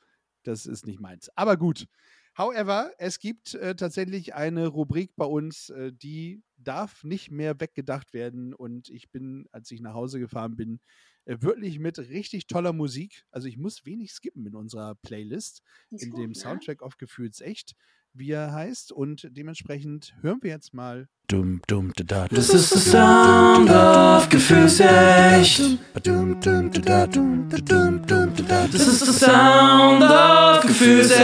das 0.43 0.65
ist 0.65 0.85
nicht 0.85 0.99
meins. 0.99 1.29
Aber 1.35 1.57
gut. 1.57 1.87
However, 2.35 2.91
es 2.97 3.19
gibt 3.19 3.53
äh, 3.53 3.75
tatsächlich 3.75 4.33
eine 4.33 4.67
Rubrik 4.67 5.15
bei 5.15 5.25
uns, 5.25 5.69
äh, 5.69 5.91
die 5.93 6.41
darf 6.57 7.03
nicht 7.03 7.29
mehr 7.29 7.59
weggedacht 7.59 8.13
werden. 8.13 8.55
Und 8.55 8.89
ich 8.89 9.11
bin, 9.11 9.47
als 9.51 9.69
ich 9.69 9.81
nach 9.81 9.93
Hause 9.93 10.19
gefahren 10.19 10.55
bin, 10.55 10.79
äh, 11.25 11.37
wirklich 11.41 11.77
mit 11.79 11.99
richtig 11.99 12.47
toller 12.47 12.73
Musik. 12.73 13.23
Also 13.29 13.47
ich 13.47 13.57
muss 13.57 13.85
wenig 13.85 14.11
skippen 14.11 14.45
in 14.47 14.55
unserer 14.55 14.95
Playlist 14.95 15.61
ist 15.91 16.01
in 16.03 16.09
gut, 16.09 16.19
dem 16.19 16.31
ne? 16.31 16.35
Soundtrack 16.35 16.81
of 16.81 16.97
Gefühls 16.97 17.39
echt, 17.39 17.75
wie 18.13 18.31
er 18.31 18.51
heißt. 18.53 18.91
Und 18.91 19.27
dementsprechend 19.31 20.13
hören 20.21 20.39
wir 20.41 20.51
jetzt 20.51 20.73
mal. 20.73 21.07
Dum, 21.27 21.61
dum, 21.67 21.93
da, 21.95 22.03
da, 22.03 22.27
Das 22.27 22.49
ist 22.49 22.73
der 22.73 22.81
Sound 22.81 23.69
of 23.69 24.27
Gefühlsecht. 24.29 25.61
Das 28.73 28.87
ist 28.87 29.01
der 29.01 29.13
Sound 29.13 30.03
of 30.03 30.61
Gefühlsecht. 30.67 31.23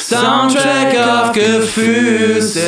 Soundtrack 0.00 0.94
of 0.94 1.32
Gefühlsecht. 1.32 2.62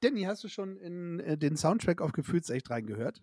Danny, 0.00 0.22
hast 0.22 0.44
du 0.44 0.48
schon 0.48 0.76
in 0.78 1.20
äh, 1.20 1.36
den 1.36 1.56
Soundtrack 1.56 2.00
of 2.00 2.12
Gefühls 2.12 2.50
echt 2.50 2.70
reingehört? 2.70 3.22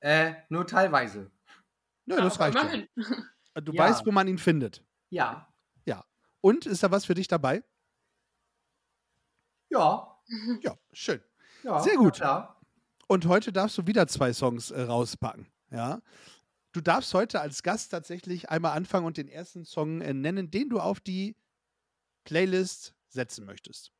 äh, 0.00 0.34
nur 0.48 0.66
teilweise. 0.66 1.30
Nö, 2.06 2.16
das 2.16 2.38
Aber 2.38 2.54
reicht 2.54 2.88
ja. 2.96 3.04
Du 3.62 3.72
Ja. 3.72 3.84
weißt, 3.84 4.06
wo 4.06 4.10
man 4.12 4.28
ihn 4.28 4.38
findet. 4.38 4.82
Ja, 5.10 5.48
Und 6.40 6.66
ist 6.66 6.82
da 6.84 6.90
was 6.92 7.04
für 7.04 7.14
dich 7.14 7.26
dabei? 7.28 7.64
ja, 9.70 10.16
Ja, 10.62 10.76
schön. 10.92 11.20
ja. 11.64 11.80
Sehr 11.80 11.96
gut. 11.96 12.18
Ja, 12.18 12.56
Und 13.08 13.26
heute 13.26 13.52
darfst 13.52 13.76
du 13.78 13.86
wieder 13.86 14.06
zwei 14.06 14.32
Songs 14.32 14.70
äh, 14.70 14.82
rauspacken. 14.82 15.46
Ja. 15.70 16.00
Du 16.72 16.80
darfst 16.80 17.12
heute 17.14 17.40
als 17.40 17.62
Gast 17.62 17.90
tatsächlich 17.90 18.50
einmal 18.50 18.76
anfangen 18.76 19.06
und 19.06 19.16
den 19.16 19.28
ersten 19.28 19.64
Song 19.64 20.00
äh, 20.00 20.14
nennen, 20.14 20.50
den 20.50 20.68
du 20.68 20.78
auf 20.80 21.00
die 21.00 21.34
Playlist 22.24 22.94
setzen 23.08 23.44
möchtest. 23.46 23.90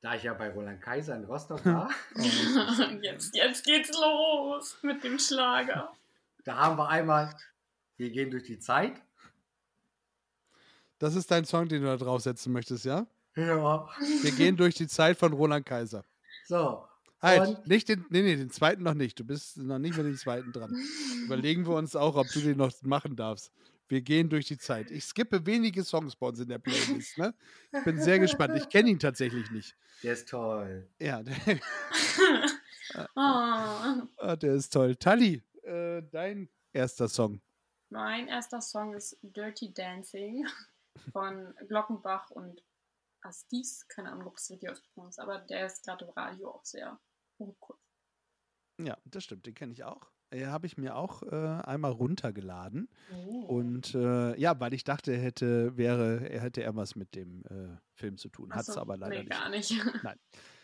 da 0.00 0.14
ich 0.14 0.22
ja 0.24 0.32
bei 0.34 0.50
Roland 0.50 0.80
Kaiser 0.80 1.14
in 1.16 1.24
Rostock 1.24 1.64
war, 1.66 1.90
jetzt, 3.02 3.34
jetzt 3.34 3.64
geht's 3.64 3.92
los 3.92 4.78
mit 4.82 5.04
dem 5.04 5.18
Schlager. 5.18 5.92
da 6.44 6.56
haben 6.56 6.76
wir 6.78 6.88
einmal 6.88 7.34
Wir 7.98 8.10
gehen 8.10 8.30
durch 8.30 8.44
die 8.44 8.58
Zeit. 8.58 9.02
Das 10.98 11.14
ist 11.14 11.30
dein 11.30 11.44
Song, 11.44 11.68
den 11.68 11.82
du 11.82 11.88
da 11.88 11.96
draufsetzen 11.96 12.52
möchtest, 12.52 12.86
ja? 12.86 13.06
Ja. 13.36 13.88
Wir 14.22 14.32
gehen 14.32 14.56
durch 14.56 14.74
die 14.74 14.88
Zeit 14.88 15.16
von 15.18 15.32
Roland 15.32 15.66
Kaiser. 15.66 16.04
So, 16.46 16.88
Halt, 17.20 17.66
nicht 17.66 17.88
den, 17.88 18.04
nee, 18.10 18.22
nee, 18.22 18.36
den 18.36 18.50
zweiten 18.50 18.84
noch 18.84 18.94
nicht. 18.94 19.18
Du 19.18 19.24
bist 19.24 19.56
noch 19.56 19.78
nicht 19.78 19.96
mit 19.96 20.06
dem 20.06 20.16
zweiten 20.16 20.52
dran. 20.52 20.74
Überlegen 21.24 21.66
wir 21.66 21.74
uns 21.74 21.96
auch, 21.96 22.14
ob 22.14 22.28
du 22.28 22.40
den 22.40 22.56
noch 22.56 22.70
machen 22.82 23.16
darfst. 23.16 23.50
Wir 23.88 24.02
gehen 24.02 24.28
durch 24.28 24.46
die 24.46 24.58
Zeit. 24.58 24.90
Ich 24.90 25.04
skippe 25.04 25.44
wenige 25.44 25.82
Songs 25.82 26.14
bei 26.14 26.28
uns 26.28 26.38
in 26.38 26.48
der 26.48 26.58
Playlist. 26.58 27.18
Ne? 27.18 27.34
Ich 27.72 27.84
bin 27.84 28.00
sehr 28.00 28.18
gespannt. 28.18 28.54
Ich 28.56 28.68
kenne 28.68 28.90
ihn 28.90 28.98
tatsächlich 29.00 29.50
nicht. 29.50 29.74
Der 30.02 30.12
ist 30.12 30.28
toll. 30.28 30.86
Ja, 31.00 31.22
der, 31.22 31.34
oh, 33.16 33.20
ah, 34.16 34.36
der 34.40 34.54
ist 34.54 34.72
toll. 34.72 34.94
Tali, 34.94 35.42
äh, 35.62 36.02
dein 36.12 36.48
erster 36.72 37.08
Song. 37.08 37.40
Mein 37.90 38.28
erster 38.28 38.60
Song 38.60 38.94
ist 38.94 39.18
Dirty 39.22 39.72
Dancing 39.72 40.46
von 41.12 41.54
Glockenbach 41.66 42.30
und 42.30 42.62
Astis. 43.22 43.86
Keine 43.88 44.12
Ahnung, 44.12 44.28
ob 44.28 44.36
das 44.36 44.50
richtig 44.50 44.70
ausgesprochen 44.70 45.08
ist, 45.08 45.18
aber 45.18 45.38
der 45.38 45.66
ist 45.66 45.84
gerade 45.84 46.04
im 46.04 46.10
Radio 46.12 46.50
auch 46.50 46.64
sehr 46.64 46.98
cool. 47.40 47.76
Ja, 48.80 48.96
das 49.04 49.24
stimmt. 49.24 49.46
Den 49.46 49.54
kenne 49.54 49.72
ich 49.72 49.84
auch. 49.84 50.10
Äh, 50.30 50.46
Habe 50.46 50.66
ich 50.66 50.76
mir 50.76 50.96
auch 50.96 51.22
äh, 51.22 51.60
einmal 51.62 51.92
runtergeladen. 51.92 52.88
Oh. 53.12 53.40
Und 53.46 53.94
äh, 53.94 54.38
ja, 54.38 54.58
weil 54.60 54.74
ich 54.74 54.84
dachte, 54.84 55.12
er 55.12 55.20
hätte, 55.20 55.76
wäre, 55.76 56.28
er 56.28 56.40
hätte 56.42 56.62
er 56.62 56.76
was 56.76 56.94
mit 56.94 57.14
dem 57.14 57.42
äh, 57.46 57.76
Film 57.94 58.18
zu 58.18 58.28
tun. 58.28 58.54
Hat 58.54 58.68
es 58.68 58.76
aber 58.76 58.96
leider 58.96 59.16
nee, 59.16 59.24
nicht. 59.24 59.30
gar 59.30 59.48
nicht. 59.48 60.02
Nein. 60.02 60.18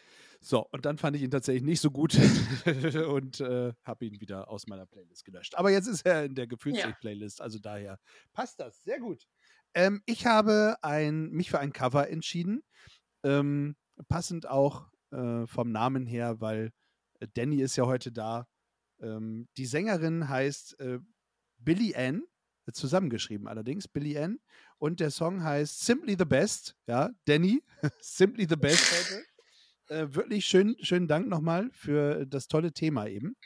So, 0.45 0.69
und 0.73 0.85
dann 0.85 0.99
fand 0.99 1.17
ich 1.17 1.23
ihn 1.23 1.31
tatsächlich 1.31 1.63
nicht 1.63 1.81
so 1.81 1.91
gut 1.91 2.15
und 3.09 3.41
äh, 3.41 3.73
habe 3.83 4.05
ihn 4.05 4.21
wieder 4.21 4.51
aus 4.51 4.67
meiner 4.67 4.85
Playlist 4.85 5.25
gelöscht. 5.25 5.55
Aber 5.55 5.71
jetzt 5.71 5.87
ist 5.87 6.05
er 6.05 6.27
in 6.27 6.35
der 6.35 6.47
Gefühlsig-Playlist, 6.47 7.41
also 7.41 7.59
daher 7.59 7.99
passt 8.35 8.61
das. 8.61 8.85
Sehr 8.85 9.01
gut. 9.01 9.27
Ähm, 9.73 10.03
ich 10.05 10.27
habe 10.27 10.77
ein, 10.83 11.31
mich 11.31 11.51
für 11.51 11.61
ein 11.61 11.73
Cover 11.73 12.11
entschieden. 12.11 12.63
Ähm, 13.23 13.75
passend 14.09 14.47
auch 14.47 14.91
äh, 15.13 15.47
vom 15.47 15.73
Namen 15.73 16.05
her, 16.05 16.43
weil 16.43 16.73
äh, 17.21 17.29
Danny 17.33 17.63
ist 17.63 17.77
ja 17.77 17.87
heute 17.87 18.13
da. 18.13 18.47
Ähm, 19.01 19.49
die 19.57 19.65
Sängerin 19.65 20.29
heißt 20.29 20.79
äh, 20.79 20.99
Billy 21.57 21.97
Ann, 21.97 22.23
zusammengeschrieben 22.71 23.49
allerdings, 23.49 23.89
Billy 23.89 24.19
Ann. 24.19 24.41
Und 24.77 25.01
der 25.01 25.11
Song 25.11 25.43
heißt 25.43 25.87
Simply 25.87 26.17
the 26.19 26.27
Best. 26.27 26.77
Ja, 26.87 27.13
Danny, 27.25 27.63
Simply 28.01 28.47
the 28.47 28.57
Best 28.57 28.93
heute. 29.11 29.25
Äh, 29.95 30.15
wirklich 30.15 30.45
schön, 30.45 30.77
schönen 30.81 31.07
Dank 31.07 31.29
nochmal 31.29 31.71
für 31.73 32.27
das 32.27 32.49
tolle 32.49 32.73
Thema 32.73 33.07
eben. 33.07 33.37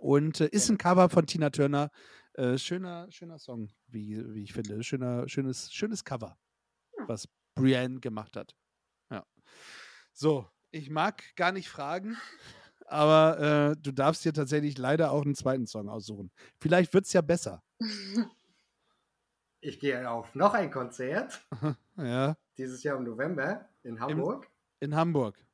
Und 0.00 0.40
äh, 0.40 0.48
ist 0.48 0.68
ein 0.68 0.78
Cover 0.78 1.08
von 1.08 1.26
Tina 1.26 1.50
Turner. 1.50 1.90
Äh, 2.34 2.58
schöner, 2.58 3.06
schöner 3.10 3.38
Song, 3.38 3.68
wie, 3.86 4.22
wie 4.34 4.42
ich 4.42 4.52
finde. 4.52 4.82
Schöner, 4.82 5.28
schönes, 5.28 5.72
schönes 5.72 6.04
Cover, 6.04 6.36
was 7.06 7.28
Brienne 7.54 8.00
gemacht 8.00 8.36
hat. 8.36 8.54
Ja. 9.10 9.24
So, 10.12 10.48
ich 10.72 10.90
mag 10.90 11.22
gar 11.36 11.52
nicht 11.52 11.68
fragen, 11.68 12.16
aber 12.86 13.70
äh, 13.70 13.76
du 13.80 13.92
darfst 13.92 14.24
dir 14.24 14.32
tatsächlich 14.32 14.76
leider 14.76 15.12
auch 15.12 15.22
einen 15.24 15.36
zweiten 15.36 15.66
Song 15.66 15.88
aussuchen. 15.88 16.30
Vielleicht 16.60 16.92
wird 16.94 17.06
es 17.06 17.12
ja 17.12 17.20
besser. 17.20 17.62
Ich 19.60 19.80
gehe 19.80 20.08
auf 20.08 20.34
noch 20.34 20.54
ein 20.54 20.70
Konzert, 20.70 21.44
Ja, 21.96 22.36
dieses 22.56 22.82
Jahr 22.84 22.98
im 22.98 23.04
November 23.04 23.68
in 23.82 23.98
Hamburg. 23.98 24.48
in 24.80 24.94
Hamburg. 24.94 25.45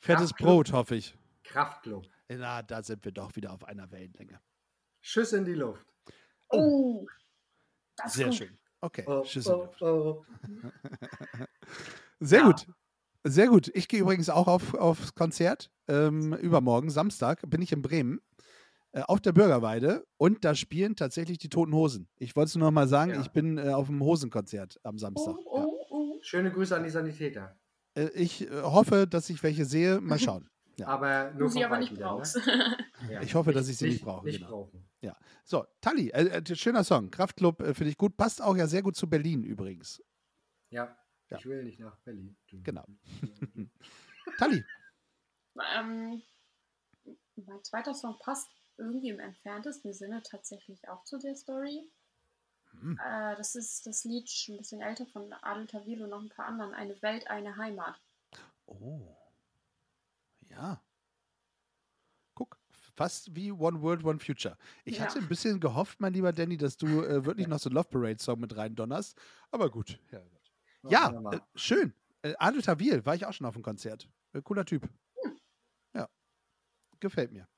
Fettes 0.00 0.30
Kraftklub. 0.30 0.48
Brot, 0.48 0.72
hoffe 0.72 0.94
ich. 0.96 1.16
Kraftclub. 1.44 2.06
Na, 2.28 2.62
da 2.62 2.82
sind 2.82 3.04
wir 3.04 3.12
doch 3.12 3.34
wieder 3.36 3.52
auf 3.52 3.64
einer 3.64 3.90
Wellenlänge. 3.90 4.40
Schuss 5.00 5.32
in 5.32 5.44
die 5.44 5.54
Luft. 5.54 5.86
Oh, 6.50 7.06
das 7.96 8.08
ist 8.08 8.14
Sehr 8.14 8.26
gut. 8.26 8.34
schön. 8.34 8.58
Okay, 8.80 9.04
Oh, 9.06 9.22
Tschüss 9.22 9.46
in 9.46 9.52
die 9.52 9.58
oh, 9.58 9.62
Luft. 9.64 9.82
oh. 9.82 10.24
Sehr 12.20 12.40
Ja. 12.40 12.46
gut. 12.46 12.66
Sehr 13.24 13.48
gut. 13.48 13.68
Ich 13.74 13.88
gehe 13.88 14.00
übrigens 14.00 14.30
auch 14.30 14.46
auf, 14.46 14.74
aufs 14.74 15.14
Konzert. 15.14 15.70
Ähm, 15.88 16.32
übermorgen, 16.34 16.90
Samstag, 16.90 17.42
bin 17.48 17.60
ich 17.62 17.72
in 17.72 17.82
Bremen. 17.82 18.20
Äh, 18.92 19.02
auf 19.02 19.20
der 19.20 19.32
Bürgerweide 19.32 20.06
und 20.16 20.44
da 20.46 20.54
spielen 20.54 20.96
tatsächlich 20.96 21.36
die 21.38 21.50
Toten 21.50 21.74
Hosen. 21.74 22.08
Ich 22.16 22.36
wollte 22.36 22.48
es 22.48 22.54
nur 22.56 22.68
noch 22.68 22.72
mal 22.72 22.88
sagen, 22.88 23.12
Ja. 23.12 23.20
ich 23.20 23.30
bin 23.30 23.58
äh, 23.58 23.68
auf 23.70 23.86
dem 23.88 24.02
Hosenkonzert 24.02 24.80
am 24.82 24.96
Samstag. 24.98 25.34
Oh, 25.44 25.44
oh, 25.44 25.86
oh. 25.90 26.18
Schöne 26.22 26.50
Grüße 26.50 26.74
an 26.74 26.84
die 26.84 26.90
Sanitäter. 26.90 27.54
Ja. 27.98 28.04
Äh, 28.04 28.10
ich 28.10 28.48
äh, 28.48 28.62
hoffe, 28.62 29.06
dass 29.06 29.28
ich 29.30 29.42
welche 29.42 29.64
sehe. 29.64 30.00
Mal 30.00 30.18
schauen. 30.18 30.48
Ja. 30.76 30.86
Aber 30.88 31.32
nur 31.32 31.48
Du 31.48 31.48
sie 31.48 31.64
aber 31.64 31.78
nicht 31.78 31.92
dann, 31.92 31.98
brauchst. 31.98 32.36
Ne? 32.36 32.76
Ja. 33.10 33.22
Ich 33.22 33.36
hoffe, 33.36 33.52
dass 33.52 33.68
ich 33.68 33.76
sie 33.78 33.90
nicht 33.90 34.04
brauche, 34.04 34.26
Nicht 34.26 34.40
genau. 34.40 34.64
brauchen. 34.64 34.84
So, 35.44 35.64
Tali, 35.80 36.10
äh, 36.10 36.40
äh, 36.40 36.56
schöner 36.56 36.84
Song. 36.84 37.10
Kraftclub 37.10 37.62
äh, 37.62 37.72
finde 37.72 37.90
ich 37.90 37.96
gut. 37.96 38.18
Passt 38.18 38.42
auch 38.42 38.54
ja 38.54 38.66
sehr 38.66 38.82
gut 38.82 38.96
zu 38.96 39.08
Berlin 39.08 39.44
übrigens. 39.44 40.02
Ja. 40.68 40.94
Ja. 41.30 41.38
Ich 41.38 41.46
will 41.46 41.64
nicht 41.64 41.80
nach 41.80 41.96
Berlin. 42.00 42.36
Genau. 42.50 42.84
Tali, 44.38 44.62
ähm, 45.76 46.22
mein 47.36 47.64
zweiter 47.64 47.94
Song 47.94 48.18
passt 48.18 48.48
irgendwie 48.76 49.08
im 49.08 49.20
entferntesten 49.20 49.92
Sinne 49.92 50.22
tatsächlich 50.22 50.88
auch 50.88 51.04
zu 51.04 51.18
der 51.18 51.34
Story. 51.34 51.90
Hm. 52.80 52.98
Äh, 53.04 53.36
das 53.36 53.54
ist 53.54 53.86
das 53.86 54.04
Lied, 54.04 54.28
schon 54.30 54.54
ein 54.56 54.58
bisschen 54.58 54.80
älter, 54.80 55.06
von 55.06 55.32
Adel 55.42 55.66
Tawil 55.66 56.02
und 56.02 56.10
noch 56.10 56.20
ein 56.20 56.28
paar 56.28 56.46
anderen. 56.46 56.74
Eine 56.74 57.00
Welt, 57.02 57.28
eine 57.28 57.56
Heimat. 57.56 58.00
Oh. 58.66 59.16
Ja. 60.48 60.82
Guck, 62.34 62.58
fast 62.70 63.34
wie 63.34 63.50
One 63.52 63.80
World, 63.82 64.04
One 64.04 64.18
Future. 64.20 64.56
Ich 64.84 64.98
Ja. 64.98 65.04
hatte 65.04 65.18
ein 65.18 65.28
bisschen 65.28 65.60
gehofft, 65.60 66.00
mein 66.00 66.12
lieber 66.12 66.32
Danny, 66.32 66.56
dass 66.56 66.76
du 66.76 67.02
äh, 67.02 67.24
wirklich 67.24 67.46
noch 67.48 67.58
so 67.58 67.68
einen 67.68 67.76
Love 67.76 67.88
Parade-Song 67.88 68.40
mit 68.40 68.56
rein 68.56 68.74
donnerst. 68.74 69.18
Aber 69.50 69.70
gut. 69.70 69.98
Ja, 70.10 70.20
Oh, 70.84 70.88
ja 70.90 71.32
äh, 71.32 71.40
schön. 71.56 71.92
Äh, 72.22 72.34
Adel 72.38 72.62
Tawil 72.62 73.04
war 73.04 73.14
ich 73.14 73.26
auch 73.26 73.32
schon 73.32 73.46
auf 73.46 73.54
dem 73.54 73.62
Konzert. 73.62 74.08
Äh, 74.32 74.42
cooler 74.42 74.64
Typ. 74.64 74.88
Ja. 75.92 76.08
Gefällt 77.00 77.32
mir. 77.32 77.48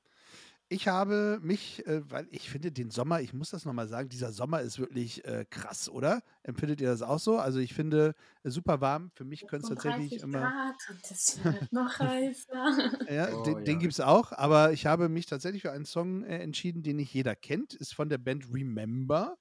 Ich 0.73 0.87
habe 0.87 1.37
mich, 1.41 1.85
äh, 1.85 2.09
weil 2.09 2.29
ich 2.31 2.49
finde 2.49 2.71
den 2.71 2.91
Sommer, 2.91 3.19
ich 3.19 3.33
muss 3.33 3.49
das 3.49 3.65
nochmal 3.65 3.89
sagen, 3.89 4.07
dieser 4.07 4.31
Sommer 4.31 4.61
ist 4.61 4.79
wirklich 4.79 5.25
äh, 5.25 5.45
krass, 5.49 5.89
oder? 5.89 6.21
Empfindet 6.43 6.79
ihr 6.79 6.87
das 6.87 7.01
auch 7.01 7.19
so? 7.19 7.37
Also 7.39 7.59
ich 7.59 7.73
finde 7.73 8.15
äh, 8.43 8.49
super 8.49 8.79
warm. 8.79 9.11
Für 9.13 9.25
mich 9.25 9.47
könnte 9.47 9.65
es 9.65 9.69
tatsächlich 9.69 10.21
35 10.21 10.23
immer. 10.23 10.39
Grad 10.39 10.75
und 10.89 11.11
es 11.11 11.43
wird 11.43 11.73
noch 11.73 11.99
heißer. 11.99 13.01
Ja, 13.11 13.33
Oh, 13.33 13.43
den, 13.43 13.65
den 13.65 13.75
ja. 13.75 13.79
gibt 13.81 13.91
es 13.91 13.99
auch, 13.99 14.31
aber 14.31 14.71
ich 14.71 14.85
habe 14.85 15.09
mich 15.09 15.25
tatsächlich 15.25 15.61
für 15.63 15.73
einen 15.73 15.83
Song 15.83 16.23
äh, 16.23 16.37
entschieden, 16.39 16.83
den 16.83 16.95
nicht 16.95 17.13
jeder 17.13 17.35
kennt. 17.35 17.73
Ist 17.73 17.93
von 17.93 18.07
der 18.07 18.17
Band 18.17 18.45
Remember. 18.53 19.37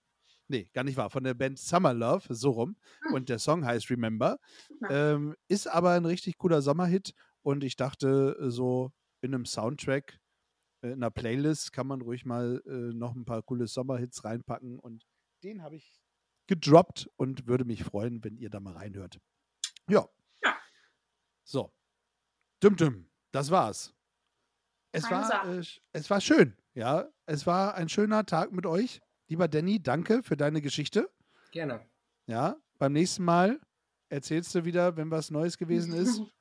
Nee, 0.49 0.68
gar 0.72 0.83
nicht 0.83 0.97
wahr. 0.97 1.11
Von 1.11 1.22
der 1.22 1.35
Band 1.35 1.61
Summer 1.61 1.95
Love, 1.95 2.35
so 2.35 2.51
rum. 2.51 2.76
Hm. 3.03 3.14
Und 3.14 3.28
der 3.28 3.39
Song 3.39 3.64
heißt 3.64 3.89
Remember. 3.89 4.39
Ähm, 4.89 5.37
ist 5.47 5.68
aber 5.68 5.93
ein 5.93 6.07
richtig 6.07 6.39
cooler 6.39 6.61
Sommerhit. 6.61 7.14
Und 7.43 7.62
ich 7.62 7.76
dachte, 7.76 8.37
äh, 8.41 8.51
so 8.51 8.91
in 9.20 9.35
einem 9.35 9.47
Soundtrack, 9.47 10.20
äh, 10.83 10.89
in 10.89 10.95
einer 10.95 11.11
Playlist 11.11 11.72
kann 11.72 11.87
man 11.87 12.01
ruhig 12.01 12.24
mal 12.24 12.62
äh, 12.66 12.95
noch 12.95 13.14
ein 13.14 13.24
paar 13.24 13.43
coole 13.43 13.66
Sommerhits 13.66 14.24
reinpacken. 14.24 14.78
Und 14.78 15.07
den 15.43 15.62
habe 15.62 15.76
ich 15.76 16.01
gedroppt 16.47 17.09
und 17.16 17.47
würde 17.47 17.64
mich 17.64 17.85
freuen, 17.85 18.22
wenn 18.24 18.37
ihr 18.37 18.51
da 18.51 18.61
mal 18.61 18.74
reinhört. 18.74 19.18
Ja. 19.89 20.09
Ja. 20.43 20.57
So. 21.45 21.72
Düm 22.62 22.76
düm. 22.76 23.11
Das 23.33 23.51
war's. 23.51 23.95
Es 24.93 25.09
war, 25.09 25.47
äh, 25.47 25.62
es 25.93 26.11
war 26.11 26.20
schön, 26.20 26.57
ja. 26.74 27.09
Es 27.26 27.47
war 27.47 27.74
ein 27.74 27.89
schöner 27.89 28.26
Tag 28.26 28.53
mit 28.53 28.66
euch. 28.66 29.01
Lieber 29.28 29.47
Danny, 29.47 29.81
danke 29.81 30.24
für 30.24 30.37
deine 30.37 30.61
Geschichte. 30.61 31.09
Gerne. 31.53 31.89
Ja, 32.26 32.57
beim 32.78 32.93
nächsten 32.93 33.24
Mal 33.24 33.61
erzählst 34.09 34.53
du 34.55 34.64
wieder, 34.64 34.97
wenn 34.97 35.11
was 35.11 35.31
Neues 35.31 35.57
gewesen 35.57 35.93
ist. 35.93 36.20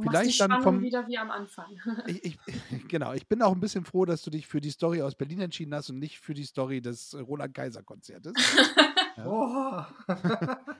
Du 0.00 0.10
Vielleicht 0.10 0.40
dann 0.40 0.62
vom- 0.62 0.80
wieder 0.80 1.06
wie 1.06 1.18
am 1.18 1.30
Anfang. 1.30 1.66
Ich, 2.06 2.24
ich, 2.24 2.38
genau, 2.88 3.12
ich 3.12 3.26
bin 3.26 3.42
auch 3.42 3.52
ein 3.52 3.60
bisschen 3.60 3.84
froh, 3.84 4.04
dass 4.04 4.22
du 4.22 4.30
dich 4.30 4.46
für 4.46 4.60
die 4.60 4.70
Story 4.70 5.02
aus 5.02 5.14
Berlin 5.14 5.40
entschieden 5.40 5.74
hast 5.74 5.90
und 5.90 5.98
nicht 5.98 6.18
für 6.20 6.34
die 6.34 6.44
Story 6.44 6.80
des 6.80 7.14
äh, 7.14 7.20
Roland 7.20 7.54
Kaiser 7.54 7.82
Konzertes. 7.82 8.32
Ja. 9.18 9.26
Oh. 9.26 9.82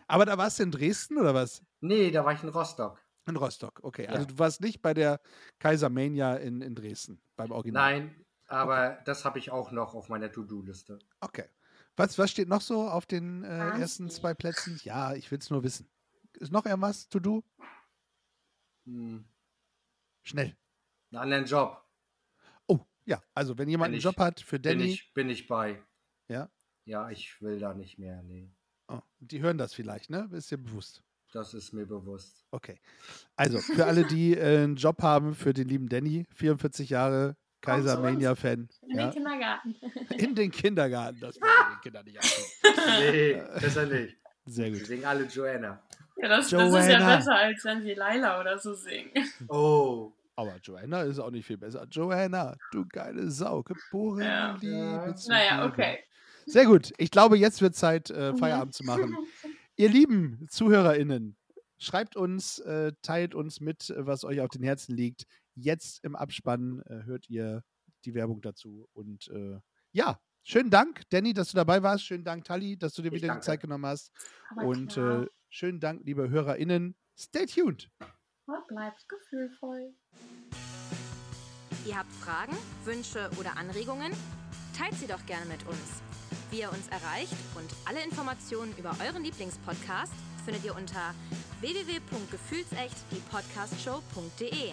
Aber 0.07 0.25
da 0.25 0.39
warst 0.39 0.61
du 0.61 0.63
in 0.63 0.71
Dresden 0.71 1.19
oder 1.19 1.35
was? 1.35 1.61
nee, 1.81 2.13
da 2.13 2.25
war 2.25 2.33
ich 2.33 2.43
in 2.45 2.49
Rostock. 2.51 3.03
In 3.27 3.35
Rostock, 3.35 3.81
okay. 3.83 4.05
Ja. 4.05 4.11
Also 4.11 4.27
du 4.27 4.39
warst 4.39 4.61
nicht 4.61 4.81
bei 4.81 4.95
der 4.95 5.21
Kaisermania 5.59 6.37
in, 6.37 6.61
in 6.63 6.77
Dresden, 6.77 7.21
beim 7.37 7.51
Original. 7.51 7.83
Nein, 8.01 8.25
aber 8.47 8.99
das 9.07 9.25
habe 9.25 9.41
ich 9.41 9.51
auch 9.51 9.73
noch 9.73 9.95
auf 9.95 10.09
meiner 10.09 10.31
To-Do-Liste. 10.31 11.01
Okay. 11.21 11.47
Was, 11.97 12.17
was 12.17 12.31
steht 12.31 12.49
noch 12.49 12.61
so 12.61 12.89
auf 12.89 13.07
den 13.07 13.43
äh, 13.43 13.81
ersten 13.81 14.09
zwei 14.09 14.35
Plätzen? 14.35 14.79
Ja, 14.85 15.15
ich 15.15 15.33
will 15.33 15.39
es 15.41 15.51
nur 15.51 15.65
wissen. 15.65 15.91
Ist 16.35 16.53
noch 16.53 16.65
irgendwas 16.65 17.09
to 17.09 17.19
do? 17.19 17.43
Hm, 18.89 19.25
Schnell. 20.23 20.57
einen 21.11 21.21
anderen 21.23 21.45
Job 21.45 21.85
Oh, 22.67 22.79
ja. 23.05 23.23
Also, 23.35 23.57
wenn 23.59 23.69
jemand 23.69 23.89
Bin 23.89 23.93
einen 23.95 23.99
ich- 23.99 24.05
Job 24.05 24.19
hat 24.19 24.41
für 24.41 24.59
bin 24.59 24.79
Danny, 24.79 24.91
ich, 24.93 25.13
bin 25.15 25.29
ich 25.31 25.47
bei. 25.47 25.83
Ja? 26.29 26.51
Ja, 26.85 27.11
ich 27.11 27.41
will 27.43 27.59
da 27.59 27.75
nicht 27.75 27.99
mehr. 27.99 28.23
Nee, 28.23 28.51
oh, 28.89 29.01
die 29.21 29.41
hören 29.41 29.59
das 29.59 29.75
vielleicht, 29.75 30.09
ne? 30.11 30.29
Ist 30.33 30.51
dir 30.51 30.57
bewusst. 30.59 31.03
das 31.33 31.53
ist 31.55 31.73
mir 31.75 31.87
bewusst. 31.87 32.47
Okay. 32.51 32.81
Also, 33.37 33.59
für 33.59 33.85
alle, 33.87 34.07
die 34.07 34.35
äh, 34.37 34.63
einen 34.65 34.77
Job 34.77 35.03
haben, 35.03 35.35
für 35.35 35.53
den 35.53 35.69
lieben 35.69 35.89
Danny, 35.89 36.25
44 36.35 36.89
Jahre, 36.91 37.37
Kaisermania-Fan. 37.61 38.69
In 38.83 38.97
Ja? 38.97 39.07
den 39.07 39.13
Kindergarten. 39.13 39.75
In 40.17 40.35
den 40.35 40.51
Kindergarten. 40.51 41.21
Das 41.21 41.37
wollen 41.41 41.51
wir 41.51 41.75
den 41.77 41.81
Kindern 41.83 42.05
nicht 42.05 42.19
antun. 42.19 42.45
Nee, 43.01 43.61
besser 43.61 43.87
nicht. 43.87 44.17
Sehr 44.47 44.71
gut. 44.71 44.87
singen 44.87 45.05
alle 45.05 45.25
Joanna. 45.25 45.83
Ja, 46.21 46.29
das, 46.29 46.51
das 46.51 46.69
ist 46.69 46.75
ja 46.89 46.99
Joanna. 46.99 47.17
besser, 47.17 47.35
als 47.37 47.65
wenn 47.65 47.83
sie 47.83 47.95
Laila 47.95 48.41
oder 48.41 48.59
so 48.59 48.75
singen. 48.75 49.13
Oh, 49.49 50.13
Aber 50.37 50.57
Joanna 50.63 51.03
ist 51.03 51.19
auch 51.19 51.31
nicht 51.31 51.47
viel 51.47 51.59
besser. 51.59 51.87
Joanna, 51.91 52.57
du 52.73 52.85
geile 52.89 53.31
Sau, 53.31 53.63
geboren 53.63 54.23
Ja. 54.23 54.57
Liebe 54.61 54.75
Ja. 54.77 55.15
Naja, 55.29 55.67
okay. 55.67 55.99
Sehr 56.47 56.65
gut. 56.67 56.93
Ich 56.99 57.11
glaube, 57.11 57.37
jetzt 57.39 57.61
wird 57.63 57.75
Zeit, 57.77 58.11
äh, 58.11 58.33
Mhm. 58.33 58.39
Feierabend 58.39 58.75
zu 58.75 58.85
machen. 58.85 59.17
Ihr 59.77 59.89
lieben 59.91 60.47
ZuhörerInnen, 60.51 61.37
schreibt 61.79 62.17
uns, 62.17 62.59
äh, 62.61 62.93
teilt 63.03 63.35
uns 63.35 63.61
mit, 63.61 63.93
was 63.97 64.25
euch 64.25 64.41
auf 64.41 64.49
den 64.49 64.63
Herzen 64.65 64.97
liegt. 64.97 65.25
Jetzt 65.55 66.03
im 66.05 66.17
Abspann 66.17 66.83
äh, 66.87 67.05
hört 67.05 67.29
ihr 67.29 67.63
die 68.05 68.15
Werbung 68.15 68.41
dazu. 68.41 68.89
Und 68.93 69.29
äh, 69.29 69.59
ja, 69.93 70.19
schönen 70.43 70.71
Dank, 70.71 71.03
Danny, 71.11 71.33
dass 71.35 71.51
du 71.51 71.57
dabei 71.57 71.83
warst. 71.83 72.05
Schönen 72.05 72.25
Dank, 72.25 72.45
Tali, 72.45 72.77
dass 72.77 72.95
du 72.95 73.03
dir 73.03 73.09
Ich 73.09 73.15
wieder 73.15 73.23
die 73.23 73.29
danke. 73.29 73.45
Zeit 73.45 73.61
genommen 73.61 73.87
hast. 73.87 74.11
Aber 74.51 74.67
Und 74.67 74.93
klar, 74.93 75.23
äh, 75.25 75.27
schönen 75.49 75.81
Dank, 75.81 76.03
liebe 76.05 76.29
HörerInnen. 76.31 76.95
Stay 77.19 77.47
tuned. 77.47 77.91
bleibt 78.69 79.09
gefühlvoll. 79.09 79.95
Ihr 81.87 81.97
habt 81.97 82.13
Fragen, 82.13 82.57
Wünsche 82.85 83.31
oder 83.39 83.57
Anregungen? 83.57 84.13
Teilt 84.77 84.95
sie 84.95 85.07
doch 85.07 85.25
gerne 85.27 85.47
mit 85.47 85.67
uns. 85.67 86.03
Wie 86.51 86.61
ihr 86.61 86.71
uns 86.71 86.89
erreicht 86.89 87.35
und 87.57 87.75
alle 87.87 88.03
Informationen 88.05 88.75
über 88.79 88.95
euren 89.05 89.25
Lieblingspodcast 89.25 90.13
findet 90.45 90.65
ihr 90.65 90.77
unter 90.77 91.15
www.gefühlsecht 91.61 92.97
die 93.11 93.21
Podcastshow.de. 93.31 94.73